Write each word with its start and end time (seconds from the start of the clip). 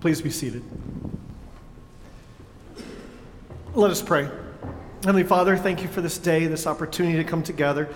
Please 0.00 0.22
be 0.22 0.30
seated. 0.30 0.62
Let 3.74 3.90
us 3.90 4.00
pray. 4.00 4.30
Heavenly 5.04 5.24
Father, 5.24 5.58
thank 5.58 5.82
you 5.82 5.88
for 5.88 6.00
this 6.00 6.16
day, 6.16 6.46
this 6.46 6.66
opportunity 6.66 7.18
to 7.18 7.24
come 7.24 7.42
together, 7.42 7.86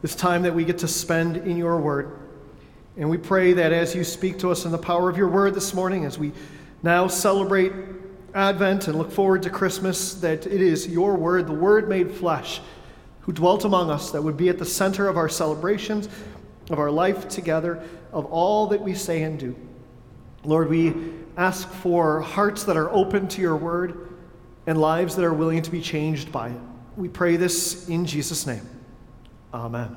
this 0.00 0.14
time 0.14 0.42
that 0.42 0.54
we 0.54 0.64
get 0.64 0.78
to 0.78 0.88
spend 0.88 1.38
in 1.38 1.56
your 1.56 1.78
word. 1.78 2.16
And 2.96 3.10
we 3.10 3.18
pray 3.18 3.52
that 3.54 3.72
as 3.72 3.96
you 3.96 4.04
speak 4.04 4.38
to 4.38 4.50
us 4.52 4.64
in 4.64 4.70
the 4.70 4.78
power 4.78 5.10
of 5.10 5.16
your 5.16 5.26
word 5.26 5.54
this 5.54 5.74
morning, 5.74 6.04
as 6.04 6.20
we 6.20 6.30
now 6.84 7.08
celebrate 7.08 7.72
Advent 8.32 8.86
and 8.86 8.96
look 8.96 9.10
forward 9.10 9.42
to 9.42 9.50
Christmas, 9.50 10.14
that 10.14 10.46
it 10.46 10.60
is 10.60 10.86
your 10.86 11.16
word, 11.16 11.48
the 11.48 11.52
word 11.52 11.88
made 11.88 12.12
flesh, 12.12 12.60
who 13.22 13.32
dwelt 13.32 13.64
among 13.64 13.90
us, 13.90 14.12
that 14.12 14.22
would 14.22 14.36
be 14.36 14.48
at 14.50 14.58
the 14.58 14.64
center 14.64 15.08
of 15.08 15.16
our 15.16 15.28
celebrations, 15.28 16.08
of 16.70 16.78
our 16.78 16.92
life 16.92 17.28
together, 17.28 17.82
of 18.12 18.24
all 18.26 18.68
that 18.68 18.80
we 18.80 18.94
say 18.94 19.24
and 19.24 19.36
do. 19.36 19.56
Lord, 20.44 20.70
we 20.70 20.94
ask 21.36 21.68
for 21.68 22.20
hearts 22.20 22.64
that 22.64 22.76
are 22.76 22.90
open 22.90 23.28
to 23.28 23.40
your 23.40 23.56
word 23.56 24.08
and 24.66 24.80
lives 24.80 25.16
that 25.16 25.24
are 25.24 25.34
willing 25.34 25.62
to 25.62 25.70
be 25.70 25.80
changed 25.80 26.30
by 26.30 26.50
it. 26.50 26.60
We 26.96 27.08
pray 27.08 27.36
this 27.36 27.88
in 27.88 28.04
Jesus' 28.06 28.46
name. 28.46 28.68
Amen. 29.54 29.96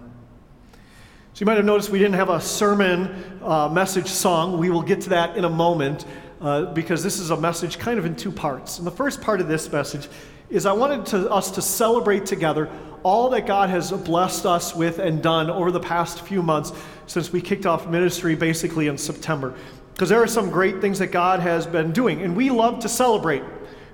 So 1.34 1.42
you 1.42 1.46
might 1.46 1.58
have 1.58 1.66
noticed 1.66 1.90
we 1.90 2.00
didn't 2.00 2.16
have 2.16 2.30
a 2.30 2.40
sermon 2.40 3.40
uh, 3.42 3.68
message 3.68 4.08
song. 4.08 4.60
We 4.60 4.70
will 4.70 4.84
get 4.84 5.02
to 5.02 5.10
that 5.10 5.36
in 5.36 5.46
a 5.46 5.50
moment 5.50 6.06
uh, 6.40 6.66
because 6.74 7.02
this 7.02 7.20
is 7.20 7.32
a 7.32 7.38
message 7.38 7.80
kind 7.80 7.98
of 7.98 8.06
in 8.06 8.16
two 8.16 8.32
parts. 8.32 8.78
And 8.78 8.86
the 8.86 8.92
first 8.92 9.22
part 9.22 9.42
of 9.42 9.48
this 9.48 9.72
message 9.72 10.08
is 10.50 10.66
I 10.66 10.74
wanted 10.74 11.06
to, 11.08 11.30
us 11.32 11.50
to 11.52 11.62
celebrate 11.62 12.26
together 12.26 12.70
all 13.02 13.30
that 13.32 13.48
God 13.48 13.70
has 13.70 13.92
blessed 13.92 14.46
us 14.46 14.76
with 14.76 15.00
and 15.00 15.22
done 15.22 15.50
over 15.50 15.72
the 15.72 15.80
past 15.80 16.22
few 16.22 16.44
months 16.44 16.72
since 17.08 17.34
we 17.34 17.42
kicked 17.42 17.66
off 17.66 17.88
ministry 17.88 18.36
basically 18.36 18.88
in 18.88 18.98
September. 18.98 19.56
Because 19.94 20.10
there 20.10 20.22
are 20.22 20.28
some 20.28 20.50
great 20.50 20.82
things 20.82 21.00
that 21.00 21.08
God 21.08 21.40
has 21.40 21.66
been 21.66 21.92
doing, 21.92 22.22
and 22.22 22.36
we 22.36 22.50
love 22.50 22.80
to 22.80 22.90
celebrate 22.90 23.44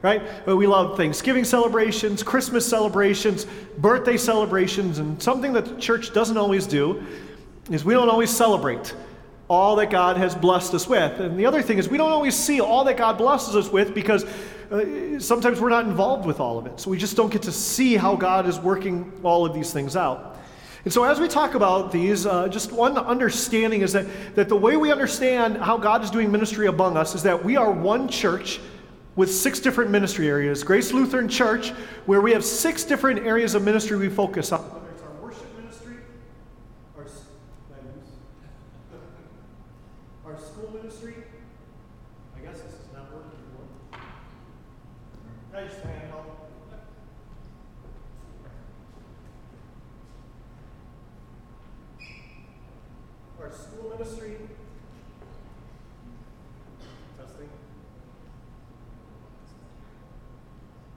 right? 0.01 0.47
We 0.47 0.65
love 0.67 0.95
Thanksgiving 0.95 1.43
celebrations, 1.43 2.23
Christmas 2.23 2.65
celebrations, 2.65 3.45
birthday 3.77 4.15
celebrations, 4.17 4.99
and 4.99 5.21
something 5.21 5.53
that 5.53 5.65
the 5.65 5.75
church 5.75 6.13
doesn't 6.13 6.37
always 6.37 6.65
do 6.65 7.03
is 7.69 7.83
we 7.83 7.93
don't 7.93 8.09
always 8.09 8.29
celebrate 8.29 8.95
all 9.49 9.75
that 9.77 9.89
God 9.89 10.15
has 10.17 10.35
blessed 10.35 10.73
us 10.73 10.87
with. 10.87 11.19
And 11.19 11.37
the 11.37 11.45
other 11.45 11.61
thing 11.61 11.79
is 11.79 11.89
we 11.89 11.97
don't 11.97 12.11
always 12.11 12.35
see 12.35 12.61
all 12.61 12.83
that 12.85 12.97
God 12.97 13.17
blesses 13.17 13.55
us 13.55 13.71
with 13.71 13.93
because 13.93 14.23
uh, 14.71 15.19
sometimes 15.19 15.59
we're 15.59 15.69
not 15.69 15.85
involved 15.85 16.25
with 16.25 16.39
all 16.39 16.59
of 16.59 16.67
it. 16.67 16.79
So 16.79 16.91
we 16.91 16.97
just 16.97 17.17
don't 17.17 17.31
get 17.31 17.41
to 17.43 17.51
see 17.51 17.97
how 17.97 18.15
God 18.15 18.47
is 18.47 18.59
working 18.59 19.11
all 19.23 19.45
of 19.45 19.53
these 19.53 19.73
things 19.73 19.95
out. 19.95 20.38
And 20.85 20.93
so, 20.93 21.03
as 21.03 21.19
we 21.19 21.27
talk 21.27 21.55
about 21.55 21.91
these, 21.91 22.25
uh, 22.25 22.47
just 22.47 22.71
one 22.71 22.97
understanding 22.97 23.81
is 23.81 23.91
that, 23.93 24.05
that 24.35 24.47
the 24.47 24.55
way 24.55 24.77
we 24.77 24.91
understand 24.91 25.57
how 25.57 25.77
God 25.77 26.03
is 26.03 26.09
doing 26.09 26.31
ministry 26.31 26.67
among 26.67 26.95
us 26.95 27.15
is 27.15 27.23
that 27.23 27.43
we 27.43 27.57
are 27.57 27.69
one 27.69 28.07
church 28.07 28.61
with 29.17 29.33
six 29.33 29.59
different 29.59 29.91
ministry 29.91 30.29
areas. 30.29 30.63
Grace 30.63 30.93
Lutheran 30.93 31.27
Church, 31.27 31.71
where 32.05 32.21
we 32.21 32.31
have 32.31 32.45
six 32.45 32.85
different 32.85 33.19
areas 33.25 33.55
of 33.55 33.63
ministry 33.63 33.97
we 33.97 34.07
focus 34.07 34.53
on. 34.53 34.61
Whether 34.61 34.89
it's 34.93 35.01
our 35.03 35.11
worship 35.21 35.59
ministry, 35.59 35.97
our, 36.95 37.03
our 40.25 40.39
school 40.39 40.71
ministry. 40.81 41.15
I 42.37 42.39
guess 42.39 42.61
this 42.61 42.71
is 42.71 42.87
not 42.93 43.11
working 43.13 43.37
anymore. 43.37 43.67
I 45.53 45.63
just 45.67 45.81
hand 45.81 46.09
help. 46.09 46.37
Our 53.41 53.51
school 53.51 53.89
ministry. 53.97 54.35
Testing. 57.17 57.49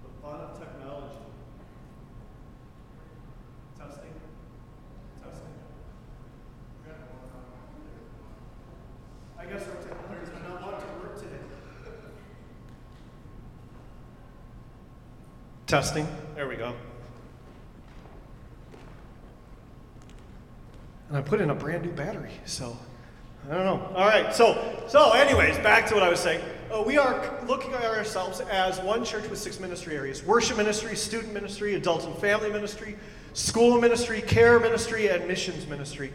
The 0.03 0.11
fun 0.21 0.41
of 0.41 0.59
technology. 0.59 1.17
Testing. 3.79 4.15
Testing. 5.23 5.55
Yeah. 6.85 6.93
I 9.39 9.45
guess 9.47 9.63
our 9.69 9.77
technology 9.77 10.33
does 10.33 10.43
not 10.43 10.63
want 10.63 10.81
to 10.81 10.87
work 11.01 11.15
today. 11.19 11.39
Testing. 15.73 16.07
There 16.35 16.47
we 16.47 16.57
go. 16.57 16.75
And 21.09 21.17
I 21.17 21.23
put 21.23 21.41
in 21.41 21.49
a 21.49 21.55
brand 21.55 21.83
new 21.83 21.93
battery, 21.93 22.33
so 22.45 22.77
I 23.51 23.55
don't 23.55 23.65
know. 23.65 23.91
All 23.97 24.07
right, 24.07 24.35
so 24.35 24.85
so 24.87 25.13
anyways, 25.13 25.57
back 25.61 25.87
to 25.87 25.95
what 25.95 26.03
I 26.03 26.11
was 26.11 26.21
saying. 26.21 26.45
Uh, 26.71 26.83
we 26.83 26.99
are 26.99 27.43
looking 27.49 27.73
at 27.73 27.85
ourselves 27.87 28.41
as 28.41 28.81
one 28.81 29.03
church 29.03 29.27
with 29.31 29.39
six 29.39 29.59
ministry 29.59 29.97
areas: 29.97 30.23
worship 30.23 30.59
ministry, 30.59 30.95
student 30.95 31.33
ministry, 31.33 31.75
adult 31.75 32.05
and 32.05 32.15
family 32.19 32.53
ministry, 32.53 32.99
school 33.33 33.81
ministry, 33.81 34.21
care 34.21 34.61
ministry, 34.61 35.09
and 35.09 35.27
missions 35.27 35.67
ministry. 35.67 36.13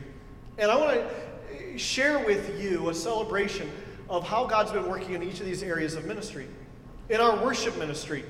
And 0.59 0.69
I 0.69 0.75
want 0.75 1.01
to 1.01 1.77
share 1.79 2.23
with 2.23 2.61
you 2.61 2.89
a 2.89 2.93
celebration 2.93 3.71
of 4.07 4.23
how 4.23 4.45
God's 4.45 4.71
been 4.71 4.87
working 4.87 5.15
in 5.15 5.23
each 5.23 5.39
of 5.39 5.47
these 5.47 5.63
areas 5.63 5.95
of 5.95 6.05
ministry. 6.05 6.45
In 7.09 7.19
our 7.19 7.43
worship 7.43 7.75
ministry, 7.79 8.23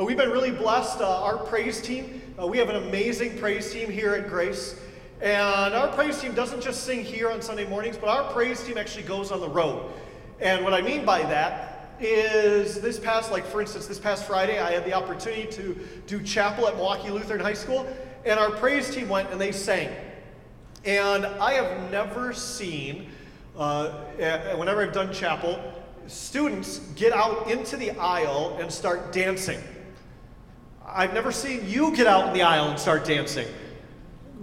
uh, 0.00 0.04
we've 0.04 0.16
been 0.16 0.30
really 0.30 0.50
blessed. 0.50 1.00
Uh, 1.00 1.22
our 1.22 1.36
praise 1.36 1.80
team, 1.80 2.22
uh, 2.40 2.46
we 2.46 2.56
have 2.56 2.70
an 2.70 2.76
amazing 2.76 3.36
praise 3.36 3.70
team 3.70 3.90
here 3.90 4.14
at 4.14 4.28
Grace. 4.28 4.80
And 5.20 5.74
our 5.74 5.88
praise 5.88 6.18
team 6.18 6.34
doesn't 6.34 6.62
just 6.62 6.84
sing 6.84 7.04
here 7.04 7.30
on 7.30 7.42
Sunday 7.42 7.68
mornings, 7.68 7.98
but 7.98 8.08
our 8.08 8.32
praise 8.32 8.62
team 8.64 8.78
actually 8.78 9.02
goes 9.02 9.30
on 9.30 9.40
the 9.40 9.48
road. 9.48 9.92
And 10.40 10.64
what 10.64 10.72
I 10.72 10.80
mean 10.80 11.04
by 11.04 11.20
that 11.24 11.96
is 12.00 12.80
this 12.80 12.98
past, 12.98 13.30
like 13.30 13.44
for 13.44 13.60
instance, 13.60 13.86
this 13.86 13.98
past 13.98 14.24
Friday, 14.24 14.58
I 14.58 14.70
had 14.70 14.86
the 14.86 14.94
opportunity 14.94 15.46
to 15.52 15.76
do 16.06 16.22
chapel 16.22 16.66
at 16.66 16.76
Milwaukee 16.76 17.10
Lutheran 17.10 17.40
High 17.40 17.52
School, 17.52 17.86
and 18.24 18.40
our 18.40 18.50
praise 18.52 18.94
team 18.94 19.10
went 19.10 19.30
and 19.30 19.38
they 19.38 19.52
sang. 19.52 19.94
And 20.86 21.26
I 21.26 21.52
have 21.52 21.90
never 21.90 22.32
seen, 22.32 23.10
uh, 23.54 23.90
whenever 24.56 24.82
I've 24.82 24.94
done 24.94 25.12
chapel, 25.12 25.60
students 26.06 26.78
get 26.96 27.12
out 27.12 27.50
into 27.50 27.76
the 27.76 27.90
aisle 27.98 28.56
and 28.58 28.72
start 28.72 29.12
dancing. 29.12 29.60
I've 30.92 31.14
never 31.14 31.32
seen 31.32 31.68
you 31.68 31.94
get 31.94 32.06
out 32.06 32.28
in 32.28 32.34
the 32.34 32.42
aisle 32.42 32.70
and 32.70 32.78
start 32.78 33.04
dancing. 33.04 33.46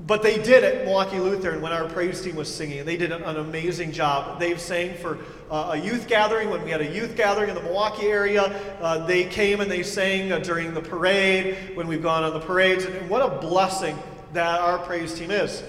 But 0.06 0.24
they 0.24 0.42
did 0.42 0.64
at 0.64 0.86
Milwaukee 0.86 1.20
Lutheran 1.20 1.62
when 1.62 1.74
our 1.74 1.90
praise 1.90 2.22
team 2.22 2.36
was 2.36 2.54
singing. 2.54 2.86
They 2.86 2.96
did 2.96 3.12
an, 3.12 3.24
amazing 3.24 3.92
job. 3.92 4.40
They've 4.40 4.60
sang 4.60 4.96
for 4.96 5.18
uh, 5.52 5.72
a 5.74 5.78
youth 5.78 6.08
gathering. 6.08 6.50
When 6.50 6.64
we 6.64 6.72
had 6.72 6.82
a 6.82 6.88
youth 6.88 7.18
gathering 7.18 7.50
in 7.50 7.56
the 7.56 7.62
Milwaukee 7.62 8.06
area, 8.06 8.44
uh, 8.80 9.06
they 9.06 9.26
came 9.26 9.60
and 9.60 9.70
they 9.70 9.84
sang 9.84 10.32
uh, 10.32 10.40
during 10.40 10.74
the 10.74 10.82
parade, 10.82 11.76
when 11.76 11.88
we've 11.88 12.02
gone 12.02 12.24
on 12.24 12.34
the 12.34 12.40
parades. 12.40 12.86
And 12.86 13.10
what 13.10 13.22
a 13.22 13.40
blessing 13.40 13.98
that 14.34 14.62
our 14.62 14.78
praise 14.78 15.14
team 15.14 15.32
is. 15.32 15.62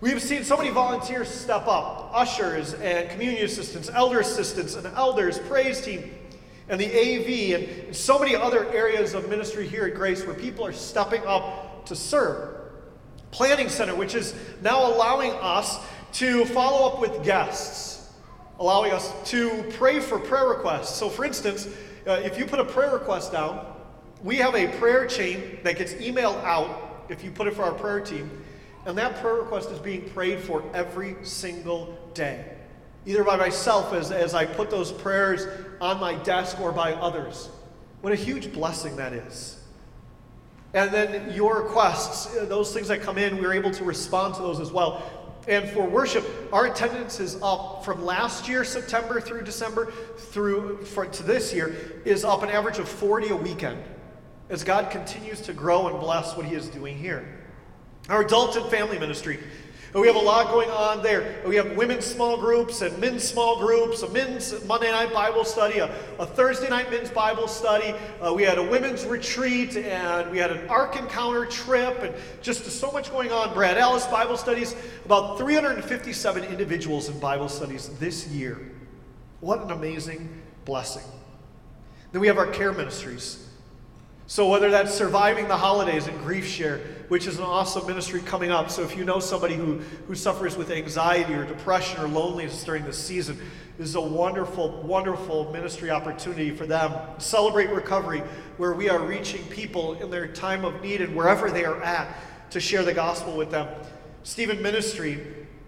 We've 0.00 0.22
seen 0.22 0.44
so 0.44 0.56
many 0.56 0.70
volunteers 0.70 1.28
step 1.28 1.66
up 1.66 2.10
ushers 2.12 2.74
and 2.74 3.08
communion 3.10 3.44
assistants, 3.44 3.90
elder 3.92 4.20
assistants, 4.20 4.74
and 4.76 4.86
elders, 4.88 5.38
praise 5.38 5.80
team, 5.80 6.10
and 6.68 6.80
the 6.80 6.86
AV, 6.86 7.60
and 7.86 7.94
so 7.96 8.18
many 8.18 8.34
other 8.34 8.70
areas 8.72 9.14
of 9.14 9.28
ministry 9.28 9.68
here 9.68 9.84
at 9.84 9.94
Grace 9.94 10.24
where 10.24 10.34
people 10.34 10.64
are 10.64 10.72
stepping 10.72 11.24
up 11.26 11.84
to 11.86 11.94
serve. 11.94 12.56
Planning 13.30 13.68
Center, 13.68 13.94
which 13.94 14.14
is 14.14 14.34
now 14.62 14.86
allowing 14.86 15.32
us 15.32 15.78
to 16.14 16.44
follow 16.46 16.88
up 16.88 17.00
with 17.00 17.24
guests, 17.24 18.12
allowing 18.58 18.92
us 18.92 19.12
to 19.30 19.64
pray 19.72 20.00
for 20.00 20.18
prayer 20.18 20.48
requests. 20.48 20.96
So, 20.96 21.08
for 21.08 21.24
instance, 21.24 21.68
uh, 22.06 22.12
if 22.24 22.38
you 22.38 22.46
put 22.46 22.60
a 22.60 22.64
prayer 22.64 22.92
request 22.92 23.32
down, 23.32 23.66
we 24.22 24.36
have 24.36 24.54
a 24.54 24.68
prayer 24.78 25.06
chain 25.06 25.58
that 25.64 25.76
gets 25.76 25.92
emailed 25.94 26.42
out 26.44 27.04
if 27.08 27.22
you 27.22 27.30
put 27.30 27.46
it 27.46 27.54
for 27.54 27.62
our 27.62 27.72
prayer 27.72 28.00
team, 28.00 28.30
and 28.86 28.96
that 28.96 29.16
prayer 29.20 29.34
request 29.34 29.70
is 29.70 29.78
being 29.78 30.08
prayed 30.10 30.40
for 30.40 30.62
every 30.72 31.16
single 31.22 31.98
day, 32.14 32.53
either 33.06 33.24
by 33.24 33.36
myself 33.36 33.92
as, 33.92 34.10
as 34.10 34.34
I 34.34 34.46
put 34.46 34.70
those 34.70 34.92
prayers 34.92 35.46
on 35.80 36.00
my 36.00 36.14
desk 36.22 36.60
or 36.60 36.72
by 36.72 36.94
others. 36.94 37.50
What 38.00 38.12
a 38.12 38.16
huge 38.16 38.52
blessing 38.52 38.96
that 38.96 39.12
is. 39.12 39.60
And 40.74 40.92
then 40.92 41.32
your 41.32 41.62
requests, 41.62 42.36
uh, 42.36 42.44
those 42.46 42.74
things 42.74 42.88
that 42.88 43.00
come 43.00 43.16
in, 43.16 43.38
we're 43.38 43.52
able 43.52 43.70
to 43.70 43.84
respond 43.84 44.34
to 44.34 44.42
those 44.42 44.58
as 44.58 44.72
well. 44.72 45.02
And 45.46 45.68
for 45.68 45.84
worship, 45.84 46.24
our 46.52 46.66
attendance 46.66 47.20
is 47.20 47.38
up 47.42 47.84
from 47.84 48.04
last 48.04 48.48
year, 48.48 48.64
September 48.64 49.20
through 49.20 49.44
December, 49.44 49.92
through 50.16 50.84
for, 50.84 51.06
to 51.06 51.22
this 51.22 51.52
year, 51.52 51.76
is 52.04 52.24
up 52.24 52.42
an 52.42 52.48
average 52.48 52.78
of 52.78 52.88
40 52.88 53.28
a 53.28 53.36
weekend 53.36 53.82
as 54.48 54.64
God 54.64 54.90
continues 54.90 55.40
to 55.42 55.52
grow 55.52 55.88
and 55.88 56.00
bless 56.00 56.36
what 56.36 56.46
He 56.46 56.54
is 56.54 56.68
doing 56.68 56.98
here. 56.98 57.26
Our 58.08 58.22
adult 58.22 58.56
and 58.56 58.68
family 58.70 58.98
ministry, 58.98 59.38
we 60.00 60.08
have 60.08 60.16
a 60.16 60.18
lot 60.18 60.50
going 60.50 60.70
on 60.70 61.04
there. 61.04 61.40
We 61.46 61.54
have 61.54 61.76
women's 61.76 62.04
small 62.04 62.36
groups 62.36 62.82
and 62.82 62.98
men's 62.98 63.22
small 63.22 63.60
groups, 63.60 64.02
a 64.02 64.08
men's 64.08 64.64
Monday 64.64 64.90
night 64.90 65.12
Bible 65.12 65.44
study, 65.44 65.78
a, 65.78 65.94
a 66.18 66.26
Thursday 66.26 66.68
night 66.68 66.90
men's 66.90 67.10
Bible 67.10 67.46
study. 67.46 67.94
Uh, 68.20 68.34
we 68.34 68.42
had 68.42 68.58
a 68.58 68.62
women's 68.62 69.04
retreat, 69.04 69.76
and 69.76 70.32
we 70.32 70.38
had 70.38 70.50
an 70.50 70.68
Ark 70.68 70.96
Encounter 70.96 71.46
trip, 71.46 72.02
and 72.02 72.12
just 72.42 72.64
so 72.64 72.90
much 72.90 73.12
going 73.12 73.30
on. 73.30 73.54
Brad 73.54 73.78
Ellis 73.78 74.04
Bible 74.06 74.36
studies, 74.36 74.74
about 75.04 75.38
357 75.38 76.42
individuals 76.42 77.08
in 77.08 77.16
Bible 77.20 77.48
studies 77.48 77.88
this 78.00 78.26
year. 78.26 78.72
What 79.38 79.62
an 79.62 79.70
amazing 79.70 80.42
blessing. 80.64 81.04
Then 82.10 82.20
we 82.20 82.26
have 82.26 82.38
our 82.38 82.48
care 82.48 82.72
ministries. 82.72 83.48
So, 84.26 84.48
whether 84.48 84.70
that's 84.70 84.92
surviving 84.92 85.46
the 85.46 85.56
holidays 85.56 86.08
and 86.08 86.18
grief 86.22 86.46
share, 86.46 86.80
which 87.08 87.26
is 87.26 87.38
an 87.38 87.44
awesome 87.44 87.86
ministry 87.86 88.20
coming 88.20 88.50
up. 88.50 88.70
So, 88.70 88.82
if 88.82 88.96
you 88.96 89.04
know 89.04 89.20
somebody 89.20 89.54
who, 89.54 89.78
who 90.06 90.14
suffers 90.14 90.56
with 90.56 90.70
anxiety 90.70 91.34
or 91.34 91.44
depression 91.44 92.00
or 92.00 92.08
loneliness 92.08 92.62
during 92.64 92.84
this 92.84 92.98
season, 92.98 93.38
this 93.78 93.88
is 93.88 93.94
a 93.96 94.00
wonderful, 94.00 94.82
wonderful 94.82 95.52
ministry 95.52 95.90
opportunity 95.90 96.50
for 96.50 96.66
them. 96.66 96.92
Celebrate 97.18 97.70
Recovery, 97.70 98.20
where 98.56 98.72
we 98.72 98.88
are 98.88 99.00
reaching 99.00 99.44
people 99.46 99.94
in 99.94 100.10
their 100.10 100.28
time 100.28 100.64
of 100.64 100.80
need 100.80 101.00
and 101.00 101.16
wherever 101.16 101.50
they 101.50 101.64
are 101.64 101.82
at 101.82 102.16
to 102.50 102.60
share 102.60 102.84
the 102.84 102.94
gospel 102.94 103.36
with 103.36 103.50
them. 103.50 103.68
Stephen 104.22 104.62
Ministry, 104.62 105.20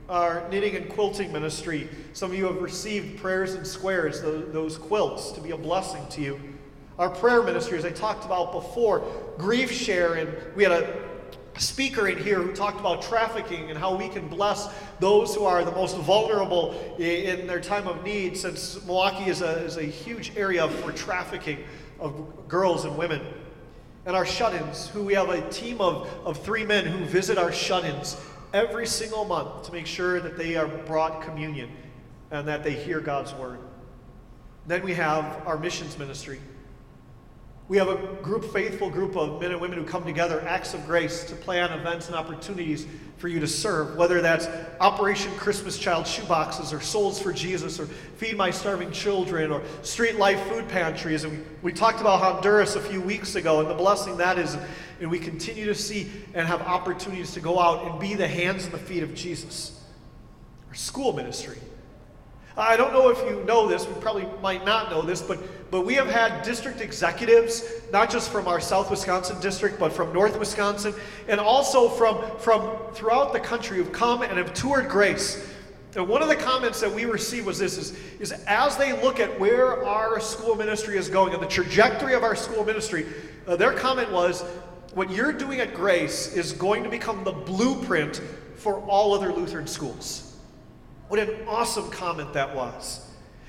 our 0.09 0.49
knitting 0.51 0.77
and 0.77 0.89
quilting 0.89 1.33
ministry. 1.33 1.89
Some 2.13 2.31
of 2.31 2.37
you 2.37 2.45
have 2.47 2.63
received 2.63 3.21
prayers 3.21 3.55
and 3.55 3.67
squares, 3.67 4.23
those, 4.23 4.53
those 4.53 4.79
quilts, 4.79 5.33
to 5.33 5.41
be 5.41 5.51
a 5.51 5.57
blessing 5.57 6.07
to 6.11 6.21
you. 6.21 6.41
Our 6.99 7.11
prayer 7.11 7.43
ministry, 7.43 7.77
as 7.77 7.85
I 7.85 7.91
talked 7.91 8.25
about 8.25 8.53
before, 8.53 9.05
grief 9.37 9.71
share, 9.71 10.15
and 10.15 10.33
we 10.55 10.63
had 10.63 10.73
a 10.73 11.03
speaker 11.59 12.09
in 12.09 12.19
here 12.19 12.41
who 12.41 12.53
talked 12.53 12.81
about 12.81 13.03
trafficking 13.03 13.71
and 13.71 13.79
how 13.79 13.97
we 13.97 14.09
can 14.09 14.29
bless 14.29 14.69
those 15.01 15.35
who 15.35 15.45
are 15.45 15.65
the 15.65 15.73
most 15.73 15.97
vulnerable 15.99 16.73
in 16.99 17.47
their 17.47 17.61
time 17.61 17.87
of 17.87 18.05
need, 18.05 18.37
since 18.37 18.85
Milwaukee 18.85 19.31
is 19.31 19.43
a, 19.43 19.65
is 19.65 19.77
a 19.77 19.83
huge 19.83 20.33
area 20.37 20.69
for 20.69 20.93
trafficking 20.93 21.65
of 21.99 22.49
girls 22.49 22.85
and 22.85 22.97
women. 22.97 23.21
And 24.05 24.15
our 24.15 24.27
shut 24.27 24.55
ins, 24.55 24.89
who 24.89 25.03
we 25.03 25.15
have 25.15 25.31
a 25.31 25.49
team 25.51 25.81
of, 25.81 26.09
of 26.25 26.43
three 26.45 26.65
men 26.65 26.85
who 26.85 27.05
visit 27.05 27.39
our 27.39 27.53
shut 27.53 27.85
ins 27.85 28.17
every 28.53 28.87
single 28.87 29.25
month 29.25 29.65
to 29.65 29.73
make 29.73 29.87
sure 29.87 30.21
that 30.21 30.39
they 30.39 30.57
are 30.57 30.69
brought 30.69 31.23
communion 31.23 31.71
and 32.31 32.47
that 32.47 32.63
they 32.63 32.73
hear 32.73 33.01
God's 33.01 33.35
word. 33.35 33.59
Then 34.67 34.83
we 34.83 34.95
have 34.95 35.47
our 35.47 35.59
missions 35.59 35.99
ministry. 35.99 36.41
We 37.69 37.79
have 37.79 37.89
a 37.89 37.97
group, 38.23 38.53
faithful 38.53 38.91
group 38.91 39.17
of 39.17 39.41
men 39.41 39.51
and 39.51 39.61
women 39.61 39.77
who 39.77 39.85
come 39.85 40.05
together, 40.05 40.41
acts 40.47 40.73
of 40.73 40.87
grace, 40.87 41.25
to 41.25 41.35
plan 41.35 41.73
events 41.73 42.07
and 42.07 42.15
opportunities 42.15 42.87
for 43.19 43.27
you 43.27 43.41
to 43.41 43.49
serve, 43.49 43.97
whether 43.97 44.21
that's 44.21 44.47
Operation 44.79 45.33
Christmas 45.33 45.77
Child 45.77 46.05
shoeboxes 46.05 46.73
or 46.73 46.81
Souls 46.81 47.21
for 47.21 47.33
Jesus 47.33 47.81
or 47.81 47.87
Feed 47.87 48.37
My 48.37 48.53
Starving 48.53 48.93
Children 48.93 49.51
or 49.51 49.63
Street 49.83 50.15
Life 50.17 50.41
Food 50.47 50.69
Pantries. 50.69 51.25
And 51.25 51.33
we, 51.33 51.45
we 51.63 51.73
talked 51.73 52.01
about 52.01 52.21
Honduras 52.21 52.77
a 52.77 52.81
few 52.81 53.01
weeks 53.01 53.35
ago 53.35 53.61
and 53.61 53.69
the 53.69 53.75
blessing 53.75 54.17
that 54.19 54.39
is. 54.39 54.57
And 55.01 55.11
we 55.11 55.19
continue 55.19 55.67
to 55.67 55.75
see 55.75 56.11
and 56.35 56.47
have 56.47 56.63
opportunities 56.63 57.33
to 57.33 57.41
go 57.41 57.59
out 57.59 57.91
and 57.91 57.99
be 57.99 58.15
the 58.15 58.29
hands 58.29 58.65
and 58.65 58.73
the 58.75 58.79
feet 58.79 59.03
of 59.03 59.13
Jesus. 59.15 59.83
Our 60.69 60.75
school 60.75 61.13
ministry. 61.15 61.59
I 62.57 62.77
don't 62.77 62.93
know 62.93 63.11
if 63.11 63.19
you 63.19 63.45
know 63.45 63.67
this, 63.67 63.87
we 63.87 63.93
probably 64.01 64.27
might 64.41 64.65
not 64.65 64.91
know 64.91 65.03
this, 65.03 65.21
but, 65.21 65.39
but 65.71 65.85
we 65.85 65.95
have 65.95 66.09
had 66.09 66.43
district 66.43 66.81
executives, 66.81 67.65
not 67.93 68.11
just 68.11 68.31
from 68.31 68.47
our 68.47 68.61
South 68.61 68.91
Wisconsin 68.91 69.41
district, 69.41 69.79
but 69.79 69.93
from 69.93 70.13
North 70.13 70.39
Wisconsin, 70.39 70.95
and 71.29 71.41
also 71.41 71.89
from, 71.89 72.39
from 72.39 72.77
throughout 72.93 73.33
the 73.33 73.41
country 73.41 73.79
who've 73.79 73.93
come 73.93 74.23
and 74.23 74.39
have 74.39 74.55
toured 74.55 74.89
Grace. 74.89 75.49
And 75.97 76.07
one 76.09 76.23
of 76.23 76.29
the 76.29 76.37
comments 76.37 76.81
that 76.81 76.95
we 76.95 77.05
received 77.07 77.47
was 77.47 77.59
this 77.59 77.79
is, 77.79 77.99
is 78.21 78.33
as 78.47 78.77
they 78.77 78.93
look 79.03 79.19
at 79.19 79.41
where 79.41 79.85
our 79.85 80.21
school 80.21 80.55
ministry 80.55 80.99
is 80.99 81.09
going 81.09 81.33
and 81.33 81.43
the 81.43 81.49
trajectory 81.49 82.15
of 82.15 82.23
our 82.23 82.37
school 82.37 82.65
ministry, 82.65 83.07
uh, 83.47 83.57
their 83.57 83.73
comment 83.73 84.13
was, 84.13 84.43
what 84.93 85.11
you're 85.11 85.33
doing 85.33 85.61
at 85.61 85.75
Grace 85.75 86.35
is 86.35 86.53
going 86.53 86.83
to 86.83 86.89
become 86.89 87.25
the 87.25 87.33
blueprint 87.33 88.21
for 88.57 88.81
all 88.89 89.15
other 89.15 89.33
Lutheran 89.33 89.67
schools. 89.67 90.39
What 91.09 91.21
an 91.21 91.47
awesome 91.47 91.91
comment 91.91 92.33
that 92.33 92.55
was. 92.55 93.06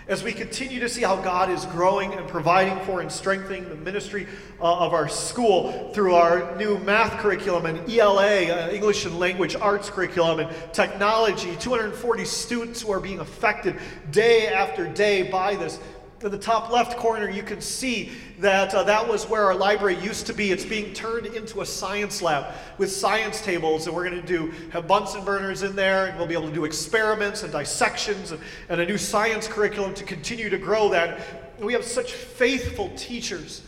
As 0.08 0.24
we 0.24 0.32
continue 0.32 0.80
to 0.80 0.88
see 0.88 1.02
how 1.02 1.18
God 1.18 1.50
is 1.50 1.66
growing 1.66 2.14
and 2.14 2.26
providing 2.30 2.80
for 2.86 3.02
and 3.02 3.12
strengthening 3.12 3.68
the 3.68 3.76
ministry 3.76 4.26
uh, 4.62 4.86
of 4.86 4.94
our 4.94 5.10
school 5.10 5.92
through 5.94 6.16
our 6.16 6.56
new 6.56 6.78
math 6.80 7.20
curriculum 7.20 7.66
and 7.66 7.92
ELA, 7.92 8.46
uh, 8.46 8.70
English 8.70 9.04
and 9.06 9.20
Language 9.20 9.58
Arts 9.58 9.90
curriculum, 9.90 10.40
and 10.40 10.74
technology, 10.74 11.58
240 11.58 12.24
students 12.24 12.82
who 12.82 12.92
are 12.94 13.02
being 13.02 13.20
affected 13.20 13.76
day 14.10 14.48
after 14.48 14.88
day 14.88 15.30
by 15.30 15.58
this 15.58 15.78
in 16.22 16.32
the 16.32 16.38
top 16.38 16.72
left 16.72 16.98
corner, 16.98 17.30
you 17.30 17.44
can 17.44 17.62
see 17.62 18.12
that 18.40 18.74
uh, 18.74 18.84
that 18.84 19.08
was 19.08 19.30
where 19.30 19.44
our 19.44 19.56
library 19.56 19.98
used 20.00 20.26
to 20.28 20.34
be. 20.34 20.52
It's 20.52 20.66
being 20.66 20.94
turned 20.94 21.28
into 21.28 21.62
a 21.62 21.66
science 21.66 22.22
lab 22.22 22.54
with 22.78 22.92
science 22.92 23.42
tables, 23.42 23.86
and 23.86 23.96
we're 23.96 24.10
going 24.10 24.20
to 24.22 24.28
do 24.28 24.52
have 24.72 24.88
Bunsen 24.88 25.24
burners 25.24 25.62
in 25.62 25.76
there, 25.76 26.08
and 26.08 26.18
we'll 26.18 26.28
be 26.28 26.34
able 26.34 26.50
to 26.50 26.54
do 26.54 26.66
experiments 26.66 27.44
and 27.44 27.52
dissections 27.52 28.32
and, 28.32 28.42
and 28.70 28.82
a 28.82 28.86
new 28.86 28.98
science 28.98 29.48
curriculum 29.48 29.94
to 29.94 30.04
continue 30.04 30.50
to 30.50 30.58
grow 30.58 30.90
that. 30.90 31.20
And 31.58 31.66
we 31.66 31.74
have 31.74 31.84
such 31.84 32.14
faithful 32.14 32.92
teachers 32.96 33.62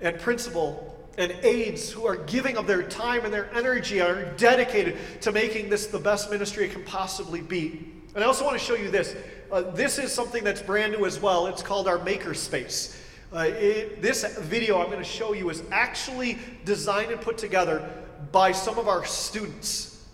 and 0.00 0.18
principal 0.20 0.92
and 1.16 1.32
aides 1.42 1.90
who 1.90 2.06
are 2.06 2.16
giving 2.16 2.58
of 2.58 2.66
their 2.66 2.82
time 2.82 3.24
and 3.24 3.32
their 3.32 3.50
energy, 3.54 4.00
and 4.00 4.10
are 4.10 4.24
dedicated 4.36 4.98
to 5.22 5.32
making 5.32 5.70
this 5.70 5.86
the 5.86 5.98
best 5.98 6.30
ministry 6.30 6.66
it 6.66 6.72
can 6.72 6.84
possibly 6.84 7.40
be. 7.40 7.90
And 8.14 8.22
I 8.22 8.26
also 8.26 8.44
want 8.44 8.58
to 8.58 8.64
show 8.64 8.74
you 8.74 8.90
this. 8.90 9.16
Uh, 9.50 9.62
this 9.62 9.98
is 9.98 10.12
something 10.12 10.42
that's 10.42 10.60
brand 10.60 10.92
new 10.92 11.06
as 11.06 11.20
well. 11.20 11.46
It's 11.46 11.62
called 11.62 11.86
our 11.86 11.98
Makerspace. 11.98 12.98
Uh, 13.32 13.40
it, 13.40 14.02
this 14.02 14.24
video 14.38 14.80
I'm 14.80 14.86
going 14.86 14.98
to 14.98 15.04
show 15.04 15.32
you 15.34 15.50
is 15.50 15.62
actually 15.70 16.38
designed 16.64 17.12
and 17.12 17.20
put 17.20 17.38
together 17.38 17.88
by 18.32 18.52
some 18.52 18.78
of 18.78 18.88
our 18.88 19.04
students. 19.04 20.04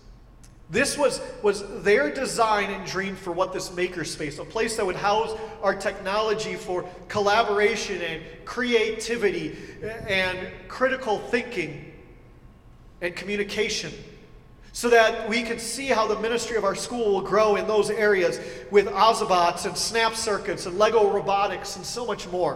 This 0.69 0.97
was, 0.97 1.19
was 1.41 1.83
their 1.83 2.11
design 2.11 2.69
and 2.69 2.85
dream 2.85 3.15
for 3.15 3.31
what 3.31 3.53
this 3.53 3.69
makerspace, 3.69 4.39
a 4.39 4.45
place 4.45 4.75
that 4.77 4.85
would 4.85 4.95
house 4.95 5.37
our 5.61 5.75
technology 5.75 6.55
for 6.55 6.83
collaboration 7.07 8.01
and 8.01 8.23
creativity 8.45 9.55
and 10.07 10.37
critical 10.67 11.19
thinking 11.19 11.91
and 13.01 13.15
communication 13.15 13.93
so 14.73 14.89
that 14.89 15.29
we 15.29 15.43
can 15.43 15.59
see 15.59 15.85
how 15.85 16.07
the 16.07 16.19
ministry 16.19 16.57
of 16.57 16.65
our 16.65 16.73
school 16.73 17.13
will 17.13 17.21
grow 17.21 17.55
in 17.55 17.67
those 17.67 17.91
areas 17.91 18.39
with 18.71 18.87
Ozobots 18.87 19.67
and 19.67 19.77
Snap 19.77 20.15
Circuits 20.15 20.65
and 20.65 20.79
Lego 20.79 21.11
Robotics 21.11 21.75
and 21.75 21.85
so 21.85 22.05
much 22.05 22.27
more. 22.29 22.55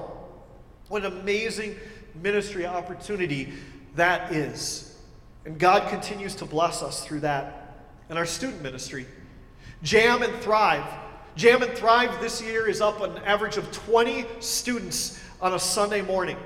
What 0.89 1.05
an 1.05 1.19
amazing 1.19 1.75
ministry 2.15 2.65
opportunity 2.65 3.53
that 3.95 4.33
is. 4.33 4.97
And 5.45 5.59
God 5.59 5.89
continues 5.89 6.33
to 6.35 6.45
bless 6.45 6.81
us 6.81 7.05
through 7.05 7.19
that. 7.19 7.85
And 8.09 8.17
our 8.17 8.25
student 8.25 8.63
ministry. 8.63 9.05
Jam 9.83 10.23
and 10.23 10.33
Thrive. 10.41 10.85
Jam 11.35 11.61
and 11.61 11.71
Thrive 11.73 12.19
this 12.19 12.41
year 12.41 12.67
is 12.67 12.81
up 12.81 12.99
an 13.01 13.15
average 13.25 13.57
of 13.57 13.71
20 13.71 14.25
students 14.39 15.21
on 15.39 15.53
a 15.53 15.59
Sunday 15.59 16.01
morning. 16.01 16.37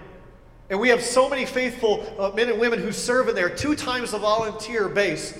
And 0.69 0.81
we 0.81 0.89
have 0.89 1.01
so 1.01 1.29
many 1.29 1.45
faithful 1.45 2.13
uh, 2.19 2.31
men 2.31 2.49
and 2.49 2.59
women 2.59 2.79
who 2.79 2.91
serve 2.91 3.29
in 3.29 3.35
there, 3.35 3.49
two 3.49 3.75
times 3.75 4.11
the 4.11 4.17
volunteer 4.17 4.89
base. 4.89 5.37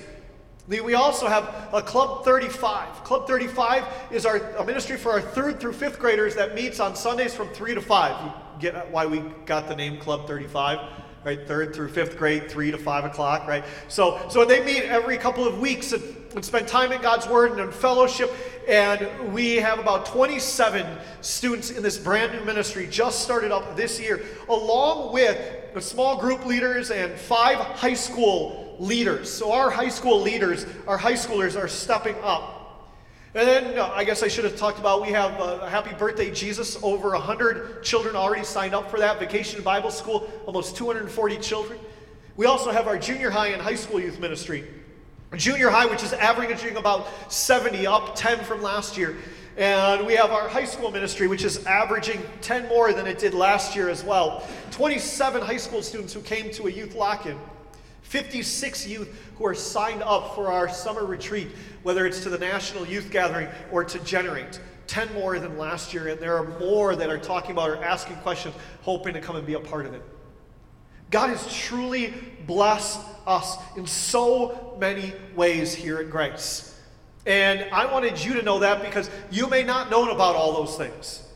We 0.68 0.94
also 0.94 1.26
have 1.26 1.70
a 1.72 1.82
Club 1.82 2.24
35. 2.24 3.02
Club 3.02 3.26
35 3.26 3.84
is 4.12 4.24
our 4.24 4.36
a 4.36 4.64
ministry 4.64 4.96
for 4.96 5.10
our 5.10 5.20
third 5.20 5.58
through 5.58 5.72
fifth 5.72 5.98
graders 5.98 6.36
that 6.36 6.54
meets 6.54 6.78
on 6.78 6.94
Sundays 6.94 7.34
from 7.34 7.48
3 7.48 7.74
to 7.74 7.80
5. 7.80 8.24
You 8.24 8.32
get 8.60 8.90
why 8.92 9.06
we 9.06 9.24
got 9.44 9.66
the 9.66 9.74
name 9.74 9.98
Club 9.98 10.28
35? 10.28 10.78
Right, 11.24 11.46
third 11.46 11.72
through 11.72 11.88
fifth 11.88 12.16
grade, 12.18 12.50
3 12.50 12.72
to 12.72 12.78
5 12.78 13.04
o'clock, 13.04 13.46
right? 13.46 13.64
So, 13.86 14.20
so 14.28 14.44
they 14.44 14.64
meet 14.64 14.82
every 14.82 15.16
couple 15.16 15.46
of 15.46 15.60
weeks 15.60 15.92
and, 15.92 16.02
and 16.34 16.44
spend 16.44 16.66
time 16.66 16.90
in 16.90 17.00
God's 17.00 17.28
Word 17.28 17.52
and 17.52 17.60
in 17.60 17.70
fellowship. 17.70 18.32
And 18.68 19.32
we 19.32 19.54
have 19.56 19.78
about 19.78 20.06
27 20.06 20.84
students 21.20 21.70
in 21.70 21.80
this 21.82 21.96
brand 21.96 22.32
new 22.32 22.44
ministry 22.44 22.88
just 22.88 23.22
started 23.22 23.52
up 23.52 23.76
this 23.76 24.00
year, 24.00 24.24
along 24.48 25.12
with 25.12 25.38
the 25.74 25.80
small 25.80 26.20
group 26.20 26.44
leaders 26.44 26.90
and 26.90 27.12
five 27.12 27.56
high 27.56 27.94
school 27.94 28.61
leaders. 28.78 29.32
So 29.32 29.52
our 29.52 29.70
high 29.70 29.88
school 29.88 30.20
leaders, 30.20 30.66
our 30.86 30.98
high 30.98 31.14
schoolers 31.14 31.60
are 31.60 31.68
stepping 31.68 32.16
up. 32.22 32.62
And 33.34 33.48
then 33.48 33.74
no, 33.74 33.86
I 33.86 34.04
guess 34.04 34.22
I 34.22 34.28
should 34.28 34.44
have 34.44 34.56
talked 34.56 34.78
about 34.78 35.00
we 35.00 35.08
have 35.08 35.40
uh, 35.40 35.60
a 35.62 35.70
Happy 35.70 35.94
Birthday 35.94 36.30
Jesus. 36.30 36.78
Over 36.82 37.10
100 37.10 37.82
children 37.82 38.14
already 38.14 38.44
signed 38.44 38.74
up 38.74 38.90
for 38.90 38.98
that. 38.98 39.18
Vacation 39.18 39.62
Bible 39.62 39.90
School, 39.90 40.30
almost 40.44 40.76
240 40.76 41.38
children. 41.38 41.78
We 42.36 42.44
also 42.46 42.70
have 42.70 42.86
our 42.86 42.98
junior 42.98 43.30
high 43.30 43.48
and 43.48 43.62
high 43.62 43.74
school 43.74 44.00
youth 44.00 44.20
ministry. 44.20 44.64
Junior 45.34 45.70
high, 45.70 45.86
which 45.86 46.02
is 46.02 46.12
averaging 46.12 46.76
about 46.76 47.08
70, 47.32 47.86
up 47.86 48.14
10 48.14 48.44
from 48.44 48.60
last 48.60 48.98
year. 48.98 49.16
And 49.56 50.06
we 50.06 50.14
have 50.14 50.30
our 50.30 50.48
high 50.48 50.64
school 50.64 50.90
ministry, 50.90 51.26
which 51.26 51.44
is 51.44 51.64
averaging 51.66 52.22
10 52.42 52.68
more 52.68 52.92
than 52.92 53.06
it 53.06 53.18
did 53.18 53.32
last 53.32 53.74
year 53.74 53.88
as 53.88 54.04
well. 54.04 54.46
27 54.72 55.40
high 55.42 55.56
school 55.56 55.82
students 55.82 56.12
who 56.12 56.20
came 56.20 56.50
to 56.52 56.66
a 56.66 56.70
youth 56.70 56.94
lock 56.94 57.24
in. 57.26 57.38
56 58.12 58.86
youth 58.86 59.08
who 59.38 59.46
are 59.46 59.54
signed 59.54 60.02
up 60.02 60.34
for 60.34 60.52
our 60.52 60.68
summer 60.68 61.02
retreat, 61.06 61.48
whether 61.82 62.04
it's 62.04 62.20
to 62.24 62.28
the 62.28 62.36
National 62.36 62.86
Youth 62.86 63.10
Gathering 63.10 63.48
or 63.70 63.84
to 63.84 63.98
Generate. 64.00 64.60
10 64.86 65.14
more 65.14 65.38
than 65.38 65.56
last 65.56 65.94
year, 65.94 66.08
and 66.08 66.20
there 66.20 66.36
are 66.36 66.58
more 66.58 66.94
that 66.94 67.08
are 67.08 67.16
talking 67.16 67.52
about 67.52 67.70
or 67.70 67.82
asking 67.82 68.16
questions, 68.16 68.54
hoping 68.82 69.14
to 69.14 69.20
come 69.22 69.36
and 69.36 69.46
be 69.46 69.54
a 69.54 69.60
part 69.60 69.86
of 69.86 69.94
it. 69.94 70.02
God 71.10 71.30
has 71.30 71.50
truly 71.56 72.12
blessed 72.46 73.00
us 73.26 73.56
in 73.78 73.86
so 73.86 74.76
many 74.78 75.14
ways 75.34 75.74
here 75.74 75.96
at 75.96 76.10
Grace. 76.10 76.78
And 77.24 77.66
I 77.72 77.90
wanted 77.90 78.22
you 78.22 78.34
to 78.34 78.42
know 78.42 78.58
that 78.58 78.82
because 78.82 79.08
you 79.30 79.48
may 79.48 79.62
not 79.62 79.90
know 79.90 80.10
about 80.10 80.36
all 80.36 80.52
those 80.52 80.76
things. 80.76 81.26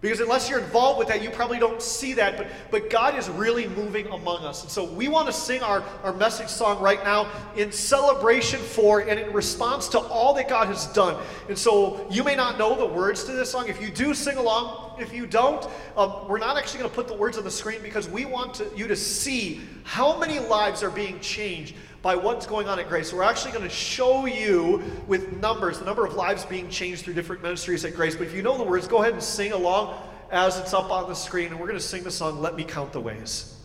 Because 0.00 0.20
unless 0.20 0.48
you're 0.48 0.60
involved 0.60 1.00
with 1.00 1.08
that, 1.08 1.24
you 1.24 1.30
probably 1.30 1.58
don't 1.58 1.82
see 1.82 2.14
that. 2.14 2.36
But, 2.36 2.46
but 2.70 2.88
God 2.88 3.18
is 3.18 3.28
really 3.28 3.66
moving 3.66 4.06
among 4.08 4.44
us. 4.44 4.62
And 4.62 4.70
so 4.70 4.84
we 4.84 5.08
want 5.08 5.26
to 5.26 5.32
sing 5.32 5.60
our, 5.60 5.82
our 6.04 6.12
message 6.12 6.46
song 6.46 6.80
right 6.80 7.02
now 7.02 7.28
in 7.56 7.72
celebration 7.72 8.60
for 8.60 9.00
and 9.00 9.18
in 9.18 9.32
response 9.32 9.88
to 9.88 9.98
all 9.98 10.34
that 10.34 10.48
God 10.48 10.68
has 10.68 10.86
done. 10.92 11.20
And 11.48 11.58
so 11.58 12.06
you 12.12 12.22
may 12.22 12.36
not 12.36 12.58
know 12.58 12.76
the 12.76 12.86
words 12.86 13.24
to 13.24 13.32
this 13.32 13.50
song. 13.50 13.66
If 13.68 13.82
you 13.82 13.90
do, 13.90 14.14
sing 14.14 14.36
along. 14.36 15.00
If 15.00 15.12
you 15.12 15.26
don't, 15.26 15.66
um, 15.96 16.28
we're 16.28 16.38
not 16.38 16.56
actually 16.56 16.78
going 16.80 16.90
to 16.90 16.96
put 16.96 17.08
the 17.08 17.14
words 17.14 17.36
on 17.36 17.42
the 17.42 17.50
screen 17.50 17.82
because 17.82 18.08
we 18.08 18.24
want 18.24 18.54
to, 18.54 18.70
you 18.76 18.86
to 18.86 18.96
see 18.96 19.60
how 19.82 20.16
many 20.18 20.38
lives 20.38 20.84
are 20.84 20.90
being 20.90 21.18
changed 21.18 21.74
by 22.02 22.14
what's 22.14 22.46
going 22.46 22.68
on 22.68 22.78
at 22.78 22.88
Grace. 22.88 23.12
We're 23.12 23.22
actually 23.22 23.52
going 23.52 23.64
to 23.64 23.74
show 23.74 24.26
you 24.26 24.82
with 25.06 25.40
numbers, 25.40 25.78
the 25.78 25.84
number 25.84 26.06
of 26.06 26.14
lives 26.14 26.44
being 26.44 26.68
changed 26.68 27.04
through 27.04 27.14
different 27.14 27.42
ministries 27.42 27.84
at 27.84 27.94
Grace. 27.94 28.14
But 28.14 28.28
if 28.28 28.34
you 28.34 28.42
know 28.42 28.56
the 28.56 28.64
words, 28.64 28.86
go 28.86 29.02
ahead 29.02 29.14
and 29.14 29.22
sing 29.22 29.52
along 29.52 30.00
as 30.30 30.58
it's 30.58 30.72
up 30.72 30.90
on 30.90 31.08
the 31.08 31.14
screen. 31.14 31.48
And 31.48 31.58
we're 31.58 31.66
going 31.66 31.78
to 31.78 31.84
sing 31.84 32.04
the 32.04 32.10
song, 32.10 32.40
Let 32.40 32.54
Me 32.54 32.64
Count 32.64 32.92
the 32.92 33.00
Ways. 33.00 33.57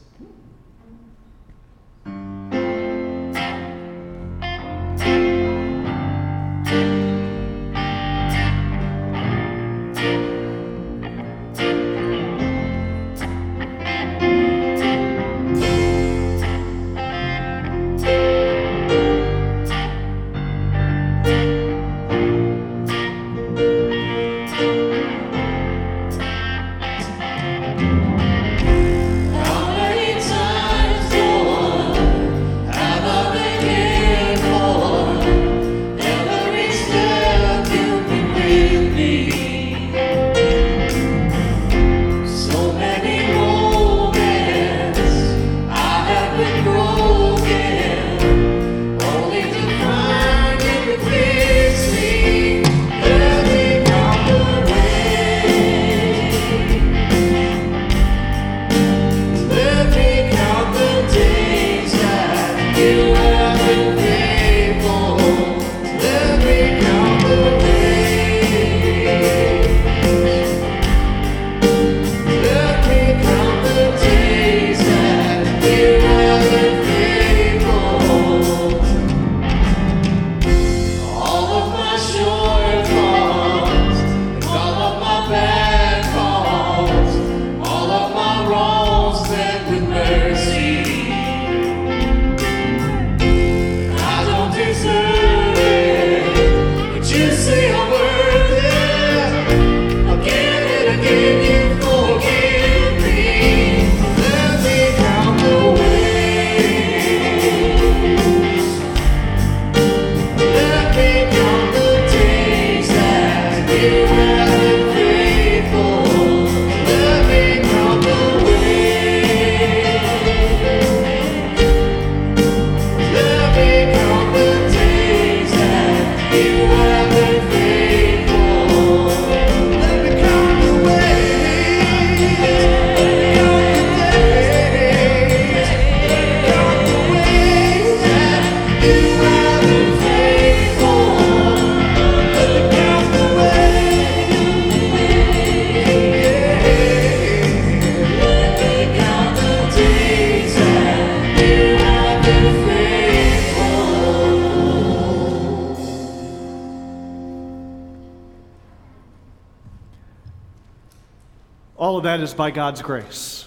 All 161.84 161.98
of 161.98 162.04
that 162.06 162.22
is 162.22 162.34
by 162.34 162.50
God's 162.50 162.82
grace, 162.82 163.46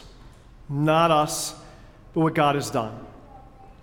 not 0.68 1.10
us, 1.10 1.54
but 2.12 2.20
what 2.20 2.34
God 2.34 2.54
has 2.54 2.70
done. 2.70 2.94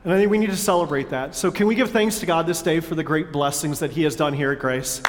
And 0.04 0.14
I 0.14 0.18
think 0.20 0.30
we 0.30 0.38
need 0.38 0.52
to 0.52 0.56
celebrate 0.56 1.10
that. 1.10 1.34
So, 1.34 1.50
can 1.50 1.66
we 1.66 1.74
give 1.74 1.90
thanks 1.90 2.20
to 2.20 2.28
God 2.28 2.46
this 2.46 2.62
day 2.62 2.80
for 2.80 2.94
the 2.94 3.04
great 3.04 3.32
blessings 3.32 3.80
that 3.80 3.90
He 3.90 4.04
has 4.04 4.16
done 4.16 4.32
here 4.32 4.52
at 4.52 4.60
Grace? 4.60 5.02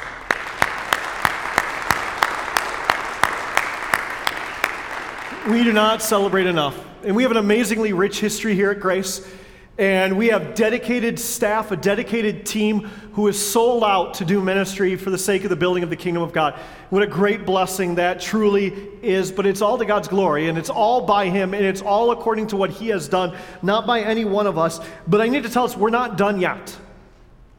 We 5.47 5.63
do 5.63 5.73
not 5.73 6.01
celebrate 6.01 6.47
enough. 6.47 6.83
And 7.03 7.15
we 7.15 7.21
have 7.21 7.29
an 7.29 7.37
amazingly 7.37 7.93
rich 7.93 8.19
history 8.19 8.55
here 8.55 8.71
at 8.71 8.79
Grace. 8.79 9.31
And 9.77 10.17
we 10.17 10.27
have 10.27 10.55
dedicated 10.55 11.19
staff, 11.19 11.71
a 11.71 11.75
dedicated 11.75 12.45
team 12.45 12.83
who 13.13 13.27
is 13.27 13.37
sold 13.37 13.83
out 13.83 14.13
to 14.15 14.25
do 14.25 14.39
ministry 14.39 14.95
for 14.95 15.09
the 15.09 15.17
sake 15.17 15.43
of 15.43 15.49
the 15.49 15.57
building 15.57 15.83
of 15.83 15.89
the 15.89 15.97
kingdom 15.97 16.23
of 16.23 16.31
God. 16.31 16.53
What 16.91 17.03
a 17.03 17.07
great 17.07 17.45
blessing 17.45 17.95
that 17.95 18.21
truly 18.21 18.67
is. 19.01 19.33
But 19.33 19.45
it's 19.45 19.61
all 19.61 19.77
to 19.77 19.83
God's 19.83 20.07
glory, 20.07 20.47
and 20.47 20.57
it's 20.57 20.69
all 20.69 21.01
by 21.05 21.27
Him, 21.27 21.53
and 21.53 21.65
it's 21.65 21.81
all 21.81 22.11
according 22.11 22.47
to 22.47 22.55
what 22.55 22.69
He 22.69 22.87
has 22.87 23.09
done, 23.09 23.37
not 23.61 23.85
by 23.85 23.99
any 23.99 24.23
one 24.23 24.47
of 24.47 24.57
us. 24.57 24.79
But 25.07 25.19
I 25.19 25.27
need 25.27 25.43
to 25.43 25.49
tell 25.49 25.65
us 25.65 25.75
we're 25.75 25.89
not 25.89 26.17
done 26.17 26.39
yet. 26.39 26.77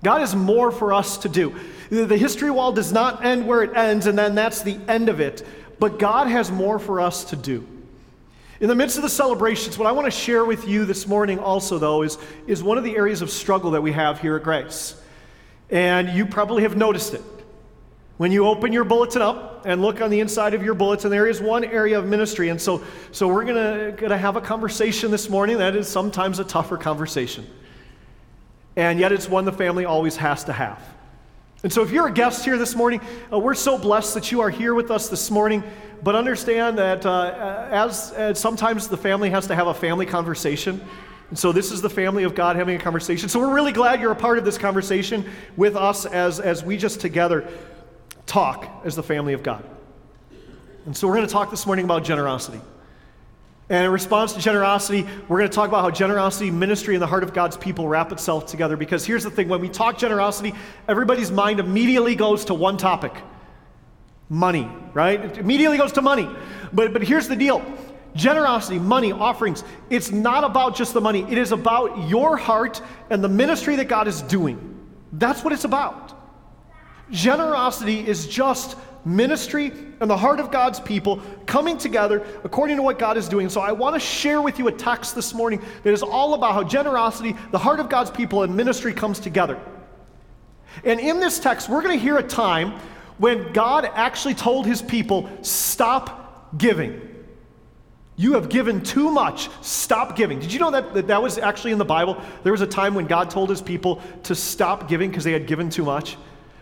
God 0.02 0.20
has 0.20 0.34
more 0.34 0.70
for 0.70 0.94
us 0.94 1.18
to 1.18 1.28
do. 1.28 1.54
The 1.90 2.16
history 2.16 2.50
wall 2.50 2.72
does 2.72 2.92
not 2.92 3.26
end 3.26 3.46
where 3.46 3.62
it 3.62 3.76
ends, 3.76 4.06
and 4.06 4.18
then 4.18 4.34
that's 4.34 4.62
the 4.62 4.78
end 4.88 5.10
of 5.10 5.20
it. 5.20 5.46
But 5.78 5.98
God 5.98 6.28
has 6.28 6.50
more 6.50 6.78
for 6.78 7.00
us 7.00 7.24
to 7.26 7.36
do. 7.36 7.66
In 8.58 8.68
the 8.68 8.74
midst 8.74 8.96
of 8.96 9.02
the 9.02 9.10
celebrations, 9.10 9.76
what 9.76 9.86
I 9.86 9.92
want 9.92 10.06
to 10.06 10.10
share 10.10 10.44
with 10.44 10.66
you 10.66 10.86
this 10.86 11.06
morning 11.06 11.38
also, 11.38 11.78
though, 11.78 12.02
is, 12.02 12.16
is 12.46 12.62
one 12.62 12.78
of 12.78 12.84
the 12.84 12.96
areas 12.96 13.20
of 13.20 13.30
struggle 13.30 13.72
that 13.72 13.82
we 13.82 13.92
have 13.92 14.18
here 14.18 14.36
at 14.36 14.42
Grace. 14.44 14.98
And 15.68 16.08
you 16.08 16.24
probably 16.24 16.62
have 16.62 16.74
noticed 16.74 17.12
it. 17.12 17.22
When 18.16 18.32
you 18.32 18.46
open 18.46 18.72
your 18.72 18.84
bulletin 18.84 19.20
up 19.20 19.66
and 19.66 19.82
look 19.82 20.00
on 20.00 20.08
the 20.08 20.20
inside 20.20 20.54
of 20.54 20.62
your 20.62 20.72
bulletin, 20.72 21.10
there 21.10 21.26
is 21.26 21.38
one 21.38 21.64
area 21.64 21.98
of 21.98 22.06
ministry. 22.06 22.48
And 22.48 22.58
so, 22.58 22.82
so 23.12 23.28
we're 23.28 23.44
going 23.44 23.94
to 23.96 24.16
have 24.16 24.36
a 24.36 24.40
conversation 24.40 25.10
this 25.10 25.28
morning 25.28 25.58
that 25.58 25.76
is 25.76 25.86
sometimes 25.86 26.38
a 26.38 26.44
tougher 26.44 26.78
conversation. 26.78 27.46
And 28.74 28.98
yet 28.98 29.12
it's 29.12 29.28
one 29.28 29.44
the 29.44 29.52
family 29.52 29.84
always 29.84 30.16
has 30.16 30.44
to 30.44 30.54
have. 30.54 30.80
And 31.62 31.72
so, 31.72 31.82
if 31.82 31.90
you're 31.90 32.06
a 32.06 32.12
guest 32.12 32.44
here 32.44 32.58
this 32.58 32.74
morning, 32.74 33.00
uh, 33.32 33.38
we're 33.38 33.54
so 33.54 33.78
blessed 33.78 34.14
that 34.14 34.30
you 34.30 34.40
are 34.40 34.50
here 34.50 34.74
with 34.74 34.90
us 34.90 35.08
this 35.08 35.30
morning. 35.30 35.64
But 36.02 36.14
understand 36.14 36.78
that 36.78 37.06
uh, 37.06 37.68
as, 37.70 38.12
as, 38.12 38.38
sometimes 38.38 38.88
the 38.88 38.98
family 38.98 39.30
has 39.30 39.46
to 39.46 39.54
have 39.54 39.66
a 39.66 39.74
family 39.74 40.04
conversation. 40.04 40.80
And 41.30 41.38
so, 41.38 41.52
this 41.52 41.72
is 41.72 41.80
the 41.80 41.90
family 41.90 42.24
of 42.24 42.34
God 42.34 42.56
having 42.56 42.76
a 42.76 42.78
conversation. 42.78 43.28
So, 43.30 43.40
we're 43.40 43.54
really 43.54 43.72
glad 43.72 44.00
you're 44.00 44.12
a 44.12 44.16
part 44.16 44.36
of 44.36 44.44
this 44.44 44.58
conversation 44.58 45.28
with 45.56 45.76
us 45.76 46.04
as, 46.04 46.40
as 46.40 46.62
we 46.62 46.76
just 46.76 47.00
together 47.00 47.48
talk 48.26 48.68
as 48.84 48.94
the 48.94 49.02
family 49.02 49.32
of 49.32 49.42
God. 49.42 49.64
And 50.84 50.94
so, 50.94 51.08
we're 51.08 51.16
going 51.16 51.26
to 51.26 51.32
talk 51.32 51.50
this 51.50 51.64
morning 51.64 51.86
about 51.86 52.04
generosity. 52.04 52.60
And 53.68 53.84
in 53.84 53.90
response 53.90 54.32
to 54.34 54.40
generosity, 54.40 55.06
we're 55.26 55.38
going 55.38 55.50
to 55.50 55.54
talk 55.54 55.68
about 55.68 55.82
how 55.82 55.90
generosity, 55.90 56.50
ministry, 56.50 56.94
and 56.94 57.02
the 57.02 57.06
heart 57.06 57.24
of 57.24 57.34
God's 57.34 57.56
people 57.56 57.88
wrap 57.88 58.12
itself 58.12 58.46
together. 58.46 58.76
Because 58.76 59.04
here's 59.04 59.24
the 59.24 59.30
thing 59.30 59.48
when 59.48 59.60
we 59.60 59.68
talk 59.68 59.98
generosity, 59.98 60.54
everybody's 60.86 61.32
mind 61.32 61.58
immediately 61.58 62.14
goes 62.14 62.44
to 62.44 62.54
one 62.54 62.76
topic 62.76 63.12
Money, 64.28 64.68
right? 64.92 65.24
It 65.24 65.38
immediately 65.38 65.78
goes 65.78 65.92
to 65.92 66.02
money. 66.02 66.28
But, 66.72 66.92
but 66.92 67.02
here's 67.02 67.28
the 67.28 67.36
deal 67.36 67.64
generosity, 68.14 68.78
money, 68.78 69.12
offerings, 69.12 69.62
it's 69.90 70.10
not 70.10 70.42
about 70.42 70.74
just 70.74 70.94
the 70.94 71.00
money. 71.00 71.30
It 71.30 71.36
is 71.36 71.52
about 71.52 72.08
your 72.08 72.38
heart 72.38 72.80
and 73.10 73.22
the 73.22 73.28
ministry 73.28 73.76
that 73.76 73.88
God 73.88 74.08
is 74.08 74.22
doing. 74.22 74.74
That's 75.12 75.44
what 75.44 75.52
it's 75.52 75.64
about. 75.64 76.14
Generosity 77.10 78.06
is 78.06 78.26
just 78.26 78.76
ministry 79.06 79.72
and 80.00 80.10
the 80.10 80.16
heart 80.16 80.40
of 80.40 80.50
God's 80.50 80.80
people 80.80 81.22
coming 81.46 81.78
together 81.78 82.26
according 82.44 82.76
to 82.76 82.82
what 82.82 82.98
God 82.98 83.16
is 83.16 83.28
doing. 83.28 83.48
So 83.48 83.60
I 83.60 83.72
want 83.72 83.94
to 83.94 84.00
share 84.00 84.42
with 84.42 84.58
you 84.58 84.68
a 84.68 84.72
text 84.72 85.14
this 85.14 85.32
morning 85.32 85.62
that 85.84 85.92
is 85.92 86.02
all 86.02 86.34
about 86.34 86.52
how 86.54 86.64
generosity, 86.64 87.34
the 87.52 87.58
heart 87.58 87.80
of 87.80 87.88
God's 87.88 88.10
people, 88.10 88.42
and 88.42 88.54
ministry 88.54 88.92
comes 88.92 89.20
together. 89.20 89.58
And 90.84 91.00
in 91.00 91.20
this 91.20 91.38
text, 91.38 91.68
we're 91.68 91.82
going 91.82 91.96
to 91.96 92.02
hear 92.02 92.18
a 92.18 92.22
time 92.22 92.72
when 93.18 93.52
God 93.52 93.88
actually 93.94 94.34
told 94.34 94.66
his 94.66 94.82
people, 94.82 95.30
Stop 95.42 96.58
giving. 96.58 97.00
You 98.16 98.32
have 98.32 98.48
given 98.48 98.82
too 98.82 99.10
much. 99.10 99.50
Stop 99.60 100.16
giving. 100.16 100.40
Did 100.40 100.52
you 100.52 100.58
know 100.58 100.70
that, 100.70 100.94
that 100.94 101.06
that 101.08 101.22
was 101.22 101.36
actually 101.36 101.72
in 101.72 101.78
the 101.78 101.84
Bible? 101.84 102.20
There 102.42 102.52
was 102.52 102.62
a 102.62 102.66
time 102.66 102.94
when 102.94 103.06
God 103.06 103.30
told 103.30 103.50
his 103.50 103.60
people 103.60 104.00
to 104.24 104.34
stop 104.34 104.88
giving 104.88 105.10
because 105.10 105.24
they 105.24 105.32
had 105.32 105.46
given 105.46 105.68
too 105.68 105.84
much. 105.84 106.16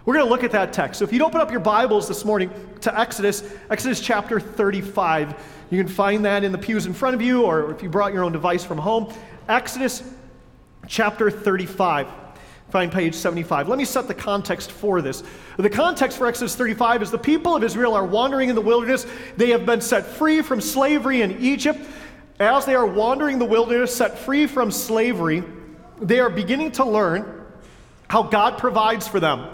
We're 0.05 0.13
going 0.13 0.27
to 0.27 0.31
look 0.31 0.45
at 0.45 0.51
that 0.51 0.75
text. 0.75 0.99
So 0.99 1.05
if 1.05 1.15
you'd 1.15 1.23
open 1.23 1.41
up 1.41 1.51
your 1.51 1.61
Bibles 1.61 2.07
this 2.07 2.27
morning 2.27 2.51
to 2.83 2.99
Exodus, 2.99 3.43
Exodus 3.71 4.01
chapter 4.01 4.39
35, 4.39 5.35
you 5.71 5.83
can 5.83 5.91
find 5.91 6.27
that 6.27 6.45
in 6.45 6.53
the 6.53 6.59
pews 6.59 6.85
in 6.85 6.93
front 6.93 7.15
of 7.15 7.23
you, 7.23 7.45
or 7.45 7.71
if 7.73 7.83
you 7.83 7.89
brought 7.89 8.13
your 8.13 8.23
own 8.23 8.33
device 8.33 8.63
from 8.63 8.77
home. 8.77 9.11
Exodus 9.49 10.03
chapter 10.87 11.31
35. 11.31 12.09
Find 12.69 12.93
page 12.93 13.15
75. 13.15 13.67
Let 13.67 13.79
me 13.79 13.87
set 13.87 14.07
the 14.07 14.15
context 14.15 14.71
for 14.71 15.01
this. 15.01 15.23
The 15.57 15.71
context 15.71 16.19
for 16.19 16.27
Exodus 16.27 16.55
35 16.55 17.03
is 17.03 17.11
the 17.11 17.17
people 17.17 17.57
of 17.57 17.65
Israel 17.65 17.95
are 17.95 18.05
wandering 18.05 18.51
in 18.51 18.55
the 18.55 18.61
wilderness. 18.61 19.07
They 19.39 19.51
have 19.51 19.65
been 19.65 19.81
set 19.81 20.05
free 20.05 20.43
from 20.43 20.61
slavery 20.61 21.23
in 21.23 21.39
Egypt. 21.41 21.81
As 22.39 22.67
they 22.67 22.75
are 22.75 22.87
wandering 22.87 23.39
the 23.39 23.47
wilderness, 23.47 23.97
set 23.97 24.19
free 24.19 24.47
from 24.47 24.71
slavery, 24.71 25.45
they 25.99 26.21
are 26.21 26.29
beginning 26.29 26.73
to 26.73 26.85
learn 26.85 27.47
how 28.11 28.25
God 28.25 28.59
provides 28.59 29.09
for 29.09 29.19
them. 29.19 29.49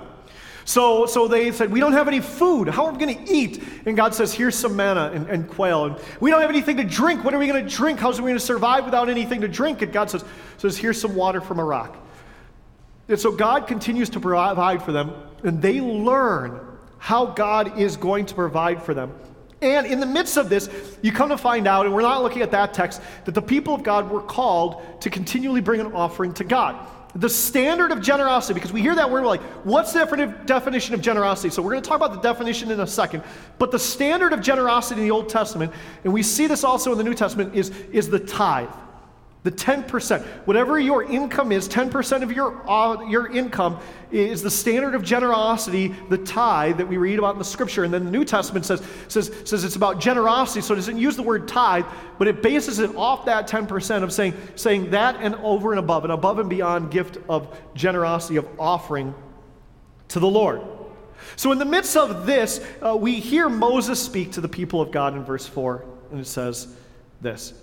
So, 0.70 1.04
so 1.06 1.26
they 1.26 1.50
said, 1.50 1.72
We 1.72 1.80
don't 1.80 1.94
have 1.94 2.06
any 2.06 2.20
food. 2.20 2.68
How 2.68 2.86
are 2.86 2.92
we 2.92 3.04
going 3.04 3.26
to 3.26 3.32
eat? 3.32 3.60
And 3.86 3.96
God 3.96 4.14
says, 4.14 4.32
Here's 4.32 4.54
some 4.54 4.76
manna 4.76 5.10
and, 5.12 5.28
and 5.28 5.50
quail. 5.50 5.86
And 5.86 5.96
we 6.20 6.30
don't 6.30 6.40
have 6.40 6.48
anything 6.48 6.76
to 6.76 6.84
drink. 6.84 7.24
What 7.24 7.34
are 7.34 7.38
we 7.38 7.48
going 7.48 7.66
to 7.66 7.68
drink? 7.68 7.98
How's 7.98 8.20
we 8.20 8.26
going 8.26 8.38
to 8.38 8.44
survive 8.44 8.84
without 8.84 9.08
anything 9.08 9.40
to 9.40 9.48
drink? 9.48 9.82
And 9.82 9.92
God 9.92 10.10
says, 10.10 10.24
says 10.58 10.78
Here's 10.78 11.00
some 11.00 11.16
water 11.16 11.40
from 11.40 11.58
a 11.58 11.64
rock. 11.64 11.96
And 13.08 13.18
so 13.18 13.32
God 13.32 13.66
continues 13.66 14.10
to 14.10 14.20
provide 14.20 14.80
for 14.80 14.92
them, 14.92 15.12
and 15.42 15.60
they 15.60 15.80
learn 15.80 16.60
how 16.98 17.26
God 17.26 17.76
is 17.76 17.96
going 17.96 18.26
to 18.26 18.34
provide 18.36 18.80
for 18.80 18.94
them. 18.94 19.12
And 19.60 19.88
in 19.88 19.98
the 19.98 20.06
midst 20.06 20.36
of 20.36 20.48
this, 20.48 20.70
you 21.02 21.10
come 21.10 21.30
to 21.30 21.36
find 21.36 21.66
out, 21.66 21.86
and 21.86 21.92
we're 21.92 22.02
not 22.02 22.22
looking 22.22 22.42
at 22.42 22.52
that 22.52 22.74
text, 22.74 23.02
that 23.24 23.34
the 23.34 23.42
people 23.42 23.74
of 23.74 23.82
God 23.82 24.08
were 24.08 24.22
called 24.22 25.00
to 25.00 25.10
continually 25.10 25.62
bring 25.62 25.80
an 25.80 25.92
offering 25.94 26.32
to 26.34 26.44
God. 26.44 26.86
The 27.14 27.28
standard 27.28 27.90
of 27.90 28.00
generosity, 28.00 28.54
because 28.54 28.72
we 28.72 28.80
hear 28.80 28.94
that 28.94 29.10
word, 29.10 29.22
we're 29.22 29.28
like, 29.28 29.42
what's 29.64 29.92
the 29.92 30.34
definition 30.46 30.94
of 30.94 31.00
generosity? 31.00 31.50
So 31.50 31.60
we're 31.60 31.72
going 31.72 31.82
to 31.82 31.88
talk 31.88 31.96
about 31.96 32.12
the 32.12 32.20
definition 32.20 32.70
in 32.70 32.78
a 32.80 32.86
second. 32.86 33.24
But 33.58 33.72
the 33.72 33.78
standard 33.78 34.32
of 34.32 34.40
generosity 34.40 35.00
in 35.00 35.08
the 35.08 35.12
Old 35.12 35.28
Testament, 35.28 35.72
and 36.04 36.12
we 36.12 36.22
see 36.22 36.46
this 36.46 36.62
also 36.62 36.92
in 36.92 36.98
the 36.98 37.04
New 37.04 37.14
Testament, 37.14 37.54
is, 37.54 37.70
is 37.90 38.08
the 38.08 38.20
tithe. 38.20 38.68
The 39.42 39.50
10%. 39.50 40.22
Whatever 40.44 40.78
your 40.78 41.02
income 41.02 41.50
is, 41.50 41.66
10% 41.66 42.22
of 42.22 42.30
your, 42.30 42.60
uh, 42.68 43.02
your 43.08 43.28
income 43.28 43.78
is 44.10 44.42
the 44.42 44.50
standard 44.50 44.94
of 44.94 45.02
generosity, 45.02 45.94
the 46.10 46.18
tithe 46.18 46.76
that 46.76 46.86
we 46.86 46.98
read 46.98 47.18
about 47.18 47.34
in 47.34 47.38
the 47.38 47.44
scripture. 47.44 47.84
And 47.84 47.94
then 47.94 48.04
the 48.04 48.10
New 48.10 48.24
Testament 48.24 48.66
says, 48.66 48.82
says, 49.08 49.32
says 49.44 49.64
it's 49.64 49.76
about 49.76 49.98
generosity, 49.98 50.60
so 50.60 50.74
it 50.74 50.76
doesn't 50.76 50.98
use 50.98 51.16
the 51.16 51.22
word 51.22 51.48
tithe, 51.48 51.86
but 52.18 52.28
it 52.28 52.42
bases 52.42 52.80
it 52.80 52.94
off 52.96 53.24
that 53.24 53.48
10% 53.48 54.02
of 54.02 54.12
saying, 54.12 54.34
saying 54.56 54.90
that 54.90 55.16
and 55.20 55.34
over 55.36 55.72
and 55.72 55.78
above, 55.78 56.04
an 56.04 56.10
above 56.10 56.38
and 56.38 56.50
beyond 56.50 56.90
gift 56.90 57.16
of 57.26 57.58
generosity, 57.74 58.36
of 58.36 58.46
offering 58.58 59.14
to 60.08 60.20
the 60.20 60.28
Lord. 60.28 60.60
So 61.36 61.50
in 61.52 61.58
the 61.58 61.64
midst 61.64 61.96
of 61.96 62.26
this, 62.26 62.62
uh, 62.82 62.94
we 62.94 63.20
hear 63.20 63.48
Moses 63.48 64.02
speak 64.02 64.32
to 64.32 64.42
the 64.42 64.48
people 64.48 64.82
of 64.82 64.90
God 64.90 65.16
in 65.16 65.24
verse 65.24 65.46
4, 65.46 65.82
and 66.10 66.20
it 66.20 66.26
says 66.26 66.74
this. 67.22 67.54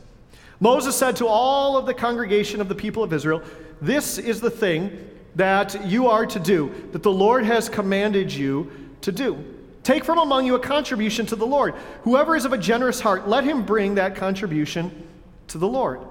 Moses 0.60 0.96
said 0.96 1.15
to 1.17 1.28
all 1.28 1.78
of 1.78 1.86
the 1.86 1.93
congregation 1.93 2.62
of 2.62 2.70
the 2.70 2.76
people 2.76 3.04
of 3.04 3.13
Israel, 3.13 3.41
This 3.82 4.17
is 4.17 4.41
the 4.41 4.50
thing 4.50 5.10
that 5.36 5.86
you 5.86 6.08
are 6.08 6.26
to 6.26 6.39
do, 6.39 6.74
that 6.91 7.04
the 7.04 7.12
Lord 7.12 7.46
has 7.46 7.70
commanded 7.70 8.34
you 8.34 8.72
to 9.02 9.12
do. 9.12 9.43
Take 9.84 10.04
from 10.04 10.17
among 10.17 10.46
you 10.46 10.56
a 10.56 10.60
contribution 10.60 11.26
to 11.28 11.36
the 11.36 11.46
Lord. 11.46 11.76
Whoever 12.02 12.36
is 12.36 12.43
of 12.43 12.54
a 12.54 12.58
generous 12.58 13.00
heart, 13.00 13.30
let 13.30 13.43
him 13.43 13.63
bring 13.63 13.96
that 13.96 14.15
contribution 14.15 15.08
to 15.50 15.58
the 15.60 15.67
Lord. 15.67 16.02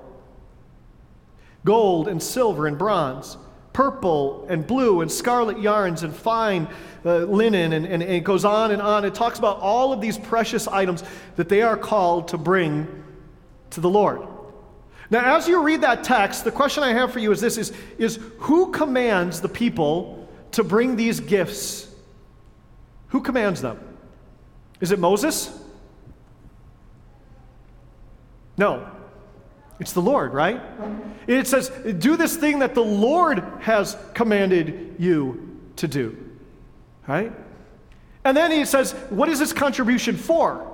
Gold 1.65 2.07
and 2.07 2.23
silver 2.23 2.69
and 2.69 2.79
bronze, 2.79 3.37
purple 3.73 4.47
and 4.49 4.67
blue 4.67 5.01
and 5.01 5.11
scarlet 5.11 5.61
yarns 5.61 6.05
and 6.05 6.15
fine 6.15 6.69
uh, 7.05 7.19
linen, 7.19 7.73
and, 7.73 7.85
and, 7.85 8.03
and 8.03 8.13
it 8.13 8.25
goes 8.25 8.45
on 8.45 8.71
and 8.71 8.81
on. 8.81 9.05
It 9.05 9.15
talks 9.15 9.39
about 9.39 9.59
all 9.59 9.93
of 9.93 10.01
these 10.01 10.17
precious 10.17 10.69
items 10.69 11.03
that 11.35 11.49
they 11.49 11.63
are 11.63 11.77
called 11.77 12.29
to 12.29 12.39
bring 12.39 13.05
to 13.71 13.81
the 13.81 13.91
Lord. 13.91 14.27
Now, 15.11 15.37
as 15.37 15.47
you 15.47 15.63
read 15.63 15.83
that 15.83 16.03
text, 16.03 16.45
the 16.45 16.51
question 16.51 16.83
I 16.83 16.93
have 16.93 17.13
for 17.13 17.21
you 17.21 17.31
is 17.31 17.41
this 17.41 17.57
is, 17.57 17.73
is 17.99 18.19
who 18.39 18.73
commands 18.73 19.41
the 19.41 19.49
people 19.49 20.29
to 20.53 20.65
bring 20.65 20.97
these 20.97 21.21
gifts? 21.21 21.89
Who 23.09 23.21
commands 23.21 23.61
them? 23.61 23.79
Is 24.81 24.91
it 24.91 24.99
Moses? 24.99 25.57
No. 28.57 28.91
It's 29.79 29.93
the 29.93 30.03
Lord, 30.03 30.33
right? 30.33 30.61
It 31.27 31.47
says, 31.47 31.69
do 31.99 32.17
this 32.17 32.37
thing 32.37 32.61
that 32.61 32.75
the 32.75 32.85
Lord 32.85 33.45
has 33.61 33.97
commanded 34.15 34.97
you 34.99 35.61
to 35.77 35.87
do. 35.87 36.17
Right? 37.07 37.33
And 38.25 38.37
then 38.37 38.51
he 38.51 38.65
says, 38.65 38.93
what 39.11 39.29
is 39.29 39.39
this 39.39 39.53
contribution 39.53 40.17
for? 40.17 40.67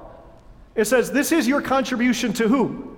It 0.74 0.86
says, 0.86 1.10
this 1.10 1.32
is 1.32 1.46
your 1.46 1.60
contribution 1.60 2.32
to 2.34 2.48
who? 2.48 2.91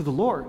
To 0.00 0.04
the 0.04 0.10
Lord. 0.10 0.46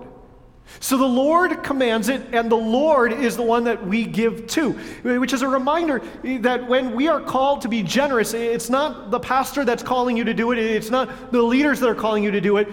So 0.80 0.96
the 0.96 1.04
Lord 1.04 1.62
commands 1.62 2.08
it, 2.08 2.22
and 2.32 2.50
the 2.50 2.56
Lord 2.56 3.12
is 3.12 3.36
the 3.36 3.42
one 3.42 3.64
that 3.64 3.86
we 3.86 4.06
give 4.06 4.46
to, 4.48 4.70
which 5.02 5.34
is 5.34 5.42
a 5.42 5.48
reminder 5.48 6.00
that 6.40 6.66
when 6.66 6.94
we 6.94 7.08
are 7.08 7.20
called 7.20 7.60
to 7.62 7.68
be 7.68 7.82
generous, 7.82 8.32
it's 8.32 8.70
not 8.70 9.10
the 9.10 9.20
pastor 9.20 9.66
that's 9.66 9.82
calling 9.82 10.16
you 10.16 10.24
to 10.24 10.32
do 10.32 10.52
it, 10.52 10.58
it's 10.58 10.88
not 10.88 11.32
the 11.32 11.42
leaders 11.42 11.80
that 11.80 11.88
are 11.88 11.94
calling 11.94 12.24
you 12.24 12.30
to 12.30 12.40
do 12.40 12.56
it, 12.56 12.68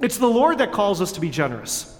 it's 0.00 0.18
the 0.18 0.28
Lord 0.28 0.58
that 0.58 0.70
calls 0.70 1.00
us 1.00 1.10
to 1.12 1.20
be 1.20 1.30
generous. 1.30 1.98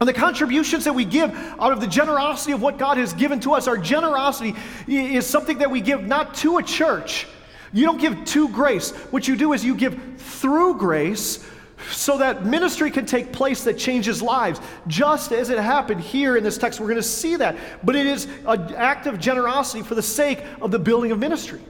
And 0.00 0.08
the 0.08 0.14
contributions 0.14 0.84
that 0.84 0.94
we 0.94 1.04
give 1.04 1.30
out 1.30 1.72
of 1.72 1.80
the 1.80 1.86
generosity 1.86 2.50
of 2.50 2.60
what 2.60 2.76
God 2.76 2.96
has 2.96 3.12
given 3.12 3.38
to 3.40 3.52
us, 3.52 3.68
our 3.68 3.78
generosity 3.78 4.56
is 4.88 5.24
something 5.24 5.58
that 5.58 5.70
we 5.70 5.80
give 5.80 6.02
not 6.02 6.34
to 6.36 6.58
a 6.58 6.62
church. 6.62 7.28
You 7.72 7.86
don't 7.86 8.00
give 8.00 8.24
to 8.24 8.48
grace. 8.48 8.90
What 9.12 9.28
you 9.28 9.36
do 9.36 9.52
is 9.52 9.64
you 9.64 9.76
give 9.76 10.16
through 10.16 10.78
grace 10.78 11.46
so 11.90 12.18
that 12.18 12.44
ministry 12.44 12.90
can 12.90 13.06
take 13.06 13.32
place 13.32 13.64
that 13.64 13.78
changes 13.78 14.22
lives. 14.22 14.60
Just 14.86 15.32
as 15.32 15.50
it 15.50 15.58
happened 15.58 16.00
here 16.00 16.36
in 16.36 16.44
this 16.44 16.58
text, 16.58 16.80
we're 16.80 16.86
going 16.86 16.96
to 16.96 17.02
see 17.02 17.36
that. 17.36 17.56
But 17.82 17.96
it 17.96 18.06
is 18.06 18.26
an 18.46 18.74
act 18.74 19.06
of 19.06 19.18
generosity 19.18 19.82
for 19.82 19.94
the 19.94 20.02
sake 20.02 20.42
of 20.60 20.70
the 20.70 20.78
building 20.78 21.12
of 21.12 21.18
ministry. 21.18 21.60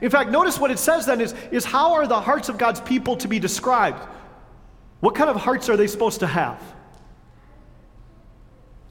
In 0.00 0.10
fact, 0.10 0.30
notice 0.30 0.58
what 0.58 0.70
it 0.70 0.78
says 0.78 1.06
then 1.06 1.20
is, 1.20 1.34
is 1.50 1.64
how 1.64 1.92
are 1.94 2.06
the 2.06 2.20
hearts 2.20 2.48
of 2.48 2.58
God's 2.58 2.80
people 2.80 3.16
to 3.18 3.28
be 3.28 3.38
described? 3.38 4.02
What 5.00 5.14
kind 5.14 5.30
of 5.30 5.36
hearts 5.36 5.68
are 5.68 5.76
they 5.76 5.86
supposed 5.86 6.20
to 6.20 6.26
have? 6.26 6.60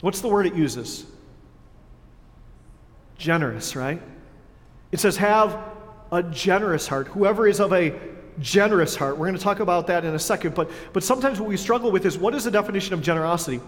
What's 0.00 0.20
the 0.20 0.28
word 0.28 0.46
it 0.46 0.54
uses? 0.54 1.06
Generous, 3.18 3.74
right? 3.74 4.00
It 4.92 5.00
says, 5.00 5.16
have 5.16 5.58
a 6.12 6.22
generous 6.22 6.86
heart. 6.86 7.08
Whoever 7.08 7.48
is 7.48 7.58
of 7.58 7.72
a 7.72 7.98
generous 8.40 8.96
heart. 8.96 9.16
We're 9.16 9.26
going 9.26 9.38
to 9.38 9.42
talk 9.42 9.60
about 9.60 9.86
that 9.88 10.04
in 10.04 10.14
a 10.14 10.18
second, 10.18 10.54
but, 10.54 10.70
but 10.92 11.02
sometimes 11.02 11.40
what 11.40 11.48
we 11.48 11.56
struggle 11.56 11.90
with 11.90 12.06
is 12.06 12.18
what 12.18 12.34
is 12.34 12.44
the 12.44 12.50
definition 12.50 12.94
of 12.94 13.02
generosity? 13.02 13.60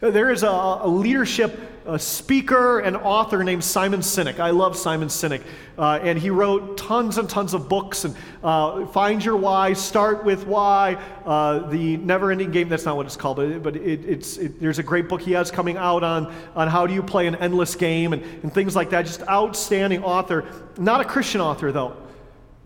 There 0.00 0.30
is 0.30 0.44
a, 0.44 0.48
a 0.48 0.88
leadership 0.88 1.78
a 1.88 1.98
speaker 1.98 2.80
and 2.80 2.96
author 2.98 3.42
named 3.42 3.64
Simon 3.64 4.00
Sinek. 4.00 4.38
I 4.38 4.50
love 4.50 4.76
Simon 4.76 5.08
Sinek. 5.08 5.42
Uh, 5.78 5.98
and 6.02 6.18
he 6.18 6.28
wrote 6.28 6.76
tons 6.76 7.16
and 7.16 7.28
tons 7.28 7.54
of 7.54 7.66
books. 7.66 8.04
And 8.04 8.14
uh, 8.44 8.84
Find 8.88 9.24
Your 9.24 9.38
Why, 9.38 9.72
Start 9.72 10.22
with 10.22 10.46
Why, 10.46 11.02
uh, 11.24 11.60
The 11.70 11.96
Never 11.96 12.30
Ending 12.30 12.50
Game. 12.50 12.68
That's 12.68 12.84
not 12.84 12.96
what 12.96 13.06
it's 13.06 13.16
called, 13.16 13.38
but, 13.38 13.62
but 13.62 13.76
it, 13.76 14.04
it's, 14.04 14.36
it, 14.36 14.60
there's 14.60 14.78
a 14.78 14.82
great 14.82 15.08
book 15.08 15.22
he 15.22 15.32
has 15.32 15.50
coming 15.50 15.78
out 15.78 16.04
on, 16.04 16.32
on 16.54 16.68
how 16.68 16.86
do 16.86 16.92
you 16.92 17.02
play 17.02 17.26
an 17.26 17.36
endless 17.36 17.74
game 17.74 18.12
and, 18.12 18.22
and 18.42 18.52
things 18.52 18.76
like 18.76 18.90
that. 18.90 19.06
Just 19.06 19.22
outstanding 19.22 20.04
author. 20.04 20.44
Not 20.76 21.00
a 21.00 21.04
Christian 21.06 21.40
author, 21.40 21.72
though. 21.72 21.96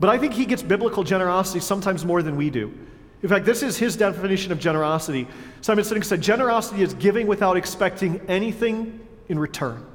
But 0.03 0.11
I 0.11 0.19
think 0.19 0.35
he 0.35 0.47
gets 0.47 0.65
biblical 0.65 1.05
generosity 1.05 1.61
sometimes 1.61 2.05
more 2.05 2.25
than 2.25 2.35
we 2.35 2.51
do. 2.51 2.77
In 3.23 3.29
fact, 3.29 3.45
this 3.45 3.63
is 3.63 3.77
his 3.77 3.95
definition 3.95 4.51
of 4.51 4.59
generosity. 4.59 5.29
Simon 5.61 5.85
Sinek 5.85 6.05
said, 6.05 6.21
Generosity 6.21 6.83
is 6.83 6.93
giving 6.95 7.29
without 7.29 7.57
expecting 7.57 8.21
anything 8.27 8.99
in 9.29 9.39
return. 9.39 9.87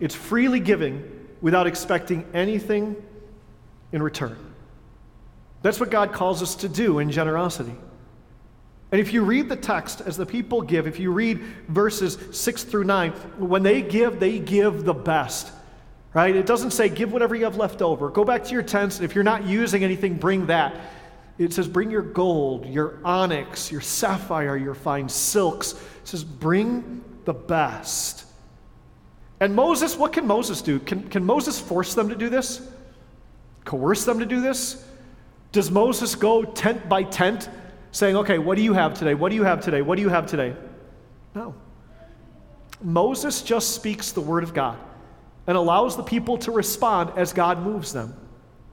It's 0.00 0.14
freely 0.14 0.60
giving 0.60 1.02
without 1.40 1.66
expecting 1.66 2.26
anything 2.34 2.94
in 3.90 4.02
return. 4.02 4.36
That's 5.62 5.80
what 5.80 5.90
God 5.90 6.12
calls 6.12 6.42
us 6.42 6.54
to 6.56 6.68
do 6.68 6.98
in 6.98 7.10
generosity. 7.10 7.74
And 8.92 9.00
if 9.00 9.14
you 9.14 9.22
read 9.24 9.48
the 9.48 9.56
text 9.56 10.02
as 10.02 10.18
the 10.18 10.26
people 10.26 10.60
give, 10.60 10.86
if 10.86 10.98
you 10.98 11.10
read 11.10 11.40
verses 11.68 12.18
6 12.32 12.64
through 12.64 12.84
9, 12.84 13.12
when 13.38 13.62
they 13.62 13.80
give, 13.80 14.20
they 14.20 14.38
give 14.38 14.84
the 14.84 14.92
best. 14.92 15.50
Right? 16.12 16.34
It 16.34 16.46
doesn't 16.46 16.72
say 16.72 16.88
give 16.88 17.12
whatever 17.12 17.36
you 17.36 17.44
have 17.44 17.56
left 17.56 17.82
over. 17.82 18.10
Go 18.10 18.24
back 18.24 18.44
to 18.44 18.52
your 18.52 18.62
tents. 18.62 19.00
If 19.00 19.14
you're 19.14 19.24
not 19.24 19.44
using 19.44 19.84
anything, 19.84 20.14
bring 20.16 20.46
that. 20.46 20.74
It 21.38 21.52
says 21.52 21.68
bring 21.68 21.90
your 21.90 22.02
gold, 22.02 22.66
your 22.66 22.98
onyx, 23.04 23.70
your 23.70 23.80
sapphire, 23.80 24.56
your 24.56 24.74
fine 24.74 25.08
silks. 25.08 25.72
It 25.72 26.08
says 26.08 26.24
bring 26.24 27.04
the 27.24 27.32
best. 27.32 28.26
And 29.38 29.54
Moses, 29.54 29.96
what 29.96 30.12
can 30.12 30.26
Moses 30.26 30.60
do? 30.62 30.80
Can, 30.80 31.08
can 31.08 31.24
Moses 31.24 31.58
force 31.58 31.94
them 31.94 32.08
to 32.08 32.16
do 32.16 32.28
this? 32.28 32.68
Coerce 33.64 34.04
them 34.04 34.18
to 34.18 34.26
do 34.26 34.40
this? 34.40 34.84
Does 35.52 35.70
Moses 35.70 36.14
go 36.14 36.42
tent 36.44 36.88
by 36.88 37.04
tent 37.04 37.48
saying, 37.92 38.16
okay, 38.16 38.38
what 38.38 38.56
do 38.56 38.62
you 38.62 38.72
have 38.74 38.94
today? 38.94 39.14
What 39.14 39.30
do 39.30 39.36
you 39.36 39.44
have 39.44 39.60
today? 39.60 39.80
What 39.80 39.96
do 39.96 40.02
you 40.02 40.08
have 40.08 40.26
today? 40.26 40.54
No. 41.34 41.54
Moses 42.82 43.42
just 43.42 43.74
speaks 43.74 44.12
the 44.12 44.20
word 44.20 44.42
of 44.42 44.52
God 44.52 44.76
and 45.50 45.56
allows 45.56 45.96
the 45.96 46.02
people 46.04 46.38
to 46.38 46.52
respond 46.52 47.10
as 47.16 47.32
God 47.32 47.60
moves 47.64 47.92
them. 47.92 48.14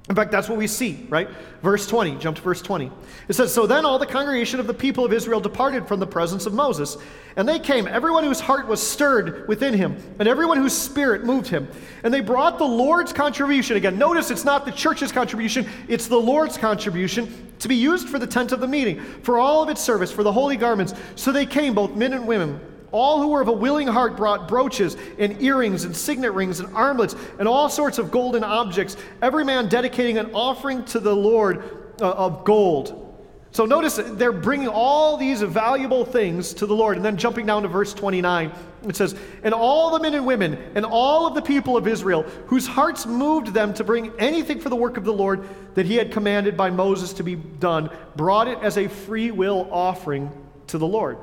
In 0.10 0.16
fact, 0.16 0.30
that's 0.30 0.48
what 0.48 0.60
we 0.60 0.68
see, 0.68 1.08
right? 1.10 1.28
Verse 1.64 1.88
20, 1.88 2.18
jump 2.20 2.38
to 2.38 2.44
verse 2.44 2.62
20. 2.62 2.92
It 3.28 3.34
says, 3.34 3.52
So 3.52 3.66
then 3.66 3.84
all 3.84 3.98
the 3.98 4.06
congregation 4.06 4.60
of 4.60 4.68
the 4.68 4.76
people 4.76 5.04
of 5.04 5.12
Israel 5.12 5.40
departed 5.40 5.88
from 5.88 6.00
the 6.00 6.06
presence 6.06 6.46
of 6.46 6.54
Moses. 6.54 6.96
And 7.36 7.50
they 7.50 7.58
came, 7.58 7.88
everyone 7.88 8.24
whose 8.24 8.40
heart 8.40 8.68
was 8.68 8.80
stirred 8.80 9.48
within 9.48 9.74
him, 9.74 9.98
and 10.20 10.28
everyone 10.28 10.60
whose 10.60 10.78
spirit 10.78 11.24
moved 11.24 11.48
him. 11.48 11.68
And 12.04 12.14
they 12.14 12.22
brought 12.22 12.60
the 12.60 12.64
Lord's 12.64 13.12
contribution. 13.12 13.76
Again, 13.76 13.98
notice 13.98 14.30
it's 14.30 14.46
not 14.46 14.64
the 14.64 14.72
church's 14.72 15.12
contribution, 15.12 15.68
it's 15.88 16.08
the 16.08 16.22
Lord's 16.22 16.60
contribution 16.60 17.56
to 17.58 17.68
be 17.68 17.76
used 17.76 18.08
for 18.08 18.20
the 18.20 18.28
tent 18.28 18.52
of 18.52 18.60
the 18.60 18.68
meeting, 18.68 19.02
for 19.24 19.40
all 19.40 19.64
of 19.64 19.70
its 19.70 19.82
service, 19.82 20.12
for 20.12 20.22
the 20.22 20.32
holy 20.32 20.58
garments. 20.58 20.94
So 21.16 21.32
they 21.32 21.48
came, 21.48 21.74
both 21.74 21.96
men 21.96 22.14
and 22.14 22.28
women 22.28 22.62
all 22.92 23.22
who 23.22 23.30
were 23.30 23.42
of 23.42 23.48
a 23.48 23.54
willing 23.54 23.88
heart 23.88 24.16
brought 24.16 24.48
brooches 24.48 24.98
and 25.18 25.42
earrings 25.42 25.84
and 25.84 25.96
signet 25.96 26.34
rings 26.34 26.60
and 26.60 26.74
armlets 26.76 27.16
and 27.40 27.48
all 27.48 27.70
sorts 27.70 27.98
of 27.98 28.12
golden 28.12 28.44
objects, 28.44 28.98
every 29.22 29.44
man 29.44 29.68
dedicating 29.68 30.18
an 30.18 30.32
offering 30.34 30.84
to 30.86 31.00
the 31.00 31.16
Lord 31.16 31.64
uh, 32.02 32.12
of 32.12 32.44
gold. 32.46 33.04
So 33.52 33.66
notice 33.66 34.00
they're 34.04 34.32
bringing 34.32 34.68
all 34.68 35.18
these 35.18 35.42
valuable 35.42 36.06
things 36.06 36.54
to 36.56 36.66
the 36.66 36.76
Lord. 36.76 36.98
And 36.98 37.04
then 37.04 37.18
jumping 37.18 37.46
down 37.46 37.64
to 37.64 37.68
verse 37.68 37.94
29, 37.94 38.52
it 38.88 38.96
says, 38.96 39.16
And 39.44 39.54
all 39.54 39.92
the 39.92 40.00
men 40.00 40.14
and 40.14 40.28
women 40.28 40.58
and 40.76 40.86
all 40.86 41.26
of 41.26 41.34
the 41.34 41.42
people 41.42 41.76
of 41.76 41.88
Israel, 41.88 42.24
whose 42.48 42.68
hearts 42.68 43.06
moved 43.06 43.48
them 43.54 43.74
to 43.74 43.84
bring 43.84 44.12
anything 44.20 44.60
for 44.60 44.70
the 44.70 44.76
work 44.76 44.98
of 44.98 45.06
the 45.06 45.14
Lord 45.14 45.48
that 45.74 45.86
he 45.86 45.96
had 45.96 46.12
commanded 46.12 46.56
by 46.56 46.70
Moses 46.70 47.14
to 47.14 47.24
be 47.24 47.36
done, 47.36 47.90
brought 48.16 48.48
it 48.48 48.60
as 48.60 48.78
a 48.78 48.88
free 48.88 49.32
will 49.32 49.68
offering 49.72 50.32
to 50.68 50.78
the 50.78 50.88
Lord. 50.88 51.18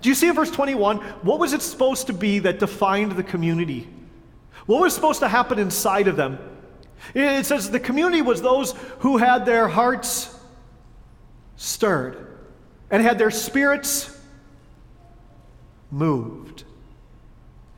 Do 0.00 0.08
you 0.08 0.14
see 0.14 0.28
in 0.28 0.34
verse 0.34 0.50
21? 0.50 0.98
What 0.98 1.38
was 1.38 1.52
it 1.52 1.62
supposed 1.62 2.06
to 2.08 2.12
be 2.12 2.40
that 2.40 2.58
defined 2.58 3.12
the 3.12 3.22
community? 3.22 3.88
What 4.66 4.80
was 4.80 4.94
supposed 4.94 5.20
to 5.20 5.28
happen 5.28 5.58
inside 5.58 6.08
of 6.08 6.16
them? 6.16 6.38
It 7.14 7.46
says 7.46 7.70
the 7.70 7.80
community 7.80 8.22
was 8.22 8.42
those 8.42 8.72
who 9.00 9.16
had 9.16 9.44
their 9.44 9.68
hearts 9.68 10.34
stirred 11.56 12.38
and 12.90 13.02
had 13.02 13.18
their 13.18 13.30
spirits 13.30 14.16
moved. 15.90 16.64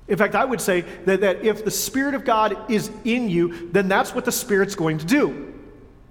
In 0.07 0.19
fact, 0.19 0.35
I 0.35 0.45
would 0.45 0.61
say 0.61 0.83
that, 1.07 1.23
that 1.23 1.45
if 1.45 1.64
the 1.64 1.71
Spirit 1.71 2.14
of 2.14 2.25
God 2.25 2.71
is 2.71 2.90
in 3.05 3.31
you, 3.31 3.71
then 3.71 3.88
that's 3.88 4.14
what 4.14 4.27
the 4.27 4.33
Spirit's 4.33 4.75
going 4.75 4.99
to 4.99 5.07
do. 5.07 5.55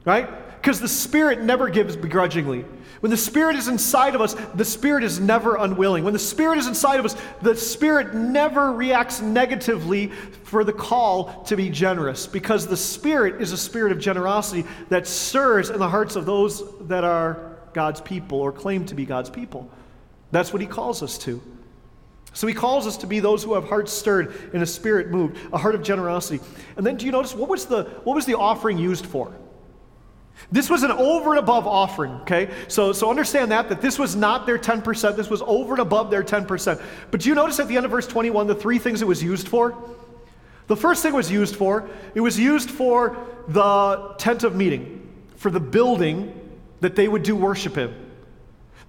Right? 0.06 0.28
Because 0.64 0.80
the 0.80 0.88
Spirit 0.88 1.42
never 1.42 1.68
gives 1.68 1.98
begrudgingly. 1.98 2.64
When 3.02 3.10
the 3.10 3.18
Spirit 3.18 3.58
is 3.58 3.68
inside 3.68 4.16
of 4.16 4.22
us, 4.22 4.34
the 4.56 4.64
Spirit 4.64 5.04
is 5.04 5.20
never 5.20 5.58
unwilling. 5.58 6.06
When 6.06 6.14
the 6.14 6.20
Spirit 6.20 6.58
is 6.58 6.68
inside 6.68 7.02
of 7.02 7.06
us, 7.06 7.18
the 7.42 7.54
Spirit 7.54 8.14
never 8.14 8.72
reacts 8.72 9.20
negatively 9.20 10.08
for 10.44 10.64
the 10.64 10.72
call 10.72 11.44
to 11.48 11.58
be 11.58 11.70
generous 11.70 12.28
because 12.28 12.66
the 12.66 12.78
Spirit 12.78 13.42
is 13.42 13.52
a 13.52 13.58
spirit 13.58 13.92
of 13.92 14.00
generosity 14.00 14.66
that 14.88 15.06
stirs 15.06 15.70
in 15.70 15.80
the 15.80 15.90
hearts 15.90 16.16
of 16.16 16.26
those 16.26 16.64
that 16.88 17.04
are 17.04 17.58
God's 17.74 18.00
people 18.00 18.40
or 18.40 18.54
claim 18.54 18.86
to 18.86 18.96
be 18.96 19.06
God's 19.06 19.30
people. 19.30 19.70
That's 20.32 20.54
what 20.54 20.62
He 20.62 20.68
calls 20.68 21.04
us 21.04 21.18
to. 21.20 21.42
So 22.32 22.48
he 22.48 22.54
calls 22.54 22.88
us 22.88 22.98
to 22.98 23.06
be 23.06 23.20
those 23.20 23.44
who 23.44 23.54
have 23.54 23.66
hearts 23.66 23.92
stirred 23.92 24.34
and 24.54 24.64
a 24.64 24.66
spirit 24.66 25.12
moved, 25.12 25.38
a 25.52 25.58
heart 25.58 25.76
of 25.76 25.84
generosity. 25.84 26.44
And 26.78 26.86
then 26.86 26.96
do 26.96 27.06
you 27.06 27.12
notice 27.12 27.36
what 27.36 27.48
was 27.48 27.66
the 27.66 27.84
what 28.06 28.16
was 28.16 28.26
the 28.26 28.36
offering 28.36 28.80
used 28.80 29.06
for? 29.06 29.32
This 30.52 30.70
was 30.70 30.84
an 30.84 30.92
over 30.92 31.32
and 31.32 31.40
above 31.40 31.66
offering, 31.68 32.12
okay? 32.22 32.52
So, 32.68 32.92
so 32.94 33.10
understand 33.10 33.52
that, 33.52 33.70
that 33.70 33.82
this 33.82 33.98
was 33.98 34.16
not 34.16 34.46
their 34.46 34.60
10%, 34.60 35.16
this 35.16 35.30
was 35.30 35.42
over 35.46 35.74
and 35.74 35.82
above 35.82 36.12
their 36.12 36.24
10%. 36.24 36.82
But 37.12 37.22
do 37.22 37.30
you 37.30 37.36
notice 37.36 37.60
at 37.60 37.68
the 37.68 37.78
end 37.78 37.86
of 37.86 37.92
verse 37.92 38.08
21 38.08 38.48
the 38.48 38.56
three 38.56 38.80
things 38.80 39.02
it 39.02 39.08
was 39.08 39.24
used 39.24 39.48
for? 39.48 39.76
The 40.68 40.76
first 40.76 41.02
thing 41.02 41.14
it 41.14 41.18
was 41.18 41.32
used 41.32 41.56
for, 41.56 41.90
it 42.16 42.22
was 42.22 42.40
used 42.40 42.70
for 42.70 43.18
the 43.48 44.16
tent 44.18 44.44
of 44.44 44.56
meeting, 44.56 45.12
for 45.36 45.52
the 45.52 45.60
building 45.60 46.40
that 46.82 46.96
they 46.96 47.08
would 47.08 47.24
do 47.24 47.36
worship 47.36 47.78
in. 47.78 47.94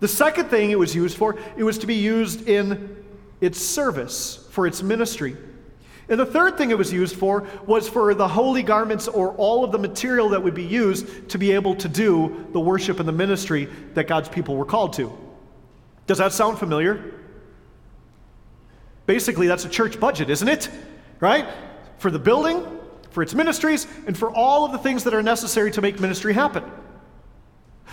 The 0.01 0.09
second 0.09 0.51
thing 0.51 0.71
it 0.71 0.79
was 0.79 0.95
used 0.95 1.17
for, 1.17 1.37
it 1.57 1.65
was 1.65 1.79
to 1.79 1.87
be 1.87 1.95
used 1.95 2.49
in 2.49 3.05
its 3.41 3.61
service, 3.61 4.47
for 4.51 4.67
its 4.67 4.83
ministry. 4.83 5.37
And 6.09 6.21
the 6.21 6.27
third 6.27 6.59
thing 6.59 6.71
it 6.71 6.79
was 6.79 6.93
used 6.93 7.17
for 7.17 7.47
was 7.67 7.89
for 7.89 8.15
the 8.15 8.29
holy 8.29 8.63
garments 8.63 9.09
or 9.09 9.33
all 9.33 9.65
of 9.65 9.73
the 9.73 9.79
material 9.79 10.29
that 10.31 10.43
would 10.43 10.55
be 10.55 10.65
used 10.65 11.29
to 11.31 11.39
be 11.39 11.53
able 11.53 11.75
to 11.77 11.89
do 11.89 12.47
the 12.53 12.61
worship 12.61 13.01
and 13.01 13.09
the 13.09 13.13
ministry 13.13 13.69
that 13.95 14.07
God's 14.07 14.29
people 14.29 14.57
were 14.57 14.67
called 14.67 14.93
to. 14.95 15.13
Does 16.07 16.19
that 16.19 16.33
sound 16.33 16.59
familiar? 16.59 17.15
Basically, 19.07 19.47
that's 19.47 19.65
a 19.65 19.69
church 19.69 19.99
budget, 19.99 20.29
isn't 20.29 20.49
it? 20.49 20.69
Right? 21.21 21.47
For 21.99 22.11
the 22.11 22.19
building, 22.19 22.67
for 23.11 23.23
its 23.23 23.35
ministries, 23.35 23.87
and 24.07 24.17
for 24.17 24.31
all 24.31 24.67
of 24.67 24.73
the 24.73 24.79
things 24.79 25.05
that 25.05 25.15
are 25.15 25.23
necessary 25.23 25.71
to 25.73 25.81
make 25.81 26.01
ministry 26.01 26.35
happen. 26.35 26.65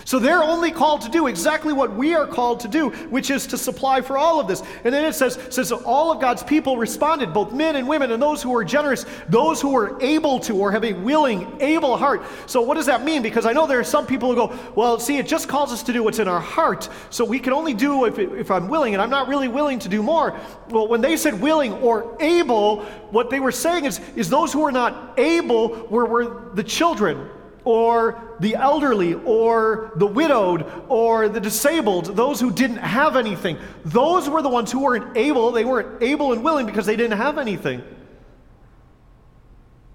So 0.04 0.18
they're 0.18 0.42
only 0.42 0.72
called 0.72 1.02
to 1.02 1.08
do 1.08 1.26
exactly 1.26 1.72
what 1.72 1.94
we 1.94 2.14
are 2.14 2.26
called 2.26 2.60
to 2.60 2.68
do, 2.68 2.90
which 3.10 3.30
is 3.30 3.46
to 3.48 3.58
supply 3.58 4.00
for 4.00 4.18
all 4.18 4.40
of 4.40 4.48
this. 4.48 4.62
And 4.84 4.92
then 4.92 5.04
it 5.04 5.14
says, 5.14 5.38
says 5.50 5.70
all 5.70 6.10
of 6.10 6.20
God's 6.20 6.42
people 6.42 6.76
responded, 6.76 7.32
both 7.32 7.52
men 7.52 7.76
and 7.76 7.86
women, 7.86 8.10
and 8.10 8.20
those 8.22 8.42
who 8.42 8.50
were 8.50 8.64
generous, 8.64 9.06
those 9.28 9.60
who 9.60 9.70
were 9.70 10.00
able 10.02 10.40
to 10.40 10.56
or 10.56 10.72
have 10.72 10.84
a 10.84 10.92
willing, 10.92 11.60
able 11.60 11.96
heart. 11.96 12.22
So 12.46 12.62
what 12.62 12.74
does 12.74 12.86
that 12.86 13.04
mean? 13.04 13.22
Because 13.22 13.46
I 13.46 13.52
know 13.52 13.66
there 13.66 13.78
are 13.78 13.84
some 13.84 14.06
people 14.06 14.30
who 14.30 14.34
go, 14.34 14.58
well, 14.74 14.98
see, 14.98 15.18
it 15.18 15.28
just 15.28 15.48
calls 15.48 15.72
us 15.72 15.82
to 15.84 15.92
do 15.92 16.02
what's 16.02 16.18
in 16.18 16.28
our 16.28 16.40
heart. 16.40 16.88
So 17.10 17.24
we 17.24 17.38
can 17.38 17.52
only 17.52 17.74
do 17.74 18.06
if, 18.06 18.18
if 18.18 18.50
I'm 18.50 18.68
willing, 18.68 18.94
and 18.94 19.02
I'm 19.02 19.10
not 19.10 19.28
really 19.28 19.48
willing 19.48 19.78
to 19.80 19.88
do 19.88 20.02
more. 20.02 20.38
Well, 20.70 20.88
when 20.88 21.00
they 21.00 21.16
said 21.16 21.40
willing 21.40 21.74
or 21.74 22.16
able, 22.20 22.82
what 23.10 23.30
they 23.30 23.40
were 23.40 23.52
saying 23.52 23.84
is, 23.84 24.00
is 24.16 24.28
those 24.28 24.52
who 24.52 24.60
were 24.60 24.72
not 24.72 25.18
able 25.18 25.86
were, 25.86 26.06
were 26.06 26.50
the 26.54 26.64
children 26.64 27.28
or 27.64 28.36
the 28.40 28.54
elderly 28.54 29.14
or 29.14 29.92
the 29.96 30.06
widowed 30.06 30.70
or 30.88 31.28
the 31.28 31.40
disabled, 31.40 32.16
those 32.16 32.40
who 32.40 32.50
didn't 32.50 32.78
have 32.78 33.16
anything. 33.16 33.58
Those 33.84 34.28
were 34.28 34.42
the 34.42 34.48
ones 34.48 34.72
who 34.72 34.80
weren't 34.80 35.16
able. 35.16 35.52
They 35.52 35.64
weren't 35.64 36.02
able 36.02 36.32
and 36.32 36.42
willing 36.42 36.66
because 36.66 36.86
they 36.86 36.96
didn't 36.96 37.18
have 37.18 37.38
anything. 37.38 37.82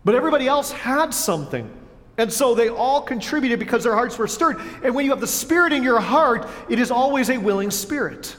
But 0.06 0.16
everybody 0.16 0.48
else 0.48 0.72
had 0.72 1.14
something. 1.14 1.70
And 2.18 2.34
so 2.34 2.56
they 2.56 2.70
all 2.70 3.02
contributed 3.02 3.60
because 3.60 3.84
their 3.84 3.94
hearts 3.94 4.18
were 4.18 4.28
stirred. 4.28 4.58
And 4.84 4.96
when 4.96 5.06
you 5.06 5.12
have 5.12 5.22
the 5.22 5.28
Spirit 5.28 5.72
in 5.74 5.84
your 5.84 6.00
heart, 6.00 6.48
it 6.70 6.80
is 6.80 6.90
always 6.90 7.30
a 7.30 7.38
willing 7.38 7.70
spirit. 7.70 8.36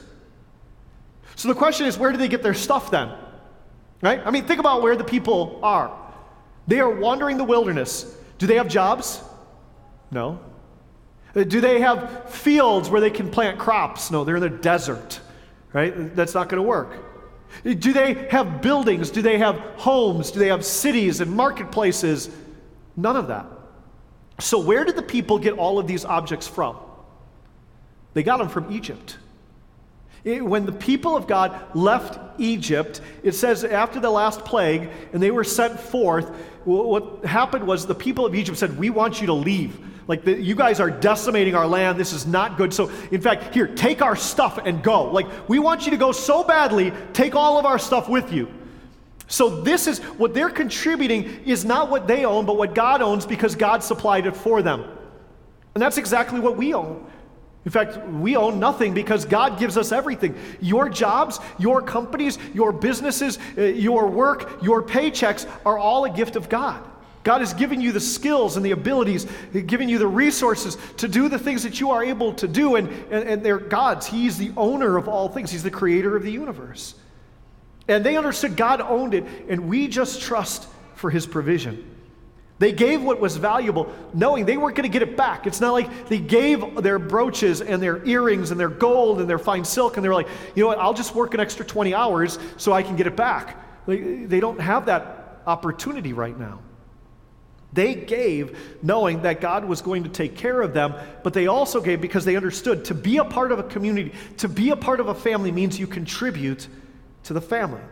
So 1.36 1.46
the 1.46 1.54
question 1.54 1.86
is, 1.86 1.96
where 1.96 2.10
do 2.10 2.18
they 2.18 2.26
get 2.26 2.42
their 2.42 2.54
stuff 2.54 2.90
then? 2.90 3.12
Right? 4.02 4.20
I 4.24 4.30
mean, 4.30 4.44
think 4.44 4.58
about 4.58 4.82
where 4.82 4.96
the 4.96 5.04
people 5.04 5.60
are. 5.62 5.96
They 6.66 6.80
are 6.80 6.90
wandering 6.90 7.36
the 7.36 7.44
wilderness. 7.44 8.16
Do 8.38 8.46
they 8.46 8.56
have 8.56 8.68
jobs? 8.68 9.20
No. 10.10 10.40
Uh, 11.34 11.44
do 11.44 11.60
they 11.60 11.80
have 11.80 12.30
fields 12.30 12.88
where 12.88 13.00
they 13.00 13.10
can 13.10 13.30
plant 13.30 13.58
crops? 13.58 14.10
No, 14.10 14.24
they're 14.24 14.36
in 14.36 14.42
the 14.42 14.48
desert, 14.48 15.20
right? 15.72 16.14
That's 16.16 16.34
not 16.34 16.48
going 16.48 16.62
to 16.62 16.66
work. 16.68 17.04
Do 17.64 17.92
they 17.92 18.14
have 18.30 18.62
buildings? 18.62 19.10
Do 19.10 19.22
they 19.22 19.38
have 19.38 19.56
homes? 19.76 20.30
Do 20.30 20.38
they 20.38 20.48
have 20.48 20.64
cities 20.64 21.20
and 21.20 21.30
marketplaces? 21.30 22.30
None 22.96 23.16
of 23.16 23.28
that. 23.28 23.46
So, 24.40 24.58
where 24.58 24.84
did 24.84 24.96
the 24.96 25.02
people 25.02 25.38
get 25.38 25.54
all 25.54 25.78
of 25.78 25.86
these 25.86 26.04
objects 26.04 26.46
from? 26.46 26.76
They 28.14 28.22
got 28.22 28.38
them 28.38 28.48
from 28.48 28.72
Egypt. 28.72 29.18
When 30.24 30.66
the 30.66 30.72
people 30.72 31.16
of 31.16 31.26
God 31.26 31.74
left 31.74 32.18
Egypt, 32.40 33.00
it 33.22 33.32
says 33.32 33.64
after 33.64 34.00
the 34.00 34.10
last 34.10 34.44
plague, 34.44 34.90
and 35.12 35.22
they 35.22 35.30
were 35.30 35.44
sent 35.44 35.78
forth, 35.78 36.28
what 36.64 37.24
happened 37.24 37.66
was 37.66 37.86
the 37.86 37.94
people 37.94 38.26
of 38.26 38.34
Egypt 38.34 38.58
said, 38.58 38.78
We 38.78 38.90
want 38.90 39.20
you 39.20 39.26
to 39.28 39.32
leave. 39.32 39.78
Like, 40.08 40.24
the, 40.24 40.40
you 40.40 40.54
guys 40.54 40.80
are 40.80 40.90
decimating 40.90 41.54
our 41.54 41.66
land. 41.66 42.00
This 42.00 42.14
is 42.14 42.26
not 42.26 42.56
good. 42.56 42.72
So, 42.72 42.90
in 43.10 43.20
fact, 43.20 43.54
here, 43.54 43.66
take 43.66 44.00
our 44.00 44.16
stuff 44.16 44.58
and 44.58 44.82
go. 44.82 45.10
Like, 45.10 45.26
we 45.48 45.58
want 45.58 45.84
you 45.84 45.90
to 45.90 45.98
go 45.98 46.12
so 46.12 46.42
badly, 46.42 46.92
take 47.12 47.34
all 47.34 47.58
of 47.58 47.66
our 47.66 47.78
stuff 47.78 48.08
with 48.08 48.32
you. 48.32 48.48
So, 49.28 49.60
this 49.60 49.86
is 49.86 49.98
what 50.00 50.32
they're 50.32 50.48
contributing 50.48 51.42
is 51.44 51.66
not 51.66 51.90
what 51.90 52.06
they 52.06 52.24
own, 52.24 52.46
but 52.46 52.56
what 52.56 52.74
God 52.74 53.02
owns 53.02 53.26
because 53.26 53.54
God 53.54 53.82
supplied 53.82 54.26
it 54.26 54.34
for 54.34 54.62
them. 54.62 54.84
And 55.74 55.82
that's 55.82 55.98
exactly 55.98 56.40
what 56.40 56.56
we 56.56 56.72
own. 56.72 57.06
In 57.68 57.72
fact, 57.72 57.98
we 58.08 58.34
own 58.34 58.58
nothing 58.58 58.94
because 58.94 59.26
God 59.26 59.58
gives 59.58 59.76
us 59.76 59.92
everything. 59.92 60.34
Your 60.58 60.88
jobs, 60.88 61.38
your 61.58 61.82
companies, 61.82 62.38
your 62.54 62.72
businesses, 62.72 63.38
uh, 63.58 63.60
your 63.60 64.06
work, 64.06 64.62
your 64.62 64.82
paychecks 64.82 65.46
are 65.66 65.76
all 65.76 66.06
a 66.06 66.10
gift 66.10 66.34
of 66.34 66.48
God. 66.48 66.82
God 67.24 67.42
has 67.42 67.52
given 67.52 67.82
you 67.82 67.92
the 67.92 68.00
skills 68.00 68.56
and 68.56 68.64
the 68.64 68.70
abilities, 68.70 69.26
given 69.66 69.86
you 69.86 69.98
the 69.98 70.06
resources 70.06 70.78
to 70.96 71.08
do 71.08 71.28
the 71.28 71.38
things 71.38 71.62
that 71.64 71.78
you 71.78 71.90
are 71.90 72.02
able 72.02 72.32
to 72.36 72.48
do, 72.48 72.76
and, 72.76 72.88
and, 73.10 73.28
and 73.28 73.42
they're 73.42 73.58
God's. 73.58 74.06
He's 74.06 74.38
the 74.38 74.50
owner 74.56 74.96
of 74.96 75.06
all 75.06 75.28
things, 75.28 75.50
He's 75.50 75.62
the 75.62 75.70
creator 75.70 76.16
of 76.16 76.22
the 76.22 76.32
universe. 76.32 76.94
And 77.86 78.02
they 78.02 78.16
understood 78.16 78.56
God 78.56 78.80
owned 78.80 79.12
it, 79.12 79.26
and 79.50 79.68
we 79.68 79.88
just 79.88 80.22
trust 80.22 80.66
for 80.94 81.10
His 81.10 81.26
provision. 81.26 81.97
They 82.58 82.72
gave 82.72 83.02
what 83.02 83.20
was 83.20 83.36
valuable, 83.36 83.94
knowing 84.12 84.44
they 84.44 84.56
weren't 84.56 84.76
going 84.76 84.90
to 84.90 84.92
get 84.92 85.02
it 85.02 85.16
back. 85.16 85.46
It's 85.46 85.60
not 85.60 85.72
like 85.72 86.08
they 86.08 86.18
gave 86.18 86.82
their 86.82 86.98
brooches 86.98 87.60
and 87.60 87.80
their 87.80 88.04
earrings 88.04 88.50
and 88.50 88.58
their 88.58 88.68
gold 88.68 89.20
and 89.20 89.30
their 89.30 89.38
fine 89.38 89.64
silk, 89.64 89.96
and 89.96 90.04
they 90.04 90.08
were 90.08 90.14
like, 90.14 90.28
you 90.56 90.64
know 90.64 90.68
what, 90.68 90.78
I'll 90.78 90.94
just 90.94 91.14
work 91.14 91.34
an 91.34 91.40
extra 91.40 91.64
20 91.64 91.94
hours 91.94 92.38
so 92.56 92.72
I 92.72 92.82
can 92.82 92.96
get 92.96 93.06
it 93.06 93.14
back. 93.16 93.56
they 93.86 94.40
don't 94.40 94.60
have 94.60 94.86
that 94.86 95.42
opportunity 95.46 96.12
right 96.12 96.38
now. 96.38 96.60
They 97.72 97.94
gave 97.94 98.58
knowing 98.82 99.22
that 99.22 99.40
God 99.40 99.64
was 99.64 99.82
going 99.82 100.02
to 100.04 100.08
take 100.08 100.36
care 100.36 100.60
of 100.60 100.72
them, 100.72 100.94
but 101.22 101.34
they 101.34 101.46
also 101.46 101.80
gave 101.80 102.00
because 102.00 102.24
they 102.24 102.34
understood 102.34 102.84
to 102.86 102.94
be 102.94 103.18
a 103.18 103.24
part 103.24 103.52
of 103.52 103.58
a 103.58 103.62
community, 103.62 104.14
to 104.38 104.48
be 104.48 104.70
a 104.70 104.76
part 104.76 105.00
of 105.00 105.08
a 105.08 105.14
family 105.14 105.52
means 105.52 105.78
you 105.78 105.86
contribute 105.86 106.66
to 107.24 107.34
the 107.34 107.40
family. 107.40 107.82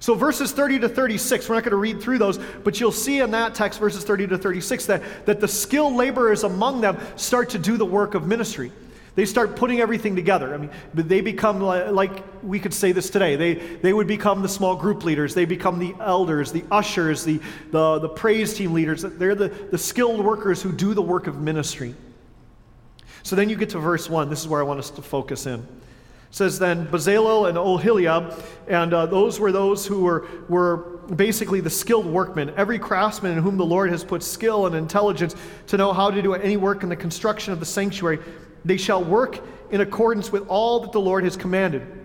So, 0.00 0.14
verses 0.14 0.52
30 0.52 0.80
to 0.80 0.88
36, 0.88 1.48
we're 1.48 1.54
not 1.54 1.64
going 1.64 1.70
to 1.70 1.76
read 1.76 2.00
through 2.02 2.18
those, 2.18 2.38
but 2.38 2.80
you'll 2.80 2.92
see 2.92 3.20
in 3.20 3.30
that 3.30 3.54
text, 3.54 3.78
verses 3.78 4.04
30 4.04 4.28
to 4.28 4.38
36, 4.38 4.86
that, 4.86 5.26
that 5.26 5.40
the 5.40 5.48
skilled 5.48 5.94
laborers 5.94 6.44
among 6.44 6.80
them 6.80 6.98
start 7.16 7.50
to 7.50 7.58
do 7.58 7.76
the 7.76 7.86
work 7.86 8.14
of 8.14 8.26
ministry. 8.26 8.72
They 9.14 9.26
start 9.26 9.54
putting 9.54 9.80
everything 9.80 10.16
together. 10.16 10.52
I 10.52 10.56
mean, 10.56 10.70
they 10.92 11.20
become 11.20 11.60
like 11.60 12.24
we 12.42 12.58
could 12.58 12.74
say 12.74 12.90
this 12.90 13.10
today. 13.10 13.36
They, 13.36 13.54
they 13.54 13.92
would 13.92 14.08
become 14.08 14.42
the 14.42 14.48
small 14.48 14.74
group 14.74 15.04
leaders. 15.04 15.34
They 15.34 15.44
become 15.44 15.78
the 15.78 15.94
elders, 16.00 16.50
the 16.50 16.64
ushers, 16.70 17.24
the, 17.24 17.40
the, 17.70 18.00
the 18.00 18.08
praise 18.08 18.54
team 18.54 18.72
leaders. 18.72 19.02
They're 19.02 19.36
the, 19.36 19.48
the 19.48 19.78
skilled 19.78 20.24
workers 20.24 20.60
who 20.62 20.72
do 20.72 20.94
the 20.94 21.02
work 21.02 21.28
of 21.28 21.40
ministry. 21.40 21.94
So 23.22 23.36
then 23.36 23.48
you 23.48 23.56
get 23.56 23.70
to 23.70 23.78
verse 23.78 24.10
1. 24.10 24.28
This 24.30 24.40
is 24.40 24.48
where 24.48 24.60
I 24.60 24.64
want 24.64 24.80
us 24.80 24.90
to 24.90 25.02
focus 25.02 25.46
in. 25.46 25.64
Says 26.34 26.58
then 26.58 26.88
Bezalel 26.88 27.48
and 27.48 27.56
Oholiab, 27.56 28.42
and 28.66 28.92
uh, 28.92 29.06
those 29.06 29.38
were 29.38 29.52
those 29.52 29.86
who 29.86 30.00
were, 30.00 30.26
were 30.48 30.78
basically 31.14 31.60
the 31.60 31.70
skilled 31.70 32.06
workmen, 32.06 32.52
every 32.56 32.76
craftsman 32.76 33.38
in 33.38 33.38
whom 33.38 33.56
the 33.56 33.64
Lord 33.64 33.88
has 33.90 34.02
put 34.02 34.20
skill 34.20 34.66
and 34.66 34.74
intelligence 34.74 35.36
to 35.68 35.76
know 35.76 35.92
how 35.92 36.10
to 36.10 36.20
do 36.20 36.34
any 36.34 36.56
work 36.56 36.82
in 36.82 36.88
the 36.88 36.96
construction 36.96 37.52
of 37.52 37.60
the 37.60 37.66
sanctuary. 37.66 38.18
They 38.64 38.76
shall 38.78 39.04
work 39.04 39.38
in 39.70 39.80
accordance 39.80 40.32
with 40.32 40.48
all 40.48 40.80
that 40.80 40.90
the 40.90 41.00
Lord 41.00 41.22
has 41.22 41.36
commanded. 41.36 42.03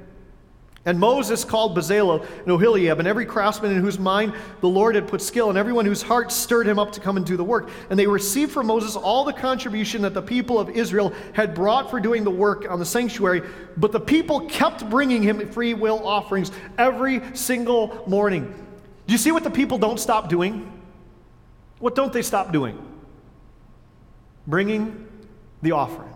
And 0.85 0.97
Moses 0.97 1.43
called 1.43 1.77
Bezalel 1.77 2.25
and 2.39 2.47
Oholiab, 2.47 2.99
and 2.99 3.07
every 3.07 3.25
craftsman 3.25 3.73
in 3.73 3.81
whose 3.81 3.99
mind 3.99 4.33
the 4.61 4.69
Lord 4.69 4.95
had 4.95 5.07
put 5.07 5.21
skill, 5.21 5.49
and 5.49 5.57
everyone 5.57 5.85
whose 5.85 6.01
heart 6.01 6.31
stirred 6.31 6.67
him 6.67 6.79
up 6.79 6.93
to 6.93 6.99
come 7.01 7.17
and 7.17 7.25
do 7.25 7.35
the 7.35 7.43
work. 7.43 7.69
And 7.89 7.99
they 7.99 8.07
received 8.07 8.51
from 8.53 8.67
Moses 8.67 8.95
all 8.95 9.25
the 9.25 9.33
contribution 9.33 10.01
that 10.03 10.13
the 10.13 10.21
people 10.21 10.57
of 10.57 10.69
Israel 10.69 11.13
had 11.33 11.53
brought 11.53 11.89
for 11.89 11.99
doing 11.99 12.23
the 12.23 12.31
work 12.31 12.69
on 12.69 12.79
the 12.79 12.85
sanctuary. 12.85 13.41
But 13.75 13.91
the 13.91 13.99
people 13.99 14.47
kept 14.47 14.89
bringing 14.89 15.21
him 15.21 15.51
free 15.51 15.73
will 15.73 16.07
offerings 16.07 16.51
every 16.77 17.21
single 17.35 18.03
morning. 18.07 18.45
Do 19.05 19.11
you 19.11 19.17
see 19.17 19.31
what 19.31 19.43
the 19.43 19.51
people 19.51 19.77
don't 19.77 19.99
stop 19.99 20.29
doing? 20.29 20.71
What 21.79 21.93
don't 21.93 22.13
they 22.13 22.21
stop 22.21 22.53
doing? 22.53 22.77
Bringing 24.47 25.07
the 25.61 25.71
offering. 25.73 26.08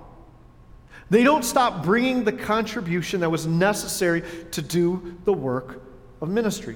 They 1.13 1.23
don't 1.23 1.45
stop 1.45 1.83
bringing 1.83 2.23
the 2.23 2.31
contribution 2.31 3.19
that 3.19 3.29
was 3.29 3.45
necessary 3.45 4.23
to 4.49 4.63
do 4.63 5.15
the 5.25 5.31
work 5.31 5.79
of 6.21 6.29
ministry. 6.29 6.75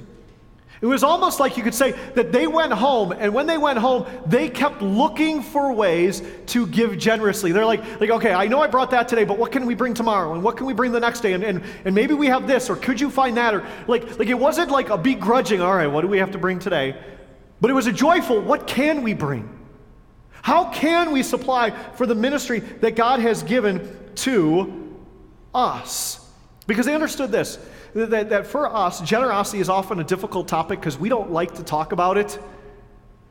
It 0.79 0.85
was 0.85 1.01
almost 1.01 1.39
like 1.39 1.57
you 1.57 1.63
could 1.63 1.73
say 1.73 1.93
that 2.13 2.31
they 2.31 2.45
went 2.45 2.71
home, 2.71 3.13
and 3.13 3.33
when 3.33 3.47
they 3.47 3.57
went 3.57 3.79
home, 3.79 4.05
they 4.27 4.47
kept 4.47 4.83
looking 4.83 5.41
for 5.41 5.73
ways 5.73 6.21
to 6.47 6.67
give 6.67 6.99
generously. 6.99 7.51
They're 7.51 7.65
like, 7.65 7.99
like 7.99 8.11
okay, 8.11 8.31
I 8.31 8.45
know 8.45 8.61
I 8.61 8.67
brought 8.67 8.91
that 8.91 9.07
today, 9.07 9.23
but 9.23 9.39
what 9.39 9.51
can 9.51 9.65
we 9.65 9.73
bring 9.73 9.95
tomorrow? 9.95 10.35
And 10.35 10.43
what 10.43 10.55
can 10.55 10.67
we 10.67 10.73
bring 10.73 10.91
the 10.91 10.99
next 10.99 11.21
day? 11.21 11.33
And, 11.33 11.43
and, 11.43 11.63
and 11.83 11.95
maybe 11.95 12.13
we 12.13 12.27
have 12.27 12.45
this, 12.45 12.69
or 12.69 12.75
could 12.75 13.01
you 13.01 13.09
find 13.09 13.37
that? 13.37 13.55
Or 13.55 13.65
like, 13.87 14.19
like 14.19 14.27
it 14.27 14.37
wasn't 14.37 14.69
like 14.69 14.91
a 14.91 14.99
begrudging, 14.99 15.61
all 15.61 15.73
right, 15.73 15.87
what 15.87 16.01
do 16.01 16.09
we 16.09 16.19
have 16.19 16.33
to 16.33 16.37
bring 16.37 16.59
today? 16.59 16.95
But 17.59 17.71
it 17.71 17.73
was 17.73 17.87
a 17.87 17.91
joyful, 17.91 18.39
what 18.39 18.67
can 18.67 19.01
we 19.01 19.15
bring? 19.15 19.49
How 20.43 20.69
can 20.69 21.11
we 21.11 21.23
supply 21.23 21.71
for 21.71 22.05
the 22.05 22.13
ministry 22.13 22.59
that 22.59 22.95
God 22.95 23.19
has 23.19 23.41
given 23.41 24.03
to 24.17 24.95
us. 25.53 26.25
Because 26.67 26.85
they 26.85 26.93
understood 26.93 27.31
this 27.31 27.57
that, 27.93 28.29
that 28.29 28.45
for 28.45 28.67
us, 28.73 29.01
generosity 29.01 29.59
is 29.59 29.69
often 29.69 29.99
a 29.99 30.03
difficult 30.03 30.47
topic 30.47 30.79
because 30.79 30.97
we 30.97 31.09
don't 31.09 31.31
like 31.31 31.55
to 31.55 31.63
talk 31.63 31.91
about 31.91 32.17
it. 32.17 32.37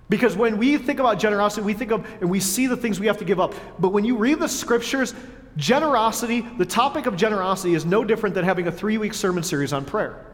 Because 0.09 0.37
when 0.37 0.57
we 0.57 0.79
think 0.79 1.01
about 1.01 1.19
generosity, 1.19 1.63
we 1.63 1.75
think 1.75 1.91
of 1.91 2.07
and 2.21 2.31
we 2.31 2.41
see 2.41 2.67
the 2.67 2.77
things 2.77 2.99
we 2.99 3.07
have 3.07 3.19
to 3.19 3.25
give 3.25 3.41
up. 3.41 3.55
But 3.79 3.91
when 3.91 4.05
you 4.05 4.17
read 4.17 4.41
the 4.41 4.49
scriptures, 4.49 5.15
generosity, 5.57 6.41
the 6.41 6.67
topic 6.67 7.07
of 7.07 7.17
generosity 7.17 7.75
is 7.75 7.85
no 7.85 8.05
different 8.05 8.35
than 8.35 8.45
having 8.45 8.67
a 8.69 8.73
three 8.73 8.99
week 8.99 9.15
sermon 9.15 9.43
series 9.43 9.73
on 9.73 9.85
prayer. 9.85 10.25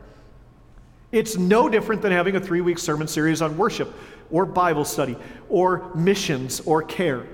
It's 1.11 1.37
no 1.37 1.69
different 1.69 2.01
than 2.01 2.13
having 2.13 2.37
a 2.37 2.41
three 2.41 2.61
week 2.61 2.79
sermon 2.79 3.09
series 3.09 3.43
on 3.43 3.57
worship 3.57 3.95
or 4.31 4.47
Bible 4.47 4.85
study 4.85 5.17
or 5.49 5.91
missions 5.95 6.61
or 6.61 6.83
care. 6.83 7.27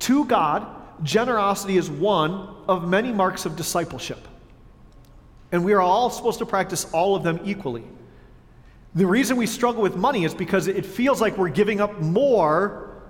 To 0.00 0.24
God, 0.24 0.66
generosity 1.02 1.76
is 1.76 1.90
one 1.90 2.48
of 2.68 2.88
many 2.88 3.12
marks 3.12 3.46
of 3.46 3.56
discipleship. 3.56 4.26
And 5.52 5.64
we 5.64 5.72
are 5.72 5.80
all 5.80 6.10
supposed 6.10 6.38
to 6.38 6.46
practice 6.46 6.90
all 6.92 7.16
of 7.16 7.22
them 7.22 7.40
equally. 7.44 7.84
The 8.94 9.06
reason 9.06 9.36
we 9.36 9.46
struggle 9.46 9.82
with 9.82 9.96
money 9.96 10.24
is 10.24 10.34
because 10.34 10.66
it 10.66 10.84
feels 10.84 11.20
like 11.20 11.36
we're 11.36 11.48
giving 11.48 11.80
up 11.80 12.00
more 12.00 13.02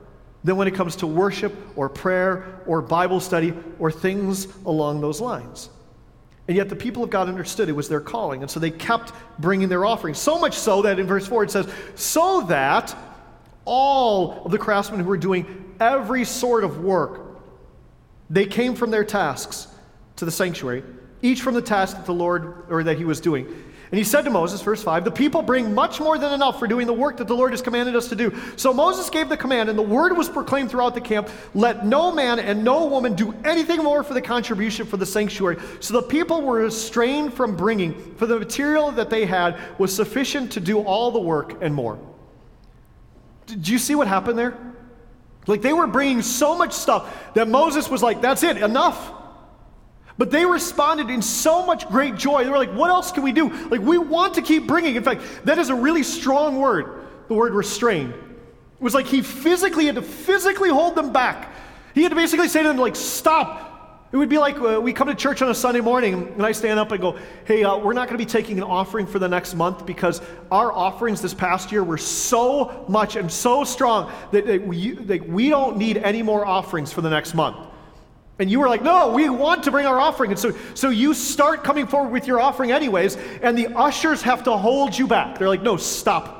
than 0.45 0.57
when 0.57 0.69
it 0.69 0.75
comes 0.75 0.97
to 0.97 1.07
worship 1.07 1.55
or 1.77 1.89
prayer 1.89 2.63
or 2.67 2.81
Bible 2.81 3.21
study 3.21 3.53
or 3.79 3.91
things 3.91 4.49
along 4.65 5.01
those 5.01 5.21
lines. 5.21 5.71
And 6.49 6.57
yet 6.57 6.69
the 6.69 6.77
people 6.77 7.05
of 7.05 7.11
God 7.11 7.29
understood 7.29 7.69
it 7.69 7.73
was 7.73 7.89
their 7.89 8.01
calling, 8.01 8.43
and 8.43 8.51
so 8.51 8.59
they 8.59 8.71
kept 8.71 9.13
bringing 9.39 9.69
their 9.69 9.85
offerings. 9.85 10.19
So 10.19 10.39
much 10.39 10.55
so 10.55 10.83
that 10.83 10.99
in 10.99 11.07
verse 11.07 11.27
4 11.27 11.45
it 11.45 11.51
says, 11.51 11.73
So 11.95 12.43
that 12.49 12.97
all 13.65 14.43
of 14.45 14.51
the 14.51 14.59
craftsmen 14.59 15.01
who 15.01 15.07
were 15.07 15.17
doing 15.17 15.75
every 15.79 16.25
sort 16.25 16.65
of 16.65 16.83
work 16.83 17.30
they 18.31 18.47
came 18.47 18.75
from 18.75 18.91
their 18.91 19.05
tasks 19.05 19.67
to 20.17 20.25
the 20.25 20.31
sanctuary, 20.31 20.85
each 21.21 21.43
from 21.43 21.55
the 21.55 21.63
task 21.63 21.97
that 21.97 22.07
the 22.07 22.15
Lord 22.15 22.65
or 22.71 22.85
that 22.85 22.97
he 22.97 23.05
was 23.05 23.21
doing. 23.21 23.47
And 23.91 23.99
he 23.99 24.05
said 24.05 24.23
to 24.23 24.31
Moses, 24.31 24.63
verse 24.63 24.85
5, 24.85 25.05
The 25.05 25.11
people 25.11 25.43
bring 25.43 25.75
much 25.75 25.99
more 25.99 26.17
than 26.17 26.33
enough 26.33 26.61
for 26.61 26.69
doing 26.69 26.87
the 26.87 26.93
work 26.93 27.17
that 27.17 27.27
the 27.27 27.35
Lord 27.35 27.51
has 27.51 27.61
commanded 27.61 27.97
us 27.97 28.09
to 28.11 28.15
do. 28.15 28.33
So 28.55 28.73
Moses 28.73 29.11
gave 29.11 29.29
the 29.29 29.37
command, 29.37 29.69
and 29.69 29.77
the 29.77 29.83
word 29.83 30.17
was 30.17 30.29
proclaimed 30.29 30.71
throughout 30.71 30.95
the 30.95 31.01
camp 31.01 31.29
let 31.55 31.85
no 31.85 32.13
man 32.13 32.39
and 32.39 32.63
no 32.63 32.87
woman 32.87 33.17
do 33.17 33.35
anything 33.45 33.83
more 33.83 34.05
for 34.05 34.15
the 34.15 34.23
contribution 34.23 34.87
for 34.87 34.97
the 34.97 35.07
sanctuary. 35.07 35.57
So 35.81 35.95
the 35.95 36.03
people 36.03 36.41
were 36.43 36.59
restrained 36.59 37.35
from 37.35 37.57
bringing, 37.57 38.15
for 38.15 38.27
the 38.27 38.39
material 38.39 38.93
that 38.93 39.11
they 39.11 39.27
had 39.27 39.59
was 39.77 39.93
sufficient 39.93 40.53
to 40.53 40.61
do 40.61 40.79
all 40.81 41.11
the 41.11 41.19
work 41.19 41.61
and 41.61 41.75
more. 41.75 41.99
Did 43.47 43.67
you 43.67 43.79
see 43.79 43.97
what 43.97 44.07
happened 44.07 44.39
there? 44.39 44.57
Like 45.47 45.63
they 45.63 45.73
were 45.73 45.87
bringing 45.87 46.23
so 46.23 46.57
much 46.57 46.73
stuff 46.73 47.33
that 47.35 47.49
Moses 47.49 47.89
was 47.89 48.03
like, 48.03 48.21
that's 48.21 48.43
it, 48.43 48.59
enough. 48.59 49.13
But 50.19 50.31
they 50.31 50.45
responded 50.45 51.09
in 51.09 51.23
so 51.23 51.65
much 51.65 51.89
great 51.89 52.15
joy. 52.15 52.45
They 52.45 52.51
were 52.51 52.59
like, 52.59 52.75
what 52.75 52.91
else 52.91 53.11
can 53.11 53.23
we 53.23 53.33
do? 53.33 53.49
Like, 53.69 53.81
we 53.81 53.97
want 53.97 54.35
to 54.35 54.43
keep 54.43 54.67
bringing. 54.67 54.97
In 54.97 55.03
fact, 55.03 55.23
that 55.45 55.57
is 55.57 55.71
a 55.71 55.75
really 55.75 56.03
strong 56.03 56.59
word, 56.59 57.07
the 57.29 57.35
word 57.35 57.55
restrained. 57.55 58.13
It 58.13 58.83
was 58.83 58.93
like 58.93 59.07
he 59.07 59.23
physically 59.23 59.87
had 59.87 59.95
to 59.95 60.03
physically 60.03 60.69
hold 60.69 60.95
them 60.95 61.13
back. 61.15 61.51
He 61.95 62.03
had 62.03 62.11
to 62.11 62.17
basically 62.17 62.49
say 62.49 62.63
to 62.63 62.69
them, 62.69 62.77
like, 62.77 62.97
stop, 62.97 63.70
it 64.13 64.17
would 64.17 64.29
be 64.29 64.39
like 64.39 64.59
uh, 64.61 64.81
we 64.81 64.93
come 64.93 65.07
to 65.07 65.15
church 65.15 65.41
on 65.41 65.51
a 65.51 65.55
Sunday 65.55 65.81
morning 65.81 66.15
and 66.15 66.43
I 66.45 66.51
stand 66.51 66.81
up 66.81 66.91
and 66.91 67.01
go, 67.01 67.17
Hey, 67.45 67.63
uh, 67.63 67.77
we're 67.77 67.93
not 67.93 68.09
going 68.09 68.19
to 68.19 68.25
be 68.25 68.29
taking 68.29 68.59
an 68.59 68.65
offering 68.65 69.07
for 69.07 69.21
the 69.21 69.29
next 69.29 69.55
month 69.55 69.87
because 69.87 70.21
our 70.51 70.73
offerings 70.73 71.23
this 71.23 71.33
past 71.33 71.71
year 71.71 71.85
were 71.85 71.99
so 71.99 72.85
much 72.89 73.15
and 73.15 73.31
so 73.31 73.63
strong 73.63 74.13
that, 74.33 74.47
that, 74.47 74.67
we, 74.67 74.93
that 74.93 75.29
we 75.29 75.49
don't 75.49 75.77
need 75.77 75.97
any 75.97 76.23
more 76.23 76.45
offerings 76.45 76.93
for 76.93 77.03
the 77.03 77.11
next 77.11 77.35
month. 77.35 77.69
And 78.41 78.51
you 78.51 78.59
were 78.59 78.69
like, 78.69 78.83
No, 78.83 79.13
we 79.13 79.29
want 79.29 79.63
to 79.65 79.71
bring 79.71 79.87
our 79.87 80.01
offering. 80.01 80.33
And 80.33 80.41
so, 80.41 80.57
so 80.75 80.89
you 80.89 81.15
start 81.15 81.63
coming 81.63 81.87
forward 81.87 82.11
with 82.11 82.27
your 82.27 82.41
offering 82.41 82.73
anyways, 82.73 83.17
and 83.43 83.57
the 83.57 83.69
ushers 83.69 84.23
have 84.23 84.43
to 84.45 84.57
hold 84.57 84.99
you 84.99 85.07
back. 85.07 85.39
They're 85.39 85.49
like, 85.49 85.63
No, 85.63 85.77
stop. 85.77 86.39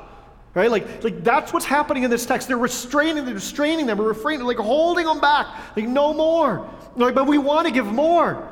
Right? 0.53 0.69
Like, 0.69 1.01
like 1.05 1.23
that's 1.23 1.53
what's 1.53 1.65
happening 1.65 2.03
in 2.03 2.09
this 2.09 2.25
text. 2.25 2.49
They're 2.49 2.57
restraining, 2.57 3.15
them, 3.15 3.25
they're 3.25 3.35
restraining 3.35 3.85
them, 3.85 3.97
they're 3.97 4.07
refraining, 4.07 4.45
like 4.45 4.57
holding 4.57 5.05
them 5.05 5.21
back. 5.21 5.47
Like, 5.77 5.87
no 5.87 6.13
more. 6.13 6.69
Like, 6.95 7.15
but 7.15 7.27
we 7.27 7.37
want 7.37 7.67
to 7.67 7.73
give 7.73 7.85
more. 7.85 8.47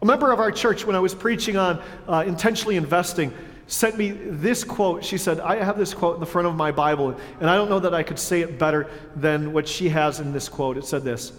A 0.00 0.04
member 0.04 0.32
of 0.32 0.40
our 0.40 0.50
church, 0.50 0.84
when 0.84 0.96
I 0.96 1.00
was 1.00 1.14
preaching 1.14 1.56
on 1.56 1.80
uh, 2.08 2.24
intentionally 2.26 2.76
investing, 2.76 3.32
sent 3.66 3.96
me 3.96 4.10
this 4.10 4.64
quote. 4.64 5.04
She 5.04 5.16
said, 5.16 5.40
I 5.40 5.56
have 5.62 5.78
this 5.78 5.94
quote 5.94 6.14
in 6.14 6.20
the 6.20 6.26
front 6.26 6.48
of 6.48 6.56
my 6.56 6.72
Bible, 6.72 7.16
and 7.40 7.48
I 7.48 7.56
don't 7.56 7.70
know 7.70 7.78
that 7.78 7.94
I 7.94 8.02
could 8.02 8.18
say 8.18 8.40
it 8.40 8.58
better 8.58 8.90
than 9.16 9.52
what 9.52 9.66
she 9.68 9.88
has 9.88 10.20
in 10.20 10.32
this 10.32 10.48
quote. 10.48 10.76
It 10.76 10.84
said 10.84 11.04
this 11.04 11.32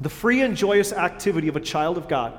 The 0.00 0.08
free 0.08 0.42
and 0.42 0.56
joyous 0.56 0.92
activity 0.92 1.48
of 1.48 1.56
a 1.56 1.60
child 1.60 1.96
of 1.96 2.08
God 2.08 2.38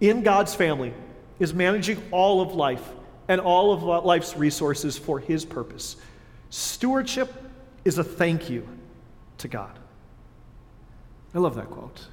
in 0.00 0.22
God's 0.22 0.54
family 0.54 0.92
is 1.38 1.54
managing 1.54 2.00
all 2.10 2.40
of 2.40 2.54
life 2.54 2.86
and 3.28 3.40
all 3.40 3.72
of 3.72 4.04
life's 4.04 4.36
resources 4.36 4.98
for 4.98 5.18
His 5.18 5.44
purpose. 5.44 5.96
Stewardship 6.50 7.32
is 7.84 7.98
a 7.98 8.04
thank 8.04 8.50
you 8.50 8.68
to 9.38 9.48
God. 9.48 9.78
I 11.34 11.38
love 11.38 11.54
that 11.54 11.70
quote. 11.70 12.06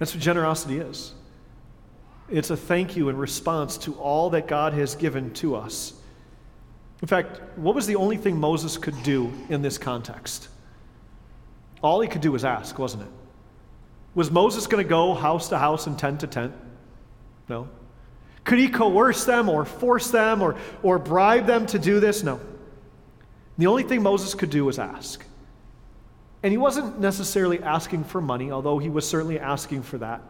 That's 0.00 0.14
what 0.14 0.22
generosity 0.22 0.78
is. 0.78 1.12
It's 2.30 2.50
a 2.50 2.56
thank 2.56 2.96
you 2.96 3.10
in 3.10 3.16
response 3.16 3.76
to 3.78 3.92
all 3.94 4.30
that 4.30 4.48
God 4.48 4.72
has 4.72 4.94
given 4.94 5.32
to 5.34 5.54
us. 5.54 5.92
In 7.02 7.06
fact, 7.06 7.40
what 7.56 7.74
was 7.74 7.86
the 7.86 7.96
only 7.96 8.16
thing 8.16 8.40
Moses 8.40 8.78
could 8.78 9.00
do 9.02 9.30
in 9.50 9.60
this 9.62 9.76
context? 9.76 10.48
All 11.82 12.00
he 12.00 12.08
could 12.08 12.22
do 12.22 12.32
was 12.32 12.44
ask, 12.44 12.78
wasn't 12.78 13.02
it? 13.02 13.08
Was 14.14 14.30
Moses 14.30 14.66
going 14.66 14.82
to 14.82 14.88
go 14.88 15.12
house 15.12 15.48
to 15.50 15.58
house 15.58 15.86
and 15.86 15.98
tent 15.98 16.20
to 16.20 16.26
tent? 16.26 16.54
No. 17.48 17.68
Could 18.44 18.58
he 18.58 18.68
coerce 18.68 19.24
them 19.26 19.50
or 19.50 19.66
force 19.66 20.10
them 20.10 20.40
or, 20.40 20.56
or 20.82 20.98
bribe 20.98 21.46
them 21.46 21.66
to 21.66 21.78
do 21.78 22.00
this? 22.00 22.22
No. 22.22 22.40
The 23.58 23.66
only 23.66 23.82
thing 23.82 24.02
Moses 24.02 24.32
could 24.32 24.50
do 24.50 24.64
was 24.64 24.78
ask. 24.78 25.24
And 26.42 26.50
he 26.52 26.58
wasn't 26.58 27.00
necessarily 27.00 27.62
asking 27.62 28.04
for 28.04 28.20
money, 28.20 28.50
although 28.50 28.78
he 28.78 28.88
was 28.88 29.06
certainly 29.06 29.38
asking 29.38 29.82
for 29.82 29.98
that. 29.98 30.22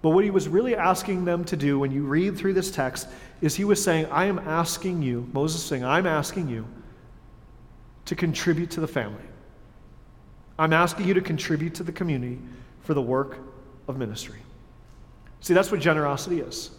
But 0.00 0.10
what 0.10 0.24
he 0.24 0.30
was 0.30 0.48
really 0.48 0.76
asking 0.76 1.24
them 1.24 1.44
to 1.46 1.56
do 1.56 1.78
when 1.78 1.90
you 1.90 2.04
read 2.04 2.36
through 2.36 2.54
this 2.54 2.70
text 2.70 3.08
is 3.40 3.54
he 3.54 3.64
was 3.64 3.82
saying, 3.82 4.06
I 4.06 4.26
am 4.26 4.38
asking 4.38 5.02
you, 5.02 5.28
Moses 5.32 5.62
saying, 5.62 5.84
I'm 5.84 6.06
asking 6.06 6.48
you 6.48 6.66
to 8.06 8.14
contribute 8.14 8.70
to 8.70 8.80
the 8.80 8.88
family. 8.88 9.22
I'm 10.58 10.72
asking 10.72 11.06
you 11.06 11.14
to 11.14 11.20
contribute 11.20 11.74
to 11.74 11.82
the 11.82 11.92
community 11.92 12.38
for 12.82 12.94
the 12.94 13.02
work 13.02 13.38
of 13.86 13.98
ministry. 13.98 14.38
See, 15.40 15.54
that's 15.54 15.70
what 15.70 15.80
generosity 15.80 16.40
is. 16.40 16.70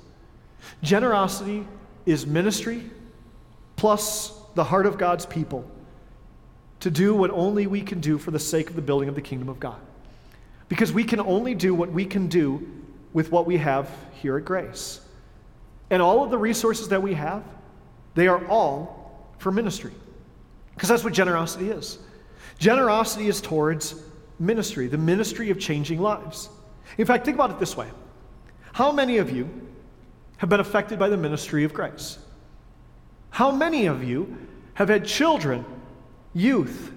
Generosity 0.81 1.67
is 2.05 2.25
ministry 2.25 2.83
plus 3.75 4.33
the 4.55 4.63
heart 4.63 4.85
of 4.85 4.97
God's 4.97 5.25
people 5.25 5.69
to 6.81 6.89
do 6.89 7.13
what 7.13 7.31
only 7.31 7.67
we 7.67 7.81
can 7.81 7.99
do 7.99 8.17
for 8.17 8.31
the 8.31 8.39
sake 8.39 8.69
of 8.69 8.75
the 8.75 8.81
building 8.81 9.09
of 9.09 9.15
the 9.15 9.21
kingdom 9.21 9.49
of 9.49 9.59
God. 9.59 9.79
Because 10.69 10.93
we 10.93 11.03
can 11.03 11.19
only 11.19 11.55
do 11.55 11.73
what 11.73 11.91
we 11.91 12.05
can 12.05 12.27
do 12.27 12.67
with 13.13 13.31
what 13.31 13.45
we 13.45 13.57
have 13.57 13.89
here 14.21 14.37
at 14.37 14.45
Grace. 14.45 15.01
And 15.89 16.01
all 16.01 16.23
of 16.23 16.29
the 16.29 16.37
resources 16.37 16.87
that 16.89 17.01
we 17.01 17.15
have, 17.15 17.43
they 18.15 18.27
are 18.27 18.45
all 18.47 19.27
for 19.39 19.51
ministry. 19.51 19.91
Because 20.75 20.89
that's 20.89 21.03
what 21.03 21.13
generosity 21.13 21.71
is. 21.71 21.99
Generosity 22.59 23.27
is 23.27 23.41
towards 23.41 23.95
ministry, 24.39 24.87
the 24.87 24.97
ministry 24.97 25.49
of 25.49 25.59
changing 25.59 25.99
lives. 25.99 26.49
In 26.97 27.05
fact, 27.05 27.25
think 27.25 27.35
about 27.35 27.51
it 27.51 27.59
this 27.59 27.75
way 27.75 27.87
How 28.73 28.91
many 28.91 29.17
of 29.17 29.31
you 29.31 29.49
have 30.37 30.49
been 30.49 30.59
affected 30.59 30.99
by 30.99 31.09
the 31.09 31.17
ministry 31.17 31.63
of 31.63 31.73
grace? 31.73 32.19
How 33.31 33.51
many 33.51 33.85
of 33.85 34.03
you 34.03 34.37
have 34.73 34.89
had 34.89 35.05
children, 35.05 35.65
youth, 36.33 36.91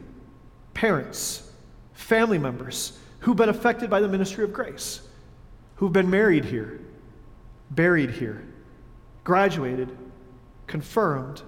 parents, 0.74 1.50
family 1.92 2.38
members 2.38 2.98
who've 3.20 3.36
been 3.36 3.48
affected 3.48 3.88
by 3.88 4.00
the 4.00 4.08
ministry 4.08 4.44
of 4.44 4.52
grace? 4.52 5.02
who've 5.82 5.92
been 5.92 6.10
married 6.10 6.44
here, 6.44 6.78
buried 7.72 8.08
here, 8.08 8.40
graduated, 9.24 9.90
confirmed, 10.68 11.42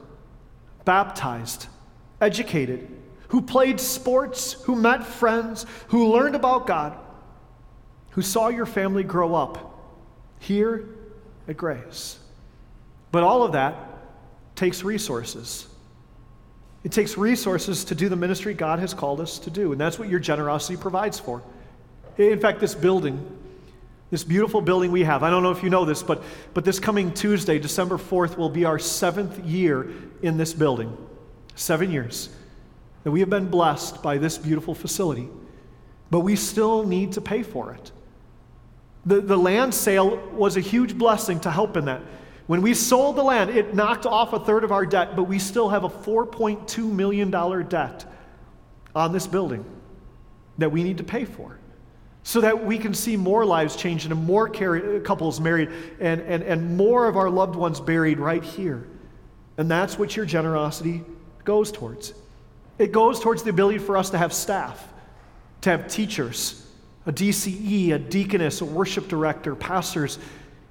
baptized, 0.84 1.68
educated, 2.20 2.88
who 3.28 3.40
played 3.40 3.78
sports, 3.78 4.54
who 4.64 4.74
met 4.74 5.06
friends, 5.06 5.66
who 5.86 6.12
learned 6.12 6.34
about 6.34 6.66
God, 6.66 6.98
who 8.10 8.22
saw 8.22 8.48
your 8.48 8.66
family 8.66 9.04
grow 9.04 9.36
up 9.36 9.94
here 10.40 10.88
at 11.46 11.56
Grace. 11.56 12.18
But 13.12 13.22
all 13.22 13.44
of 13.44 13.52
that 13.52 13.76
takes 14.56 14.82
resources. 14.82 15.68
It 16.84 16.92
takes 16.92 17.16
resources 17.16 17.84
to 17.86 17.94
do 17.94 18.08
the 18.08 18.16
ministry 18.16 18.54
God 18.54 18.78
has 18.78 18.94
called 18.94 19.20
us 19.20 19.38
to 19.40 19.50
do, 19.50 19.72
and 19.72 19.80
that's 19.80 19.98
what 19.98 20.08
your 20.08 20.20
generosity 20.20 20.76
provides 20.76 21.18
for. 21.18 21.42
In 22.18 22.38
fact, 22.38 22.60
this 22.60 22.74
building 22.74 23.26
this 24.14 24.22
beautiful 24.22 24.60
building 24.60 24.92
we 24.92 25.02
have. 25.02 25.24
I 25.24 25.30
don't 25.30 25.42
know 25.42 25.50
if 25.50 25.64
you 25.64 25.70
know 25.70 25.84
this, 25.84 26.00
but, 26.00 26.22
but 26.52 26.64
this 26.64 26.78
coming 26.78 27.12
Tuesday, 27.12 27.58
December 27.58 27.98
4th, 27.98 28.36
will 28.36 28.48
be 28.48 28.64
our 28.64 28.78
seventh 28.78 29.44
year 29.44 29.90
in 30.22 30.36
this 30.36 30.54
building. 30.54 30.96
Seven 31.56 31.90
years. 31.90 32.28
And 33.04 33.12
we 33.12 33.18
have 33.18 33.28
been 33.28 33.48
blessed 33.48 34.04
by 34.04 34.18
this 34.18 34.38
beautiful 34.38 34.72
facility. 34.72 35.28
But 36.12 36.20
we 36.20 36.36
still 36.36 36.86
need 36.86 37.14
to 37.14 37.20
pay 37.20 37.42
for 37.42 37.72
it. 37.72 37.90
The, 39.04 39.20
the 39.20 39.36
land 39.36 39.74
sale 39.74 40.16
was 40.32 40.56
a 40.56 40.60
huge 40.60 40.96
blessing 40.96 41.40
to 41.40 41.50
help 41.50 41.76
in 41.76 41.86
that. 41.86 42.00
When 42.46 42.60
we 42.60 42.74
sold 42.74 43.16
the 43.16 43.22
land, 43.22 43.50
it 43.50 43.74
knocked 43.74 44.04
off 44.04 44.32
a 44.32 44.38
third 44.38 44.64
of 44.64 44.72
our 44.72 44.84
debt, 44.84 45.16
but 45.16 45.24
we 45.24 45.38
still 45.38 45.70
have 45.70 45.84
a 45.84 45.88
$4.2 45.88 46.90
million 46.90 47.30
debt 47.30 48.04
on 48.94 49.12
this 49.12 49.26
building 49.26 49.64
that 50.58 50.70
we 50.70 50.82
need 50.84 50.98
to 50.98 51.04
pay 51.04 51.24
for 51.24 51.58
so 52.22 52.40
that 52.40 52.64
we 52.64 52.78
can 52.78 52.94
see 52.94 53.16
more 53.16 53.44
lives 53.44 53.76
changed 53.76 54.10
and 54.10 54.24
more 54.24 54.48
couples 54.48 55.40
married 55.40 55.70
and, 56.00 56.20
and, 56.22 56.42
and 56.42 56.76
more 56.76 57.06
of 57.06 57.16
our 57.16 57.28
loved 57.28 57.54
ones 57.54 57.80
buried 57.80 58.18
right 58.18 58.42
here. 58.42 58.88
And 59.58 59.70
that's 59.70 59.98
what 59.98 60.16
your 60.16 60.24
generosity 60.24 61.04
goes 61.44 61.70
towards. 61.70 62.14
It 62.78 62.92
goes 62.92 63.20
towards 63.20 63.42
the 63.42 63.50
ability 63.50 63.78
for 63.78 63.96
us 63.96 64.10
to 64.10 64.18
have 64.18 64.32
staff, 64.32 64.92
to 65.60 65.70
have 65.70 65.86
teachers, 65.86 66.66
a 67.06 67.12
DCE, 67.12 67.92
a 67.92 67.98
deaconess, 67.98 68.62
a 68.62 68.64
worship 68.64 69.06
director, 69.06 69.54
pastors. 69.54 70.18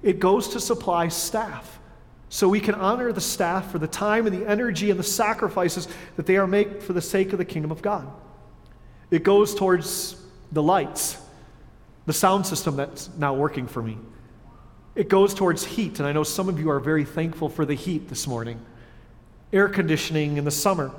It 0.04 0.20
goes 0.20 0.48
to 0.50 0.60
supply 0.60 1.08
staff 1.08 1.80
so 2.28 2.48
we 2.48 2.60
can 2.60 2.74
honor 2.74 3.10
the 3.10 3.20
staff 3.20 3.72
for 3.72 3.78
the 3.78 3.88
time 3.88 4.26
and 4.26 4.40
the 4.40 4.48
energy 4.48 4.90
and 4.90 5.00
the 5.00 5.04
sacrifices 5.04 5.88
that 6.16 6.26
they 6.26 6.36
are 6.36 6.46
making 6.46 6.80
for 6.80 6.92
the 6.92 7.00
sake 7.00 7.32
of 7.32 7.38
the 7.38 7.44
kingdom 7.44 7.70
of 7.70 7.80
God. 7.82 8.06
It 9.10 9.22
goes 9.22 9.54
towards 9.54 10.16
the 10.52 10.62
lights 10.62 11.18
the 12.06 12.12
sound 12.12 12.46
system 12.46 12.76
that's 12.76 13.08
now 13.16 13.34
working 13.34 13.66
for 13.66 13.82
me. 13.82 13.96
It 14.94 15.08
goes 15.08 15.32
towards 15.32 15.64
heat, 15.64 15.98
and 15.98 16.06
I 16.06 16.12
know 16.12 16.22
some 16.22 16.48
of 16.48 16.60
you 16.60 16.70
are 16.70 16.78
very 16.78 17.04
thankful 17.04 17.48
for 17.48 17.64
the 17.64 17.74
heat 17.74 18.08
this 18.08 18.26
morning. 18.26 18.60
Air 19.52 19.68
conditioning 19.68 20.36
in 20.36 20.44
the 20.44 20.50
summer. 20.50 20.92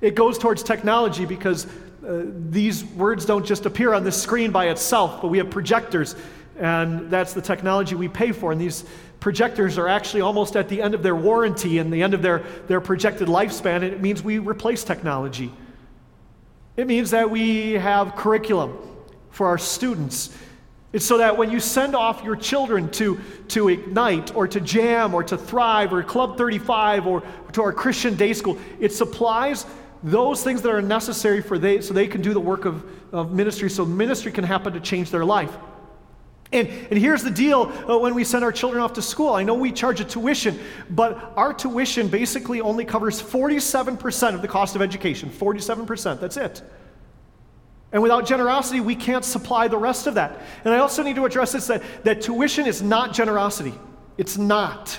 It 0.00 0.16
goes 0.16 0.38
towards 0.38 0.62
technology 0.62 1.24
because 1.24 1.66
uh, 1.66 2.24
these 2.50 2.84
words 2.84 3.24
don't 3.24 3.46
just 3.46 3.64
appear 3.64 3.94
on 3.94 4.02
this 4.02 4.20
screen 4.20 4.50
by 4.50 4.68
itself, 4.68 5.22
but 5.22 5.28
we 5.28 5.38
have 5.38 5.50
projectors, 5.50 6.16
and 6.58 7.10
that's 7.10 7.32
the 7.32 7.42
technology 7.42 7.94
we 7.94 8.08
pay 8.08 8.32
for. 8.32 8.52
And 8.52 8.60
these 8.60 8.84
projectors 9.20 9.78
are 9.78 9.88
actually 9.88 10.20
almost 10.20 10.56
at 10.56 10.68
the 10.68 10.82
end 10.82 10.94
of 10.94 11.02
their 11.02 11.16
warranty 11.16 11.78
and 11.78 11.92
the 11.92 12.02
end 12.02 12.14
of 12.14 12.22
their, 12.22 12.44
their 12.68 12.80
projected 12.80 13.28
lifespan, 13.28 13.76
and 13.76 13.84
it 13.84 14.00
means 14.00 14.22
we 14.22 14.38
replace 14.38 14.84
technology. 14.84 15.52
It 16.76 16.86
means 16.86 17.10
that 17.10 17.30
we 17.30 17.72
have 17.72 18.16
curriculum 18.16 18.76
for 19.30 19.46
our 19.46 19.58
students. 19.58 20.36
It's 20.92 21.04
so 21.04 21.18
that 21.18 21.36
when 21.36 21.50
you 21.50 21.58
send 21.58 21.96
off 21.96 22.22
your 22.22 22.36
children 22.36 22.90
to, 22.92 23.18
to 23.48 23.68
Ignite 23.68 24.34
or 24.36 24.46
to 24.46 24.60
Jam 24.60 25.14
or 25.14 25.24
to 25.24 25.36
Thrive 25.36 25.92
or 25.92 26.02
Club 26.02 26.36
35 26.38 27.06
or 27.06 27.22
to 27.52 27.62
our 27.62 27.72
Christian 27.72 28.14
day 28.14 28.32
school, 28.32 28.58
it 28.78 28.92
supplies 28.92 29.66
those 30.04 30.44
things 30.44 30.62
that 30.62 30.70
are 30.70 30.82
necessary 30.82 31.40
for 31.40 31.58
they 31.58 31.80
so 31.80 31.94
they 31.94 32.06
can 32.06 32.20
do 32.20 32.32
the 32.32 32.40
work 32.40 32.64
of, 32.64 32.84
of 33.12 33.32
ministry 33.32 33.70
so 33.70 33.84
ministry 33.84 34.30
can 34.30 34.44
happen 34.44 34.72
to 34.72 34.80
change 34.80 35.10
their 35.10 35.24
life. 35.24 35.56
And, 36.52 36.68
and 36.68 36.98
here's 36.98 37.22
the 37.22 37.30
deal 37.30 37.72
uh, 37.88 37.98
when 37.98 38.14
we 38.14 38.22
send 38.22 38.44
our 38.44 38.52
children 38.52 38.82
off 38.82 38.92
to 38.94 39.02
school. 39.02 39.34
I 39.34 39.42
know 39.42 39.54
we 39.54 39.72
charge 39.72 40.00
a 40.00 40.04
tuition, 40.04 40.58
but 40.90 41.32
our 41.36 41.52
tuition 41.52 42.08
basically 42.08 42.60
only 42.60 42.84
covers 42.84 43.20
47% 43.20 44.34
of 44.34 44.42
the 44.42 44.48
cost 44.48 44.76
of 44.76 44.82
education. 44.82 45.30
47%, 45.30 46.20
that's 46.20 46.36
it. 46.36 46.62
And 47.92 48.02
without 48.02 48.26
generosity, 48.26 48.80
we 48.80 48.96
can't 48.96 49.24
supply 49.24 49.68
the 49.68 49.78
rest 49.78 50.06
of 50.06 50.14
that. 50.14 50.42
And 50.64 50.74
I 50.74 50.78
also 50.78 51.02
need 51.02 51.16
to 51.16 51.24
address 51.24 51.52
this 51.52 51.68
that, 51.68 51.82
that 52.04 52.22
tuition 52.22 52.66
is 52.66 52.82
not 52.82 53.14
generosity. 53.14 53.74
It's 54.18 54.36
not. 54.36 54.98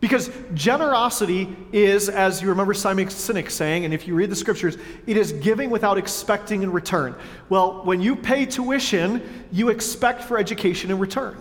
Because 0.00 0.30
generosity 0.54 1.54
is, 1.72 2.08
as 2.08 2.40
you 2.40 2.48
remember 2.48 2.72
Simon 2.72 3.06
Sinek 3.08 3.50
saying, 3.50 3.84
and 3.84 3.92
if 3.92 4.08
you 4.08 4.14
read 4.14 4.30
the 4.30 4.36
scriptures, 4.36 4.78
it 5.06 5.16
is 5.18 5.32
giving 5.32 5.68
without 5.68 5.98
expecting 5.98 6.62
in 6.62 6.72
return. 6.72 7.14
Well, 7.50 7.84
when 7.84 8.00
you 8.00 8.16
pay 8.16 8.46
tuition, 8.46 9.46
you 9.52 9.68
expect 9.68 10.24
for 10.24 10.38
education 10.38 10.90
in 10.90 10.98
return. 10.98 11.36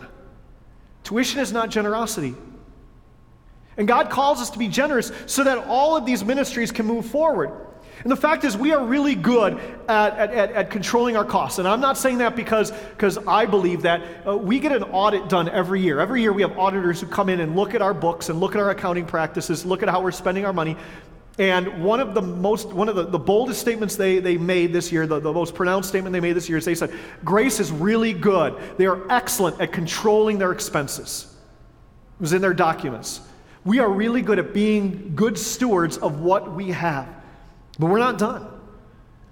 Tuition 1.04 1.40
is 1.40 1.54
not 1.54 1.70
generosity. 1.70 2.36
And 3.78 3.88
God 3.88 4.10
calls 4.10 4.42
us 4.42 4.50
to 4.50 4.60
be 4.60 4.68
generous 4.68 5.14
so 5.26 5.46
that 5.46 5.58
all 5.60 5.96
of 5.96 6.06
these 6.06 6.26
ministries 6.26 6.70
can 6.70 6.86
move 6.86 7.06
forward. 7.06 7.69
And 8.04 8.12
the 8.12 8.16
fact 8.16 8.46
is, 8.46 8.56
we 8.56 8.72
are 8.72 8.84
really 8.84 9.16
good 9.16 9.60
at, 9.90 10.18
at, 10.18 10.32
at, 10.34 10.52
at 10.54 10.70
controlling 10.70 11.18
our 11.18 11.26
costs. 11.26 11.60
And 11.60 11.68
I'm 11.68 11.82
not 11.82 11.98
saying 11.98 12.20
that 12.20 12.36
because, 12.36 12.72
I 13.28 13.46
believe 13.46 13.82
that. 13.82 14.02
Uh, 14.26 14.38
we 14.38 14.60
get 14.60 14.72
an 14.72 14.84
audit 14.84 15.28
done 15.28 15.50
every 15.50 15.82
year. 15.82 16.00
Every 16.00 16.22
year, 16.22 16.32
we 16.32 16.42
have 16.42 16.58
auditors 16.58 17.02
who 17.02 17.08
come 17.08 17.28
in 17.28 17.42
and 17.42 17.56
look 17.56 17.76
at 17.76 17.82
our 17.82 17.94
books 17.94 18.30
and 18.30 18.40
look 18.40 18.56
at 18.56 18.62
our 18.62 18.70
accounting 18.70 19.06
practices, 19.06 19.66
look 19.66 19.84
at 19.84 19.90
how 19.90 20.02
we're 20.02 20.12
spending 20.12 20.46
our 20.46 20.54
money. 20.54 20.78
And 21.40 21.84
one 21.84 22.00
of 22.00 22.14
the 22.14 22.22
most, 22.22 22.68
one 22.74 22.90
of 22.90 22.96
the, 22.96 23.04
the 23.06 23.20
boldest 23.20 23.62
statements 23.62 23.96
they, 23.96 24.20
they 24.20 24.38
made 24.38 24.74
this 24.74 24.92
year, 24.92 25.08
the, 25.08 25.20
the 25.20 25.32
most 25.32 25.56
pronounced 25.56 25.90
statement 25.90 26.14
they 26.14 26.20
made 26.20 26.34
this 26.34 26.50
year 26.50 26.58
is 26.58 26.66
they 26.66 26.76
said, 26.76 26.94
Grace 27.24 27.60
is 27.60 27.72
really 27.72 28.14
good. 28.14 28.56
They 28.78 28.86
are 28.86 29.10
excellent 29.10 29.60
at 29.62 29.72
controlling 29.72 30.38
their 30.38 30.52
expenses. 30.52 31.34
It 32.20 32.22
was 32.22 32.34
in 32.34 32.42
their 32.42 32.54
documents. 32.54 33.22
We 33.64 33.80
are 33.80 33.90
really 33.90 34.22
good 34.22 34.40
at 34.40 34.54
being 34.54 35.14
good 35.16 35.38
stewards 35.38 35.98
of 35.98 36.20
what 36.20 36.54
we 36.54 36.72
have. 36.72 37.08
But 37.80 37.88
we're 37.88 38.00
not 38.00 38.18
done. 38.18 38.46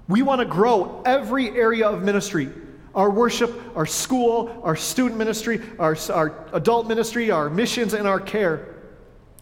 We 0.07 0.21
want 0.21 0.39
to 0.39 0.45
grow 0.45 1.03
every 1.05 1.49
area 1.49 1.87
of 1.87 2.01
ministry 2.01 2.49
our 2.95 3.11
worship, 3.11 3.53
our 3.75 3.85
school, 3.85 4.59
our 4.63 4.75
student 4.75 5.17
ministry, 5.19 5.61
our, 5.77 5.95
our 6.11 6.47
adult 6.53 6.87
ministry, 6.87 7.29
our 7.29 7.47
missions, 7.47 7.93
and 7.93 8.07
our 8.07 8.19
care. 8.19 8.76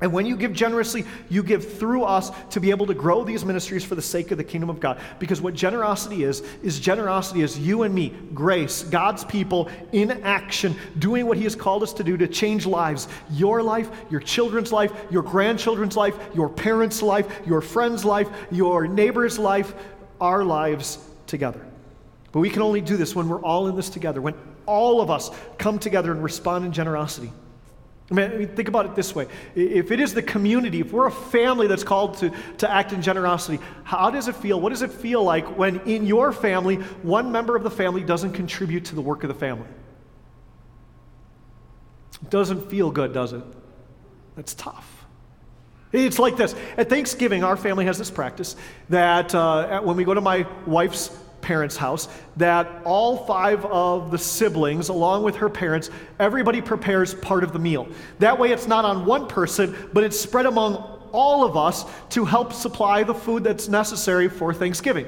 And 0.01 0.11
when 0.11 0.25
you 0.25 0.35
give 0.35 0.51
generously, 0.51 1.05
you 1.29 1.41
give 1.41 1.77
through 1.79 2.03
us 2.03 2.29
to 2.49 2.59
be 2.59 2.69
able 2.69 2.85
to 2.87 2.93
grow 2.93 3.23
these 3.23 3.45
ministries 3.45 3.85
for 3.85 3.95
the 3.95 4.01
sake 4.01 4.31
of 4.31 4.37
the 4.37 4.43
kingdom 4.43 4.69
of 4.69 4.81
God. 4.81 4.99
Because 5.19 5.39
what 5.39 5.53
generosity 5.53 6.25
is, 6.25 6.41
is 6.61 6.81
generosity 6.81 7.41
is 7.41 7.57
you 7.57 7.83
and 7.83 7.95
me, 7.95 8.13
grace, 8.33 8.83
God's 8.83 9.23
people 9.23 9.69
in 9.93 10.11
action, 10.23 10.75
doing 10.99 11.25
what 11.25 11.37
He 11.37 11.43
has 11.43 11.55
called 11.55 11.81
us 11.81 11.93
to 11.93 12.03
do 12.03 12.17
to 12.17 12.27
change 12.27 12.65
lives 12.65 13.07
your 13.31 13.63
life, 13.63 13.89
your 14.09 14.19
children's 14.19 14.73
life, 14.73 14.91
your 15.09 15.23
grandchildren's 15.23 15.95
life, 15.95 16.15
your 16.33 16.49
parents' 16.49 17.01
life, 17.01 17.41
your 17.45 17.61
friend's 17.61 18.03
life, 18.03 18.27
your 18.51 18.87
neighbor's 18.87 19.39
life, 19.39 19.73
our 20.19 20.43
lives 20.43 20.99
together. 21.25 21.65
But 22.33 22.41
we 22.41 22.49
can 22.49 22.63
only 22.63 22.81
do 22.81 22.97
this 22.97 23.15
when 23.15 23.29
we're 23.29 23.41
all 23.41 23.69
in 23.69 23.77
this 23.77 23.89
together, 23.89 24.21
when 24.21 24.35
all 24.65 24.99
of 24.99 25.09
us 25.09 25.31
come 25.57 25.79
together 25.79 26.11
and 26.11 26.21
respond 26.21 26.65
in 26.65 26.73
generosity. 26.73 27.31
I 28.11 28.13
mean, 28.13 28.47
think 28.49 28.67
about 28.67 28.85
it 28.85 28.95
this 28.95 29.15
way. 29.15 29.27
If 29.55 29.89
it 29.89 29.99
is 29.99 30.13
the 30.13 30.21
community, 30.21 30.79
if 30.79 30.91
we're 30.91 31.07
a 31.07 31.11
family 31.11 31.65
that's 31.65 31.83
called 31.83 32.17
to, 32.17 32.31
to 32.59 32.71
act 32.71 32.91
in 32.93 33.01
generosity, 33.01 33.59
how 33.83 34.11
does 34.11 34.27
it 34.27 34.35
feel? 34.35 34.61
What 34.61 34.69
does 34.69 34.83
it 34.83 34.91
feel 34.91 35.23
like 35.23 35.57
when 35.57 35.79
in 35.81 36.05
your 36.05 36.31
family, 36.31 36.75
one 37.01 37.31
member 37.31 37.55
of 37.55 37.63
the 37.63 37.71
family 37.71 38.03
doesn't 38.03 38.33
contribute 38.33 38.85
to 38.85 38.95
the 38.95 39.01
work 39.01 39.23
of 39.23 39.29
the 39.29 39.33
family? 39.33 39.67
It 42.21 42.29
doesn't 42.29 42.69
feel 42.69 42.91
good, 42.91 43.11
does 43.11 43.33
it? 43.33 43.43
That's 44.35 44.53
tough. 44.53 45.05
It's 45.91 46.19
like 46.19 46.37
this. 46.37 46.53
At 46.77 46.89
Thanksgiving, 46.89 47.43
our 47.43 47.57
family 47.57 47.85
has 47.85 47.97
this 47.97 48.11
practice 48.11 48.55
that 48.89 49.33
uh, 49.33 49.81
when 49.81 49.95
we 49.95 50.03
go 50.03 50.13
to 50.13 50.21
my 50.21 50.45
wife's 50.67 51.17
parents' 51.45 51.77
house 51.77 52.09
that 52.37 52.67
all 52.83 53.23
five 53.25 53.63
of 53.65 54.09
the 54.09 54.17
siblings, 54.17 54.89
along 54.89 55.21
with 55.21 55.35
her 55.35 55.47
parents, 55.47 55.91
everybody 56.19 56.59
prepares 56.59 57.13
part 57.13 57.43
of 57.43 57.53
the 57.53 57.59
meal. 57.59 57.87
That 58.17 58.39
way, 58.39 58.51
it's 58.51 58.65
not 58.65 58.83
on 58.83 59.05
one 59.05 59.27
person, 59.27 59.75
but 59.93 60.03
it's 60.03 60.19
spread 60.19 60.47
among 60.47 60.75
all 61.11 61.45
of 61.45 61.55
us 61.55 61.85
to 62.09 62.25
help 62.25 62.51
supply 62.51 63.03
the 63.03 63.13
food 63.13 63.43
that's 63.43 63.67
necessary 63.67 64.27
for 64.27 64.55
Thanksgiving. 64.55 65.05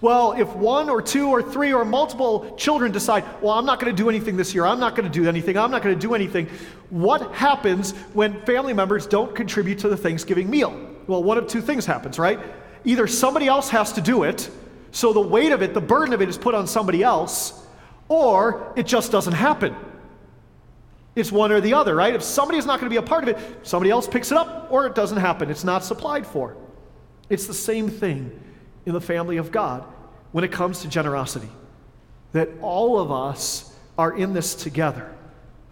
Well, 0.00 0.32
if 0.32 0.48
one 0.54 0.90
or 0.90 1.00
two 1.00 1.28
or 1.28 1.42
three 1.42 1.72
or 1.72 1.84
multiple 1.84 2.54
children 2.56 2.90
decide, 2.90 3.24
well, 3.40 3.52
I'm 3.52 3.64
not 3.64 3.78
going 3.78 3.94
to 3.94 4.02
do 4.02 4.10
anything 4.10 4.36
this 4.36 4.52
year, 4.52 4.66
I'm 4.66 4.80
not 4.80 4.96
going 4.96 5.10
to 5.10 5.20
do 5.20 5.28
anything, 5.28 5.56
I'm 5.56 5.70
not 5.70 5.82
going 5.82 5.94
to 5.94 6.00
do 6.00 6.14
anything, 6.14 6.48
what 6.90 7.32
happens 7.32 7.92
when 8.14 8.42
family 8.42 8.72
members 8.72 9.06
don't 9.06 9.34
contribute 9.34 9.78
to 9.78 9.88
the 9.88 9.96
Thanksgiving 9.96 10.50
meal? 10.50 10.76
Well, 11.06 11.22
one 11.22 11.38
of 11.38 11.46
two 11.46 11.62
things 11.62 11.86
happens, 11.86 12.18
right? 12.18 12.40
Either 12.84 13.06
somebody 13.06 13.46
else 13.46 13.70
has 13.70 13.92
to 13.92 14.00
do 14.00 14.24
it, 14.24 14.50
so 14.96 15.12
the 15.12 15.20
weight 15.20 15.52
of 15.52 15.60
it, 15.60 15.74
the 15.74 15.80
burden 15.82 16.14
of 16.14 16.22
it 16.22 16.28
is 16.30 16.38
put 16.38 16.54
on 16.54 16.66
somebody 16.66 17.02
else, 17.02 17.66
or 18.08 18.72
it 18.76 18.86
just 18.86 19.12
doesn't 19.12 19.34
happen. 19.34 19.76
It's 21.14 21.30
one 21.30 21.52
or 21.52 21.60
the 21.60 21.74
other, 21.74 21.94
right? 21.94 22.14
If 22.14 22.22
somebody 22.22 22.56
is 22.56 22.64
not 22.64 22.80
going 22.80 22.88
to 22.88 22.94
be 22.94 22.96
a 22.96 23.06
part 23.06 23.22
of 23.22 23.28
it, 23.28 23.38
somebody 23.62 23.90
else 23.90 24.08
picks 24.08 24.32
it 24.32 24.38
up, 24.38 24.68
or 24.70 24.86
it 24.86 24.94
doesn't 24.94 25.18
happen. 25.18 25.50
It's 25.50 25.64
not 25.64 25.84
supplied 25.84 26.26
for. 26.26 26.56
It's 27.28 27.46
the 27.46 27.52
same 27.52 27.90
thing 27.90 28.42
in 28.86 28.94
the 28.94 29.00
family 29.02 29.36
of 29.36 29.52
God 29.52 29.84
when 30.32 30.44
it 30.44 30.50
comes 30.50 30.80
to 30.80 30.88
generosity. 30.88 31.50
That 32.32 32.48
all 32.62 32.98
of 32.98 33.12
us 33.12 33.76
are 33.98 34.16
in 34.16 34.32
this 34.32 34.54
together 34.54 35.14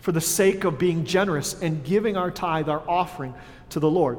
for 0.00 0.12
the 0.12 0.20
sake 0.20 0.64
of 0.64 0.78
being 0.78 1.06
generous 1.06 1.58
and 1.62 1.82
giving 1.82 2.18
our 2.18 2.30
tithe, 2.30 2.68
our 2.68 2.82
offering 2.86 3.32
to 3.70 3.80
the 3.80 3.90
Lord. 3.90 4.18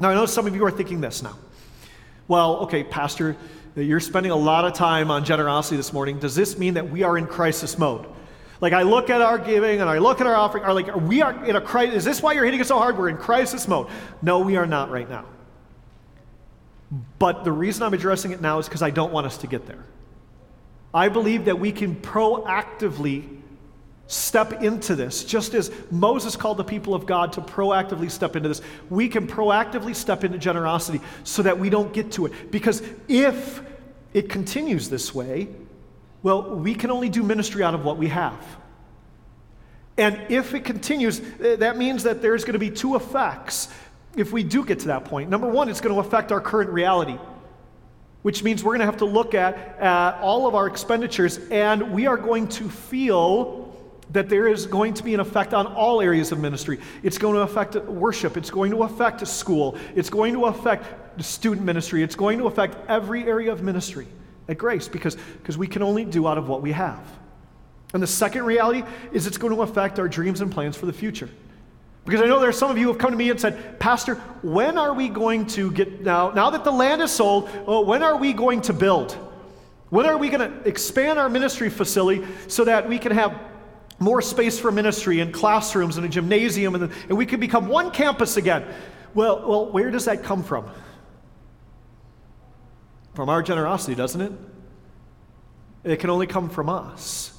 Now, 0.00 0.08
I 0.08 0.14
know 0.14 0.24
some 0.24 0.46
of 0.46 0.56
you 0.56 0.64
are 0.64 0.70
thinking 0.70 1.02
this 1.02 1.22
now. 1.22 1.36
Well, 2.26 2.60
okay, 2.60 2.84
Pastor, 2.84 3.36
that 3.74 3.84
you're 3.84 4.00
spending 4.00 4.32
a 4.32 4.36
lot 4.36 4.64
of 4.64 4.72
time 4.72 5.10
on 5.10 5.24
generosity 5.24 5.76
this 5.76 5.92
morning, 5.92 6.18
does 6.18 6.34
this 6.34 6.58
mean 6.58 6.74
that 6.74 6.90
we 6.90 7.02
are 7.02 7.18
in 7.18 7.26
crisis 7.26 7.78
mode? 7.78 8.06
Like 8.60 8.72
I 8.72 8.82
look 8.82 9.10
at 9.10 9.20
our 9.20 9.38
giving 9.38 9.80
and 9.80 9.90
I 9.90 9.98
look 9.98 10.20
at 10.20 10.26
our 10.26 10.34
offering, 10.34 10.64
are 10.64 10.72
like 10.72 10.88
are 10.88 10.98
we 10.98 11.22
are 11.22 11.44
in 11.44 11.56
a 11.56 11.60
crisis. 11.60 11.96
Is 11.96 12.04
this 12.04 12.22
why 12.22 12.32
you're 12.32 12.44
hitting 12.44 12.60
us 12.60 12.68
so 12.68 12.78
hard? 12.78 12.96
We're 12.96 13.08
in 13.08 13.16
crisis 13.16 13.66
mode. 13.66 13.88
No, 14.22 14.38
we 14.40 14.56
are 14.56 14.66
not 14.66 14.90
right 14.90 15.08
now. 15.08 15.26
But 17.18 17.44
the 17.44 17.52
reason 17.52 17.82
I'm 17.82 17.94
addressing 17.94 18.30
it 18.30 18.40
now 18.40 18.58
is 18.58 18.68
because 18.68 18.82
I 18.82 18.90
don't 18.90 19.12
want 19.12 19.26
us 19.26 19.38
to 19.38 19.46
get 19.48 19.66
there. 19.66 19.84
I 20.92 21.08
believe 21.08 21.46
that 21.46 21.58
we 21.58 21.72
can 21.72 21.96
proactively 21.96 23.40
step 24.06 24.62
into 24.62 24.94
this. 24.94 25.24
Just 25.24 25.54
as 25.54 25.70
Moses 25.90 26.36
called 26.36 26.58
the 26.58 26.64
people 26.64 26.94
of 26.94 27.06
God 27.06 27.32
to 27.34 27.40
proactively 27.40 28.10
step 28.10 28.36
into 28.36 28.48
this, 28.48 28.60
we 28.90 29.08
can 29.08 29.26
proactively 29.26 29.94
step 29.94 30.24
into 30.24 30.38
generosity 30.38 31.00
so 31.24 31.42
that 31.42 31.58
we 31.58 31.70
don't 31.70 31.92
get 31.92 32.12
to 32.12 32.26
it. 32.26 32.50
Because 32.50 32.82
if 33.08 33.62
it 34.12 34.28
continues 34.28 34.88
this 34.88 35.14
way, 35.14 35.48
well, 36.22 36.54
we 36.54 36.74
can 36.74 36.90
only 36.90 37.08
do 37.08 37.22
ministry 37.22 37.62
out 37.62 37.74
of 37.74 37.84
what 37.84 37.96
we 37.96 38.08
have. 38.08 38.38
And 39.96 40.20
if 40.28 40.54
it 40.54 40.64
continues, 40.64 41.20
eh, 41.40 41.56
that 41.56 41.76
means 41.76 42.02
that 42.02 42.20
there's 42.20 42.44
going 42.44 42.54
to 42.54 42.58
be 42.58 42.70
two 42.70 42.96
effects 42.96 43.68
if 44.16 44.32
we 44.32 44.42
do 44.42 44.64
get 44.64 44.80
to 44.80 44.86
that 44.88 45.04
point. 45.04 45.30
Number 45.30 45.48
one, 45.48 45.68
it's 45.68 45.80
going 45.80 45.94
to 45.94 46.00
affect 46.00 46.32
our 46.32 46.40
current 46.40 46.70
reality 46.70 47.18
which 48.24 48.42
means 48.42 48.64
we're 48.64 48.70
going 48.70 48.80
to 48.80 48.86
have 48.86 48.96
to 48.96 49.04
look 49.04 49.34
at, 49.34 49.54
at 49.78 50.18
all 50.22 50.46
of 50.46 50.54
our 50.54 50.66
expenditures 50.66 51.36
and 51.50 51.92
we 51.92 52.06
are 52.06 52.16
going 52.16 52.48
to 52.48 52.70
feel 52.70 53.63
that 54.14 54.28
there 54.28 54.46
is 54.46 54.64
going 54.64 54.94
to 54.94 55.02
be 55.02 55.12
an 55.12 55.20
effect 55.20 55.52
on 55.52 55.66
all 55.66 56.00
areas 56.00 56.32
of 56.32 56.38
ministry. 56.38 56.78
It's 57.02 57.18
going 57.18 57.34
to 57.34 57.42
affect 57.42 57.74
worship, 57.74 58.36
it's 58.36 58.50
going 58.50 58.70
to 58.70 58.84
affect 58.84 59.26
school, 59.26 59.76
it's 59.94 60.08
going 60.08 60.32
to 60.34 60.46
affect 60.46 61.22
student 61.22 61.66
ministry, 61.66 62.02
it's 62.02 62.14
going 62.14 62.38
to 62.38 62.46
affect 62.46 62.76
every 62.88 63.24
area 63.24 63.52
of 63.52 63.62
ministry 63.62 64.06
at 64.48 64.56
Grace 64.56 64.88
because, 64.88 65.16
because 65.16 65.58
we 65.58 65.66
can 65.66 65.82
only 65.82 66.04
do 66.04 66.28
out 66.28 66.38
of 66.38 66.48
what 66.48 66.62
we 66.62 66.70
have. 66.72 67.02
And 67.92 68.02
the 68.02 68.06
second 68.06 68.44
reality 68.44 68.84
is 69.12 69.26
it's 69.26 69.36
going 69.36 69.54
to 69.54 69.62
affect 69.62 69.98
our 69.98 70.08
dreams 70.08 70.40
and 70.40 70.50
plans 70.50 70.76
for 70.76 70.86
the 70.86 70.92
future. 70.92 71.28
Because 72.04 72.20
I 72.20 72.26
know 72.26 72.38
there 72.38 72.48
are 72.48 72.52
some 72.52 72.70
of 72.70 72.78
you 72.78 72.84
who 72.84 72.92
have 72.92 72.98
come 72.98 73.10
to 73.10 73.16
me 73.16 73.30
and 73.30 73.40
said, 73.40 73.80
Pastor, 73.80 74.16
when 74.42 74.78
are 74.78 74.94
we 74.94 75.08
going 75.08 75.46
to 75.48 75.72
get 75.72 76.02
now, 76.02 76.30
now 76.30 76.50
that 76.50 76.62
the 76.62 76.70
land 76.70 77.02
is 77.02 77.10
sold, 77.10 77.48
oh, 77.66 77.80
when 77.80 78.02
are 78.02 78.16
we 78.16 78.32
going 78.32 78.60
to 78.62 78.72
build? 78.72 79.12
When 79.90 80.06
are 80.06 80.18
we 80.18 80.28
going 80.28 80.50
to 80.50 80.68
expand 80.68 81.18
our 81.18 81.28
ministry 81.28 81.70
facility 81.70 82.26
so 82.46 82.64
that 82.64 82.88
we 82.88 82.98
can 82.98 83.12
have 83.12 83.40
more 83.98 84.20
space 84.20 84.58
for 84.58 84.72
ministry 84.72 85.20
and 85.20 85.32
classrooms 85.32 85.96
and 85.96 86.06
a 86.06 86.08
gymnasium, 86.08 86.74
and, 86.74 86.92
and 87.08 87.16
we 87.16 87.26
could 87.26 87.40
become 87.40 87.68
one 87.68 87.90
campus 87.90 88.36
again. 88.36 88.64
Well, 89.14 89.48
well, 89.48 89.70
where 89.70 89.90
does 89.90 90.06
that 90.06 90.22
come 90.22 90.42
from? 90.42 90.68
From 93.14 93.28
our 93.28 93.42
generosity, 93.42 93.94
doesn't 93.94 94.20
it? 94.20 94.32
It 95.84 96.00
can 96.00 96.10
only 96.10 96.26
come 96.26 96.50
from 96.50 96.68
us. 96.68 97.38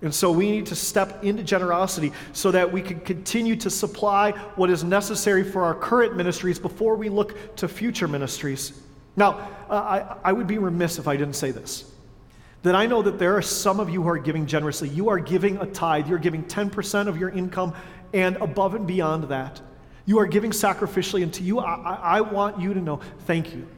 And 0.00 0.14
so 0.14 0.30
we 0.30 0.50
need 0.50 0.66
to 0.66 0.76
step 0.76 1.24
into 1.24 1.42
generosity 1.42 2.12
so 2.32 2.50
that 2.52 2.70
we 2.70 2.82
can 2.82 3.00
continue 3.00 3.56
to 3.56 3.70
supply 3.70 4.30
what 4.54 4.70
is 4.70 4.84
necessary 4.84 5.42
for 5.42 5.64
our 5.64 5.74
current 5.74 6.16
ministries 6.16 6.58
before 6.58 6.94
we 6.96 7.08
look 7.08 7.56
to 7.56 7.68
future 7.68 8.06
ministries. 8.06 8.80
Now, 9.16 9.48
uh, 9.68 9.74
I, 9.74 10.16
I 10.30 10.32
would 10.32 10.46
be 10.46 10.58
remiss 10.58 10.98
if 10.98 11.08
I 11.08 11.16
didn't 11.16 11.34
say 11.34 11.50
this 11.50 11.90
that 12.62 12.74
I 12.74 12.86
know 12.86 13.02
that 13.02 13.18
there 13.18 13.36
are 13.36 13.42
some 13.42 13.80
of 13.80 13.88
you 13.88 14.02
who 14.02 14.08
are 14.08 14.18
giving 14.18 14.46
generously. 14.46 14.88
You 14.88 15.08
are 15.08 15.18
giving 15.18 15.58
a 15.58 15.66
tithe, 15.66 16.08
you're 16.08 16.18
giving 16.18 16.44
10% 16.44 17.06
of 17.06 17.18
your 17.18 17.30
income 17.30 17.74
and 18.12 18.36
above 18.36 18.74
and 18.74 18.86
beyond 18.86 19.24
that. 19.24 19.60
You 20.06 20.18
are 20.18 20.26
giving 20.26 20.50
sacrificially, 20.50 21.22
and 21.22 21.32
to 21.34 21.42
you, 21.42 21.60
I, 21.60 21.98
I 22.02 22.20
want 22.22 22.60
you 22.60 22.74
to 22.74 22.80
know 22.80 23.00
thank 23.26 23.54
you. 23.54 23.68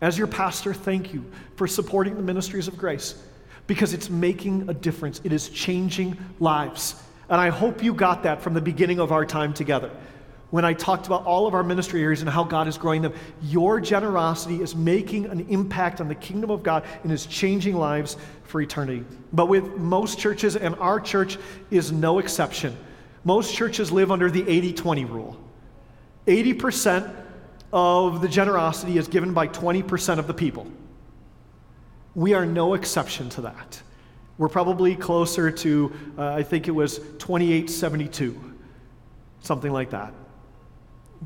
As 0.00 0.18
your 0.18 0.26
pastor, 0.26 0.74
thank 0.74 1.14
you 1.14 1.24
for 1.56 1.66
supporting 1.66 2.16
the 2.16 2.22
ministries 2.22 2.68
of 2.68 2.76
grace 2.76 3.22
because 3.66 3.92
it's 3.92 4.10
making 4.10 4.68
a 4.68 4.74
difference. 4.74 5.20
It 5.22 5.32
is 5.32 5.48
changing 5.48 6.16
lives. 6.40 7.00
And 7.28 7.40
I 7.40 7.50
hope 7.50 7.82
you 7.82 7.94
got 7.94 8.24
that 8.24 8.42
from 8.42 8.54
the 8.54 8.60
beginning 8.60 8.98
of 8.98 9.12
our 9.12 9.24
time 9.24 9.54
together 9.54 9.90
when 10.50 10.64
I 10.64 10.72
talked 10.72 11.06
about 11.06 11.24
all 11.24 11.46
of 11.46 11.54
our 11.54 11.62
ministry 11.62 12.02
areas 12.02 12.20
and 12.20 12.30
how 12.30 12.44
God 12.44 12.66
is 12.66 12.76
growing 12.76 13.02
them. 13.02 13.14
Your 13.42 13.80
generosity 13.80 14.62
is 14.62 14.74
making 14.74 15.26
an 15.26 15.46
impact 15.48 16.00
on 16.00 16.08
the 16.08 16.14
kingdom 16.14 16.50
of 16.50 16.62
God 16.62 16.84
and 17.02 17.12
is 17.12 17.26
changing 17.26 17.76
lives 17.76 18.16
for 18.44 18.60
eternity. 18.60 19.04
But 19.32 19.46
with 19.46 19.76
most 19.76 20.18
churches, 20.18 20.56
and 20.56 20.74
our 20.76 21.00
church 21.00 21.38
is 21.70 21.92
no 21.92 22.18
exception, 22.18 22.76
most 23.24 23.54
churches 23.54 23.92
live 23.92 24.10
under 24.10 24.30
the 24.30 24.48
80 24.48 24.72
20 24.72 25.04
rule. 25.04 25.40
80% 26.26 27.14
of 27.72 28.20
the 28.20 28.28
generosity 28.28 28.98
is 28.98 29.08
given 29.08 29.32
by 29.32 29.46
20% 29.48 30.18
of 30.18 30.26
the 30.26 30.34
people. 30.34 30.66
We 32.14 32.34
are 32.34 32.44
no 32.44 32.74
exception 32.74 33.28
to 33.30 33.42
that. 33.42 33.80
We're 34.36 34.48
probably 34.48 34.96
closer 34.96 35.50
to, 35.50 35.92
uh, 36.18 36.34
I 36.34 36.42
think 36.42 36.66
it 36.66 36.72
was 36.72 36.98
2872, 37.18 38.54
something 39.42 39.70
like 39.70 39.90
that. 39.90 40.12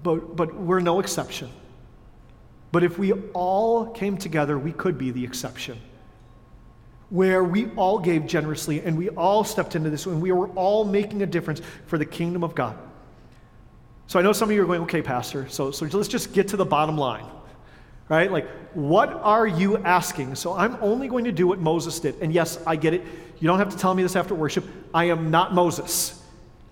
But, 0.02 0.36
but 0.36 0.54
we're 0.54 0.80
no 0.80 1.00
exception. 1.00 1.50
But 2.72 2.82
if 2.82 2.98
we 2.98 3.12
all 3.32 3.86
came 3.86 4.16
together, 4.16 4.58
we 4.58 4.72
could 4.72 4.98
be 4.98 5.10
the 5.10 5.24
exception. 5.24 5.78
Where 7.10 7.44
we 7.44 7.70
all 7.76 7.98
gave 7.98 8.26
generously 8.26 8.80
and 8.80 8.98
we 8.98 9.10
all 9.10 9.44
stepped 9.44 9.76
into 9.76 9.90
this 9.90 10.06
and 10.06 10.20
we 10.20 10.32
were 10.32 10.48
all 10.48 10.84
making 10.84 11.22
a 11.22 11.26
difference 11.26 11.60
for 11.86 11.98
the 11.98 12.06
kingdom 12.06 12.42
of 12.42 12.54
God. 12.54 12.76
So 14.06 14.18
I 14.18 14.22
know 14.22 14.32
some 14.32 14.50
of 14.50 14.54
you 14.54 14.62
are 14.62 14.66
going, 14.66 14.82
okay, 14.82 15.02
Pastor, 15.02 15.48
so, 15.48 15.70
so 15.70 15.86
let's 15.86 16.08
just 16.08 16.32
get 16.32 16.48
to 16.48 16.56
the 16.56 16.64
bottom 16.64 16.98
line 16.98 17.26
right? 18.08 18.30
Like, 18.30 18.48
what 18.74 19.12
are 19.12 19.46
you 19.46 19.78
asking? 19.78 20.34
So 20.34 20.52
I'm 20.52 20.76
only 20.80 21.08
going 21.08 21.24
to 21.24 21.32
do 21.32 21.46
what 21.46 21.58
Moses 21.58 22.00
did. 22.00 22.16
And 22.20 22.32
yes, 22.32 22.58
I 22.66 22.76
get 22.76 22.94
it. 22.94 23.02
You 23.40 23.46
don't 23.46 23.58
have 23.58 23.70
to 23.70 23.76
tell 23.76 23.94
me 23.94 24.02
this 24.02 24.16
after 24.16 24.34
worship. 24.34 24.64
I 24.92 25.04
am 25.04 25.30
not 25.30 25.54
Moses. 25.54 26.22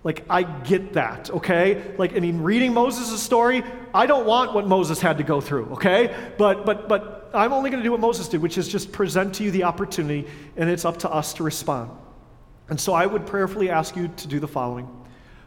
Like, 0.05 0.25
I 0.29 0.43
get 0.43 0.95
that, 0.95 1.31
okay? 1.31 1.95
Like, 1.97 2.17
I 2.17 2.21
mean, 2.21 2.41
reading 2.41 2.75
Moses' 2.75 3.23
story, 3.23 3.63
I 3.95 4.07
don't 4.07 4.27
want 4.27 4.53
what 4.53 4.67
Moses 4.67 5.01
had 5.01 5.19
to 5.19 5.25
go 5.25 5.41
through, 5.41 5.67
okay? 5.75 6.15
But, 6.39 6.67
but, 6.67 6.89
but 6.89 7.31
I'm 7.33 7.53
only 7.53 7.71
going 7.71 7.81
to 7.81 7.87
do 7.87 7.93
what 7.93 8.01
Moses 8.01 8.29
did, 8.29 8.43
which 8.43 8.59
is 8.59 8.67
just 8.67 8.91
present 8.91 9.37
to 9.37 9.45
you 9.45 9.53
the 9.53 9.63
opportunity, 9.63 10.29
and 10.57 10.69
it's 10.69 10.85
up 10.85 10.99
to 11.01 11.11
us 11.11 11.35
to 11.35 11.45
respond. 11.45 11.91
And 12.69 12.81
so 12.81 12.93
I 12.95 13.07
would 13.07 13.27
prayerfully 13.27 13.71
ask 13.71 13.95
you 13.95 14.09
to 14.09 14.29
do 14.29 14.41
the 14.41 14.49
following 14.49 14.89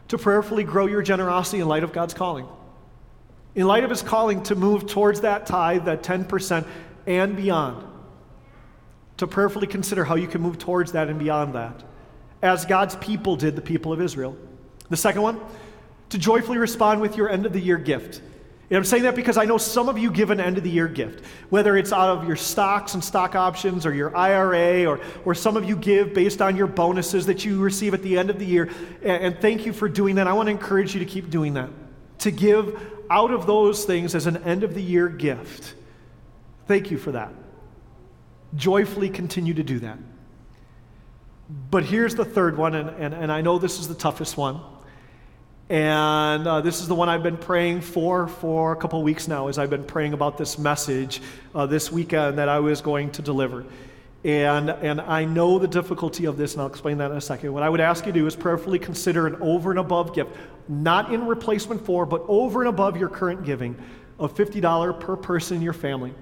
to 0.08 0.16
prayerfully 0.16 0.62
grow 0.62 0.86
your 0.86 1.02
generosity 1.02 1.58
in 1.58 1.66
light 1.66 1.82
of 1.82 1.92
God's 1.92 2.14
calling 2.14 2.46
in 3.56 3.66
light 3.66 3.82
of 3.82 3.90
his 3.90 4.02
calling 4.02 4.42
to 4.44 4.54
move 4.54 4.86
towards 4.86 5.22
that 5.22 5.46
tithe, 5.46 5.86
that 5.86 6.02
10%, 6.02 6.66
and 7.06 7.36
beyond, 7.36 7.84
to 9.16 9.26
prayerfully 9.26 9.66
consider 9.66 10.04
how 10.04 10.14
you 10.14 10.28
can 10.28 10.42
move 10.42 10.58
towards 10.58 10.92
that 10.92 11.08
and 11.08 11.18
beyond 11.18 11.54
that, 11.54 11.82
as 12.42 12.66
God's 12.66 12.94
people 12.96 13.34
did 13.34 13.56
the 13.56 13.62
people 13.62 13.94
of 13.94 14.00
Israel. 14.00 14.36
The 14.88 14.96
second 14.96 15.22
one, 15.22 15.40
to 16.10 16.18
joyfully 16.18 16.58
respond 16.58 17.00
with 17.00 17.16
your 17.16 17.28
end 17.28 17.46
of 17.46 17.52
the 17.52 17.60
year 17.60 17.78
gift. 17.78 18.20
And 18.68 18.76
I'm 18.76 18.84
saying 18.84 19.04
that 19.04 19.14
because 19.14 19.36
I 19.36 19.44
know 19.44 19.58
some 19.58 19.88
of 19.88 19.96
you 19.96 20.10
give 20.10 20.30
an 20.30 20.40
end 20.40 20.58
of 20.58 20.64
the 20.64 20.70
year 20.70 20.88
gift, 20.88 21.24
whether 21.50 21.76
it's 21.76 21.92
out 21.92 22.18
of 22.18 22.26
your 22.26 22.34
stocks 22.34 22.94
and 22.94 23.04
stock 23.04 23.36
options 23.36 23.86
or 23.86 23.94
your 23.94 24.16
IRA, 24.16 24.86
or, 24.86 25.00
or 25.24 25.34
some 25.36 25.56
of 25.56 25.64
you 25.64 25.76
give 25.76 26.12
based 26.12 26.42
on 26.42 26.56
your 26.56 26.66
bonuses 26.66 27.26
that 27.26 27.44
you 27.44 27.60
receive 27.60 27.94
at 27.94 28.02
the 28.02 28.18
end 28.18 28.28
of 28.28 28.40
the 28.40 28.44
year. 28.44 28.68
And, 29.02 29.24
and 29.24 29.40
thank 29.40 29.66
you 29.66 29.72
for 29.72 29.88
doing 29.88 30.16
that. 30.16 30.26
I 30.26 30.32
want 30.32 30.48
to 30.48 30.50
encourage 30.50 30.94
you 30.94 31.00
to 31.00 31.06
keep 31.06 31.30
doing 31.30 31.54
that, 31.54 31.70
to 32.20 32.32
give 32.32 32.80
out 33.08 33.30
of 33.30 33.46
those 33.46 33.84
things 33.84 34.16
as 34.16 34.26
an 34.26 34.38
end 34.38 34.64
of 34.64 34.74
the 34.74 34.82
year 34.82 35.08
gift. 35.08 35.74
Thank 36.66 36.90
you 36.90 36.98
for 36.98 37.12
that. 37.12 37.32
Joyfully 38.56 39.10
continue 39.10 39.54
to 39.54 39.62
do 39.62 39.78
that. 39.80 39.98
But 41.70 41.84
here's 41.84 42.16
the 42.16 42.24
third 42.24 42.56
one, 42.56 42.74
and, 42.74 42.90
and, 42.90 43.14
and 43.14 43.30
I 43.30 43.42
know 43.42 43.58
this 43.58 43.78
is 43.78 43.86
the 43.86 43.94
toughest 43.94 44.36
one. 44.36 44.60
And 45.68 46.46
uh, 46.46 46.60
this 46.60 46.80
is 46.80 46.86
the 46.86 46.94
one 46.94 47.08
I've 47.08 47.24
been 47.24 47.36
praying 47.36 47.80
for 47.80 48.28
for 48.28 48.72
a 48.72 48.76
couple 48.76 49.02
weeks 49.02 49.26
now, 49.26 49.48
as 49.48 49.58
I've 49.58 49.70
been 49.70 49.82
praying 49.82 50.12
about 50.12 50.38
this 50.38 50.58
message 50.58 51.20
uh, 51.56 51.66
this 51.66 51.90
weekend 51.90 52.38
that 52.38 52.48
I 52.48 52.60
was 52.60 52.80
going 52.80 53.10
to 53.12 53.22
deliver. 53.22 53.64
And, 54.22 54.70
and 54.70 55.00
I 55.00 55.24
know 55.24 55.58
the 55.58 55.66
difficulty 55.66 56.26
of 56.26 56.36
this, 56.36 56.52
and 56.52 56.60
I'll 56.60 56.68
explain 56.68 56.98
that 56.98 57.10
in 57.10 57.16
a 57.16 57.20
second. 57.20 57.52
What 57.52 57.64
I 57.64 57.68
would 57.68 57.80
ask 57.80 58.06
you 58.06 58.12
to 58.12 58.18
do 58.18 58.26
is 58.28 58.36
prayerfully 58.36 58.78
consider 58.78 59.26
an 59.26 59.36
over 59.40 59.70
and 59.70 59.80
above 59.80 60.14
gift, 60.14 60.30
not 60.68 61.12
in 61.12 61.26
replacement 61.26 61.84
for, 61.84 62.06
but 62.06 62.24
over 62.28 62.62
and 62.62 62.68
above 62.68 62.96
your 62.96 63.08
current 63.08 63.44
giving 63.44 63.76
of 64.20 64.34
$50 64.36 65.00
per 65.00 65.16
person 65.16 65.56
in 65.56 65.62
your 65.62 65.72
family, 65.72 66.14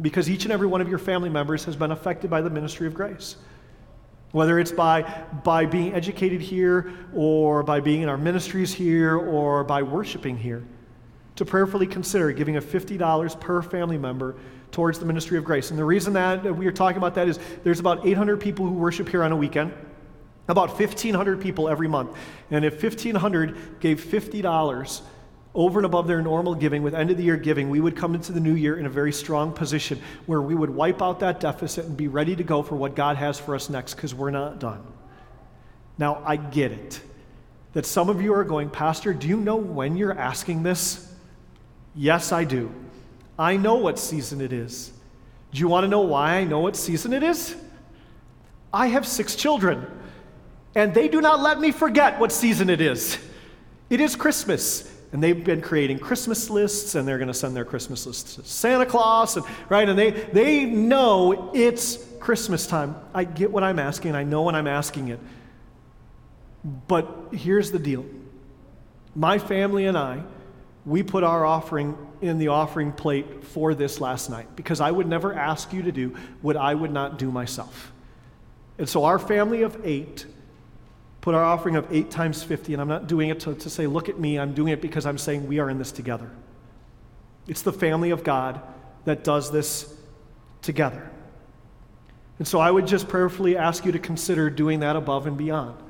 because 0.00 0.28
each 0.28 0.44
and 0.44 0.52
every 0.52 0.66
one 0.66 0.82
of 0.82 0.88
your 0.88 0.98
family 0.98 1.30
members 1.30 1.64
has 1.64 1.74
been 1.74 1.90
affected 1.90 2.30
by 2.30 2.42
the 2.42 2.50
ministry 2.50 2.86
of 2.86 2.92
grace. 2.92 3.36
Whether 4.34 4.58
it's 4.58 4.72
by, 4.72 5.02
by 5.44 5.64
being 5.64 5.94
educated 5.94 6.40
here, 6.40 6.92
or 7.14 7.62
by 7.62 7.78
being 7.78 8.02
in 8.02 8.08
our 8.08 8.18
ministries 8.18 8.74
here, 8.74 9.16
or 9.16 9.62
by 9.62 9.80
worshiping 9.84 10.36
here, 10.36 10.64
to 11.36 11.44
prayerfully 11.44 11.86
consider 11.86 12.32
giving 12.32 12.56
a 12.56 12.60
$50 12.60 13.38
per 13.38 13.62
family 13.62 13.96
member 13.96 14.34
towards 14.72 14.98
the 14.98 15.06
ministry 15.06 15.38
of 15.38 15.44
grace. 15.44 15.70
And 15.70 15.78
the 15.78 15.84
reason 15.84 16.12
that 16.14 16.42
we 16.56 16.66
are 16.66 16.72
talking 16.72 16.96
about 16.96 17.14
that 17.14 17.28
is 17.28 17.38
there's 17.62 17.78
about 17.78 18.04
800 18.04 18.40
people 18.40 18.66
who 18.66 18.72
worship 18.72 19.08
here 19.08 19.22
on 19.22 19.30
a 19.30 19.36
weekend, 19.36 19.72
about 20.48 20.70
1,500 20.70 21.40
people 21.40 21.68
every 21.68 21.86
month. 21.86 22.16
And 22.50 22.64
if 22.64 22.82
1,500 22.82 23.78
gave 23.78 24.02
$50 24.02 25.02
over 25.54 25.78
and 25.78 25.86
above 25.86 26.08
their 26.08 26.20
normal 26.20 26.54
giving 26.54 26.82
with 26.82 26.94
end 26.94 27.10
of 27.10 27.16
the 27.16 27.22
year 27.22 27.36
giving, 27.36 27.70
we 27.70 27.80
would 27.80 27.96
come 27.96 28.14
into 28.14 28.32
the 28.32 28.40
new 28.40 28.54
year 28.54 28.76
in 28.76 28.86
a 28.86 28.90
very 28.90 29.12
strong 29.12 29.52
position 29.52 30.00
where 30.26 30.42
we 30.42 30.54
would 30.54 30.70
wipe 30.70 31.00
out 31.00 31.20
that 31.20 31.38
deficit 31.38 31.84
and 31.86 31.96
be 31.96 32.08
ready 32.08 32.34
to 32.34 32.42
go 32.42 32.62
for 32.62 32.74
what 32.74 32.96
God 32.96 33.16
has 33.16 33.38
for 33.38 33.54
us 33.54 33.70
next 33.70 33.94
because 33.94 34.14
we're 34.14 34.30
not 34.30 34.58
done. 34.58 34.84
Now, 35.96 36.22
I 36.24 36.36
get 36.36 36.72
it 36.72 37.00
that 37.74 37.86
some 37.86 38.08
of 38.08 38.22
you 38.22 38.32
are 38.34 38.44
going, 38.44 38.70
Pastor, 38.70 39.12
do 39.12 39.28
you 39.28 39.36
know 39.36 39.56
when 39.56 39.96
you're 39.96 40.16
asking 40.16 40.62
this? 40.62 41.12
Yes, 41.94 42.32
I 42.32 42.44
do. 42.44 42.72
I 43.38 43.56
know 43.56 43.74
what 43.74 43.98
season 43.98 44.40
it 44.40 44.52
is. 44.52 44.92
Do 45.52 45.60
you 45.60 45.68
want 45.68 45.84
to 45.84 45.88
know 45.88 46.00
why 46.00 46.36
I 46.36 46.44
know 46.44 46.60
what 46.60 46.76
season 46.76 47.12
it 47.12 47.22
is? 47.22 47.56
I 48.72 48.88
have 48.88 49.06
six 49.06 49.36
children, 49.36 49.86
and 50.74 50.94
they 50.94 51.08
do 51.08 51.20
not 51.20 51.40
let 51.40 51.60
me 51.60 51.70
forget 51.70 52.18
what 52.18 52.32
season 52.32 52.70
it 52.70 52.80
is. 52.80 53.18
It 53.90 54.00
is 54.00 54.16
Christmas, 54.16 54.90
and 55.14 55.22
they've 55.22 55.44
been 55.44 55.62
creating 55.62 56.00
Christmas 56.00 56.50
lists, 56.50 56.96
and 56.96 57.06
they're 57.06 57.18
going 57.18 57.28
to 57.28 57.34
send 57.34 57.54
their 57.54 57.64
Christmas 57.64 58.04
lists 58.04 58.34
to 58.34 58.44
Santa 58.44 58.84
Claus, 58.84 59.36
and, 59.36 59.46
right? 59.68 59.88
And 59.88 59.96
they, 59.96 60.10
they 60.10 60.64
know 60.64 61.52
it's 61.54 62.04
Christmas 62.18 62.66
time. 62.66 62.96
I 63.14 63.22
get 63.22 63.52
what 63.52 63.62
I'm 63.62 63.78
asking, 63.78 64.16
I 64.16 64.24
know 64.24 64.42
when 64.42 64.56
I'm 64.56 64.66
asking 64.66 65.08
it. 65.08 65.20
But 66.88 67.28
here's 67.30 67.70
the 67.70 67.78
deal 67.78 68.04
my 69.14 69.38
family 69.38 69.86
and 69.86 69.96
I, 69.96 70.20
we 70.84 71.04
put 71.04 71.22
our 71.22 71.46
offering 71.46 71.96
in 72.20 72.38
the 72.38 72.48
offering 72.48 72.90
plate 72.90 73.44
for 73.44 73.72
this 73.72 74.00
last 74.00 74.30
night 74.30 74.56
because 74.56 74.80
I 74.80 74.90
would 74.90 75.06
never 75.06 75.32
ask 75.32 75.72
you 75.72 75.82
to 75.82 75.92
do 75.92 76.16
what 76.42 76.56
I 76.56 76.74
would 76.74 76.90
not 76.90 77.20
do 77.20 77.30
myself. 77.30 77.92
And 78.78 78.88
so 78.88 79.04
our 79.04 79.20
family 79.20 79.62
of 79.62 79.80
eight 79.86 80.26
put 81.24 81.34
our 81.34 81.42
offering 81.42 81.74
of 81.74 81.90
eight 81.90 82.10
times 82.10 82.42
50, 82.42 82.74
and 82.74 82.82
I'm 82.82 82.88
not 82.88 83.06
doing 83.06 83.30
it 83.30 83.40
to, 83.40 83.54
to 83.54 83.70
say, 83.70 83.86
look 83.86 84.10
at 84.10 84.20
me, 84.20 84.38
I'm 84.38 84.52
doing 84.52 84.74
it 84.74 84.82
because 84.82 85.06
I'm 85.06 85.16
saying 85.16 85.48
we 85.48 85.58
are 85.58 85.70
in 85.70 85.78
this 85.78 85.90
together. 85.90 86.30
It's 87.48 87.62
the 87.62 87.72
family 87.72 88.10
of 88.10 88.22
God 88.22 88.60
that 89.06 89.24
does 89.24 89.50
this 89.50 89.90
together. 90.60 91.10
And 92.38 92.46
so 92.46 92.58
I 92.60 92.70
would 92.70 92.86
just 92.86 93.08
prayerfully 93.08 93.56
ask 93.56 93.86
you 93.86 93.92
to 93.92 93.98
consider 93.98 94.50
doing 94.50 94.80
that 94.80 94.96
above 94.96 95.26
and 95.26 95.38
beyond 95.38 95.82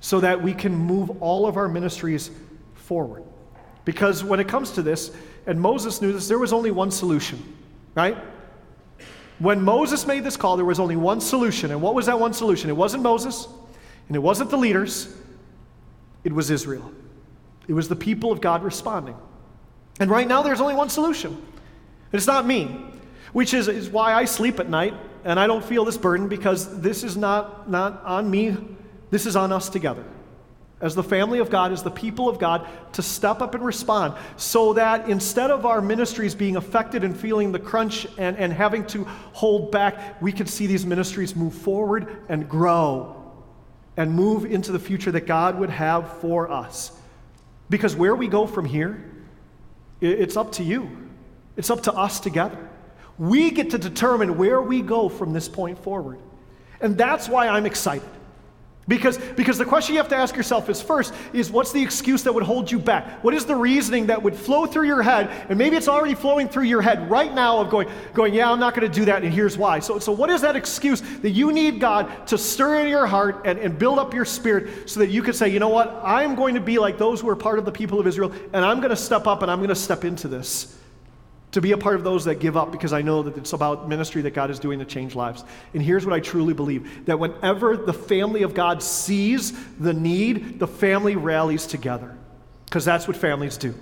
so 0.00 0.20
that 0.20 0.42
we 0.42 0.54
can 0.54 0.74
move 0.74 1.10
all 1.20 1.46
of 1.46 1.58
our 1.58 1.68
ministries 1.68 2.30
forward. 2.72 3.22
Because 3.84 4.24
when 4.24 4.40
it 4.40 4.48
comes 4.48 4.70
to 4.70 4.82
this, 4.82 5.10
and 5.46 5.60
Moses 5.60 6.00
knew 6.00 6.14
this, 6.14 6.26
there 6.26 6.38
was 6.38 6.54
only 6.54 6.70
one 6.70 6.90
solution, 6.90 7.54
right? 7.94 8.16
When 9.40 9.60
Moses 9.60 10.06
made 10.06 10.24
this 10.24 10.38
call, 10.38 10.56
there 10.56 10.64
was 10.64 10.80
only 10.80 10.96
one 10.96 11.20
solution. 11.20 11.70
And 11.70 11.82
what 11.82 11.94
was 11.94 12.06
that 12.06 12.18
one 12.18 12.32
solution? 12.32 12.70
It 12.70 12.76
wasn't 12.76 13.02
Moses, 13.02 13.46
and 14.08 14.16
it 14.16 14.20
wasn't 14.20 14.50
the 14.50 14.58
leaders, 14.58 15.14
it 16.24 16.32
was 16.32 16.50
Israel. 16.50 16.92
It 17.66 17.72
was 17.72 17.88
the 17.88 17.96
people 17.96 18.30
of 18.30 18.40
God 18.40 18.62
responding. 18.62 19.16
And 20.00 20.10
right 20.10 20.28
now, 20.28 20.42
there's 20.42 20.60
only 20.60 20.74
one 20.74 20.90
solution. 20.90 21.40
It's 22.12 22.26
not 22.26 22.46
me, 22.46 22.64
which 23.32 23.54
is, 23.54 23.68
is 23.68 23.88
why 23.88 24.12
I 24.12 24.24
sleep 24.24 24.60
at 24.60 24.68
night 24.68 24.94
and 25.24 25.40
I 25.40 25.46
don't 25.46 25.64
feel 25.64 25.84
this 25.84 25.96
burden 25.96 26.28
because 26.28 26.80
this 26.80 27.02
is 27.02 27.16
not, 27.16 27.70
not 27.70 28.02
on 28.04 28.30
me, 28.30 28.56
this 29.10 29.26
is 29.26 29.36
on 29.36 29.52
us 29.52 29.68
together 29.68 30.04
as 30.80 30.94
the 30.94 31.02
family 31.02 31.38
of 31.38 31.48
God, 31.48 31.72
as 31.72 31.82
the 31.82 31.90
people 31.90 32.28
of 32.28 32.38
God, 32.38 32.66
to 32.92 33.00
step 33.00 33.40
up 33.40 33.54
and 33.54 33.64
respond 33.64 34.14
so 34.36 34.74
that 34.74 35.08
instead 35.08 35.50
of 35.50 35.64
our 35.64 35.80
ministries 35.80 36.34
being 36.34 36.56
affected 36.56 37.04
and 37.04 37.16
feeling 37.16 37.52
the 37.52 37.58
crunch 37.58 38.06
and, 38.18 38.36
and 38.36 38.52
having 38.52 38.84
to 38.88 39.04
hold 39.32 39.72
back, 39.72 40.20
we 40.20 40.30
can 40.30 40.46
see 40.46 40.66
these 40.66 40.84
ministries 40.84 41.34
move 41.34 41.54
forward 41.54 42.24
and 42.28 42.50
grow 42.50 43.23
and 43.96 44.12
move 44.12 44.44
into 44.44 44.72
the 44.72 44.78
future 44.78 45.12
that 45.12 45.26
God 45.26 45.58
would 45.58 45.70
have 45.70 46.18
for 46.18 46.50
us. 46.50 46.92
Because 47.70 47.94
where 47.94 48.14
we 48.14 48.28
go 48.28 48.46
from 48.46 48.64
here, 48.64 49.04
it's 50.00 50.36
up 50.36 50.52
to 50.52 50.62
you, 50.62 50.90
it's 51.56 51.70
up 51.70 51.82
to 51.84 51.92
us 51.92 52.20
together. 52.20 52.58
We 53.18 53.50
get 53.50 53.70
to 53.70 53.78
determine 53.78 54.36
where 54.36 54.60
we 54.60 54.82
go 54.82 55.08
from 55.08 55.32
this 55.32 55.48
point 55.48 55.78
forward. 55.78 56.18
And 56.80 56.98
that's 56.98 57.28
why 57.28 57.48
I'm 57.48 57.64
excited. 57.64 58.08
Because, 58.86 59.16
because 59.16 59.56
the 59.56 59.64
question 59.64 59.94
you 59.94 60.00
have 60.00 60.10
to 60.10 60.16
ask 60.16 60.36
yourself 60.36 60.68
is 60.68 60.82
first 60.82 61.14
is 61.32 61.50
what's 61.50 61.72
the 61.72 61.82
excuse 61.82 62.22
that 62.24 62.34
would 62.34 62.42
hold 62.42 62.70
you 62.70 62.78
back? 62.78 63.24
What 63.24 63.32
is 63.32 63.46
the 63.46 63.56
reasoning 63.56 64.06
that 64.06 64.22
would 64.22 64.36
flow 64.36 64.66
through 64.66 64.86
your 64.86 65.02
head? 65.02 65.30
And 65.48 65.58
maybe 65.58 65.76
it's 65.76 65.88
already 65.88 66.14
flowing 66.14 66.48
through 66.48 66.64
your 66.64 66.82
head 66.82 67.10
right 67.10 67.32
now 67.32 67.60
of 67.60 67.70
going, 67.70 67.88
going 68.12 68.34
yeah, 68.34 68.50
I'm 68.50 68.60
not 68.60 68.74
going 68.74 68.86
to 68.90 68.94
do 68.94 69.06
that, 69.06 69.22
and 69.22 69.32
here's 69.32 69.56
why. 69.56 69.78
So, 69.78 69.98
so 69.98 70.12
what 70.12 70.28
is 70.28 70.42
that 70.42 70.54
excuse 70.54 71.00
that 71.00 71.30
you 71.30 71.50
need 71.52 71.80
God 71.80 72.26
to 72.26 72.36
stir 72.36 72.80
in 72.80 72.88
your 72.88 73.06
heart 73.06 73.42
and, 73.46 73.58
and 73.58 73.78
build 73.78 73.98
up 73.98 74.12
your 74.12 74.26
spirit 74.26 74.90
so 74.90 75.00
that 75.00 75.08
you 75.08 75.22
could 75.22 75.34
say, 75.34 75.48
you 75.48 75.60
know 75.60 75.70
what, 75.70 76.00
I'm 76.04 76.34
going 76.34 76.54
to 76.54 76.60
be 76.60 76.78
like 76.78 76.98
those 76.98 77.22
who 77.22 77.28
are 77.30 77.36
part 77.36 77.58
of 77.58 77.64
the 77.64 77.72
people 77.72 77.98
of 77.98 78.06
Israel, 78.06 78.32
and 78.52 78.64
I'm 78.64 78.78
going 78.78 78.90
to 78.90 78.96
step 78.96 79.26
up 79.26 79.40
and 79.42 79.50
I'm 79.50 79.60
going 79.60 79.70
to 79.70 79.74
step 79.74 80.04
into 80.04 80.28
this 80.28 80.78
to 81.54 81.60
be 81.60 81.70
a 81.70 81.78
part 81.78 81.94
of 81.94 82.02
those 82.02 82.24
that 82.24 82.40
give 82.40 82.56
up 82.56 82.72
because 82.72 82.92
I 82.92 83.00
know 83.00 83.22
that 83.22 83.36
it's 83.36 83.52
about 83.52 83.88
ministry 83.88 84.22
that 84.22 84.32
God 84.34 84.50
is 84.50 84.58
doing 84.58 84.80
to 84.80 84.84
change 84.84 85.14
lives. 85.14 85.44
And 85.72 85.80
here's 85.80 86.04
what 86.04 86.12
I 86.12 86.18
truly 86.18 86.52
believe 86.52 87.06
that 87.06 87.20
whenever 87.20 87.76
the 87.76 87.92
family 87.92 88.42
of 88.42 88.54
God 88.54 88.82
sees 88.82 89.52
the 89.76 89.94
need, 89.94 90.58
the 90.58 90.66
family 90.66 91.14
rallies 91.14 91.68
together 91.68 92.18
because 92.64 92.84
that's 92.84 93.06
what 93.06 93.16
families 93.16 93.56
do. 93.56 93.72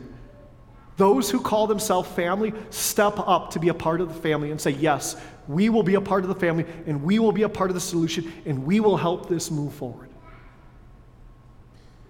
Those 0.98 1.30
who 1.30 1.40
call 1.40 1.66
themselves 1.66 2.10
family 2.10 2.52
step 2.68 3.14
up 3.18 3.52
to 3.52 3.58
be 3.58 3.70
a 3.70 3.74
part 3.74 4.02
of 4.02 4.08
the 4.08 4.20
family 4.20 4.50
and 4.50 4.60
say, 4.60 4.72
Yes, 4.72 5.16
we 5.48 5.70
will 5.70 5.82
be 5.82 5.94
a 5.94 6.00
part 6.00 6.24
of 6.24 6.28
the 6.28 6.38
family 6.38 6.66
and 6.86 7.02
we 7.02 7.18
will 7.18 7.32
be 7.32 7.44
a 7.44 7.48
part 7.48 7.70
of 7.70 7.74
the 7.74 7.80
solution 7.80 8.30
and 8.44 8.66
we 8.66 8.80
will 8.80 8.98
help 8.98 9.30
this 9.30 9.50
move 9.50 9.72
forward. 9.72 10.10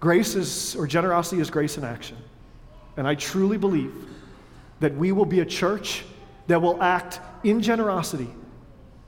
Grace 0.01 0.35
is, 0.35 0.75
or 0.75 0.87
generosity 0.87 1.41
is 1.41 1.49
grace 1.49 1.77
in 1.77 1.85
action. 1.85 2.17
And 2.97 3.07
I 3.07 3.15
truly 3.15 3.57
believe 3.57 3.93
that 4.83 4.93
we 4.97 5.13
will 5.13 5.25
be 5.25 5.39
a 5.39 5.45
church 5.45 6.03
that 6.47 6.61
will 6.61 6.83
act 6.83 7.21
in 7.45 7.61
generosity 7.61 8.27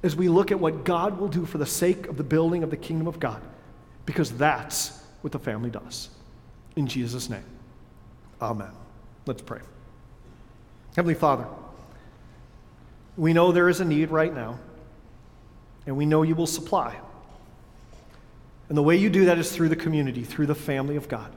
as 0.03 0.15
we 0.15 0.29
look 0.29 0.49
at 0.49 0.57
what 0.57 0.85
God 0.85 1.19
will 1.19 1.27
do 1.27 1.45
for 1.45 1.57
the 1.57 1.65
sake 1.65 2.07
of 2.07 2.15
the 2.15 2.23
building 2.23 2.63
of 2.63 2.69
the 2.69 2.77
kingdom 2.77 3.07
of 3.07 3.19
God, 3.19 3.41
because 4.05 4.31
that's 4.37 5.03
what 5.19 5.33
the 5.33 5.39
family 5.39 5.69
does. 5.69 6.07
In 6.77 6.87
Jesus' 6.87 7.29
name, 7.29 7.43
amen. 8.41 8.71
Let's 9.25 9.41
pray. 9.41 9.59
Heavenly 10.95 11.13
Father, 11.13 11.45
we 13.17 13.33
know 13.33 13.51
there 13.51 13.67
is 13.67 13.81
a 13.81 13.85
need 13.85 14.11
right 14.11 14.33
now, 14.33 14.57
and 15.85 15.97
we 15.97 16.05
know 16.05 16.21
you 16.21 16.35
will 16.35 16.47
supply. 16.47 16.95
And 18.69 18.77
the 18.77 18.83
way 18.83 18.95
you 18.95 19.09
do 19.09 19.25
that 19.25 19.39
is 19.39 19.51
through 19.51 19.67
the 19.67 19.75
community, 19.75 20.23
through 20.23 20.45
the 20.45 20.55
family 20.55 20.95
of 20.95 21.09
God. 21.09 21.33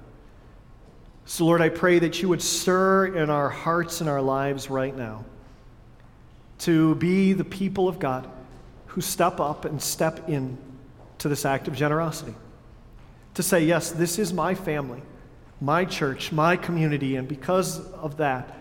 So, 1.28 1.44
Lord, 1.44 1.60
I 1.60 1.68
pray 1.68 1.98
that 1.98 2.22
you 2.22 2.30
would 2.30 2.40
stir 2.40 3.04
in 3.04 3.28
our 3.28 3.50
hearts 3.50 4.00
and 4.00 4.08
our 4.08 4.22
lives 4.22 4.70
right 4.70 4.96
now 4.96 5.26
to 6.60 6.94
be 6.94 7.34
the 7.34 7.44
people 7.44 7.86
of 7.86 7.98
God 7.98 8.26
who 8.86 9.02
step 9.02 9.38
up 9.38 9.66
and 9.66 9.80
step 9.80 10.30
in 10.30 10.56
to 11.18 11.28
this 11.28 11.44
act 11.44 11.68
of 11.68 11.74
generosity. 11.74 12.34
To 13.34 13.42
say, 13.42 13.62
yes, 13.62 13.90
this 13.90 14.18
is 14.18 14.32
my 14.32 14.54
family, 14.54 15.02
my 15.60 15.84
church, 15.84 16.32
my 16.32 16.56
community, 16.56 17.16
and 17.16 17.28
because 17.28 17.78
of 17.92 18.16
that, 18.16 18.56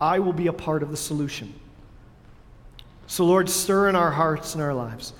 I 0.00 0.18
will 0.18 0.32
be 0.32 0.48
a 0.48 0.52
part 0.52 0.82
of 0.82 0.90
the 0.90 0.96
solution. 0.96 1.54
So, 3.06 3.26
Lord, 3.26 3.48
stir 3.48 3.90
in 3.90 3.94
our 3.94 4.10
hearts 4.10 4.54
and 4.54 4.62
our 4.62 4.74
lives. 4.74 5.12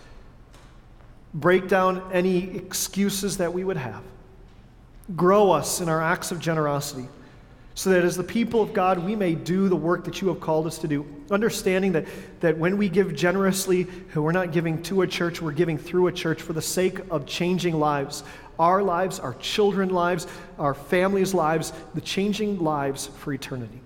Break 1.32 1.68
down 1.68 2.10
any 2.12 2.56
excuses 2.56 3.36
that 3.36 3.52
we 3.52 3.62
would 3.62 3.76
have 3.76 4.02
Grow 5.16 5.50
us 5.50 5.80
in 5.80 5.88
our 5.88 6.02
acts 6.02 6.30
of 6.30 6.40
generosity 6.40 7.08
so 7.78 7.90
that 7.90 8.04
as 8.04 8.16
the 8.16 8.24
people 8.24 8.60
of 8.60 8.72
God, 8.72 8.98
we 8.98 9.14
may 9.14 9.36
do 9.36 9.68
the 9.68 9.76
work 9.76 10.04
that 10.06 10.20
you 10.20 10.26
have 10.26 10.40
called 10.40 10.66
us 10.66 10.78
to 10.78 10.88
do. 10.88 11.06
Understanding 11.30 11.92
that, 11.92 12.06
that 12.40 12.58
when 12.58 12.76
we 12.76 12.88
give 12.88 13.14
generously, 13.14 13.86
we're 14.16 14.32
not 14.32 14.50
giving 14.50 14.82
to 14.82 15.02
a 15.02 15.06
church, 15.06 15.40
we're 15.40 15.52
giving 15.52 15.78
through 15.78 16.08
a 16.08 16.12
church 16.12 16.42
for 16.42 16.52
the 16.52 16.60
sake 16.60 16.98
of 17.08 17.24
changing 17.24 17.78
lives. 17.78 18.24
Our 18.58 18.82
lives, 18.82 19.20
our 19.20 19.34
children's 19.34 19.92
lives, 19.92 20.26
our 20.58 20.74
families' 20.74 21.34
lives, 21.34 21.72
the 21.94 22.00
changing 22.00 22.58
lives 22.58 23.06
for 23.18 23.32
eternity. 23.32 23.80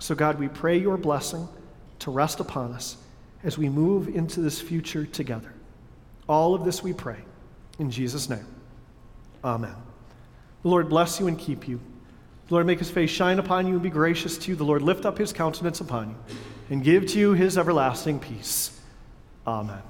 So, 0.00 0.16
God, 0.16 0.40
we 0.40 0.48
pray 0.48 0.78
your 0.78 0.96
blessing 0.96 1.48
to 2.00 2.10
rest 2.10 2.40
upon 2.40 2.72
us 2.72 2.96
as 3.44 3.56
we 3.56 3.68
move 3.68 4.08
into 4.08 4.40
this 4.40 4.60
future 4.60 5.06
together. 5.06 5.52
All 6.28 6.52
of 6.52 6.64
this 6.64 6.82
we 6.82 6.92
pray. 6.92 7.18
In 7.78 7.92
Jesus' 7.92 8.28
name, 8.28 8.46
amen. 9.44 9.83
The 10.64 10.70
Lord 10.70 10.88
bless 10.88 11.20
you 11.20 11.28
and 11.28 11.38
keep 11.38 11.68
you. 11.68 11.78
The 12.48 12.54
Lord 12.54 12.66
make 12.66 12.78
his 12.78 12.90
face 12.90 13.10
shine 13.10 13.38
upon 13.38 13.66
you 13.66 13.74
and 13.74 13.82
be 13.82 13.90
gracious 13.90 14.38
to 14.38 14.50
you. 14.50 14.56
The 14.56 14.64
Lord 14.64 14.80
lift 14.80 15.04
up 15.04 15.18
his 15.18 15.30
countenance 15.30 15.80
upon 15.80 16.08
you 16.08 16.36
and 16.70 16.82
give 16.82 17.06
to 17.08 17.18
you 17.18 17.34
his 17.34 17.58
everlasting 17.58 18.18
peace. 18.18 18.80
Amen. 19.46 19.82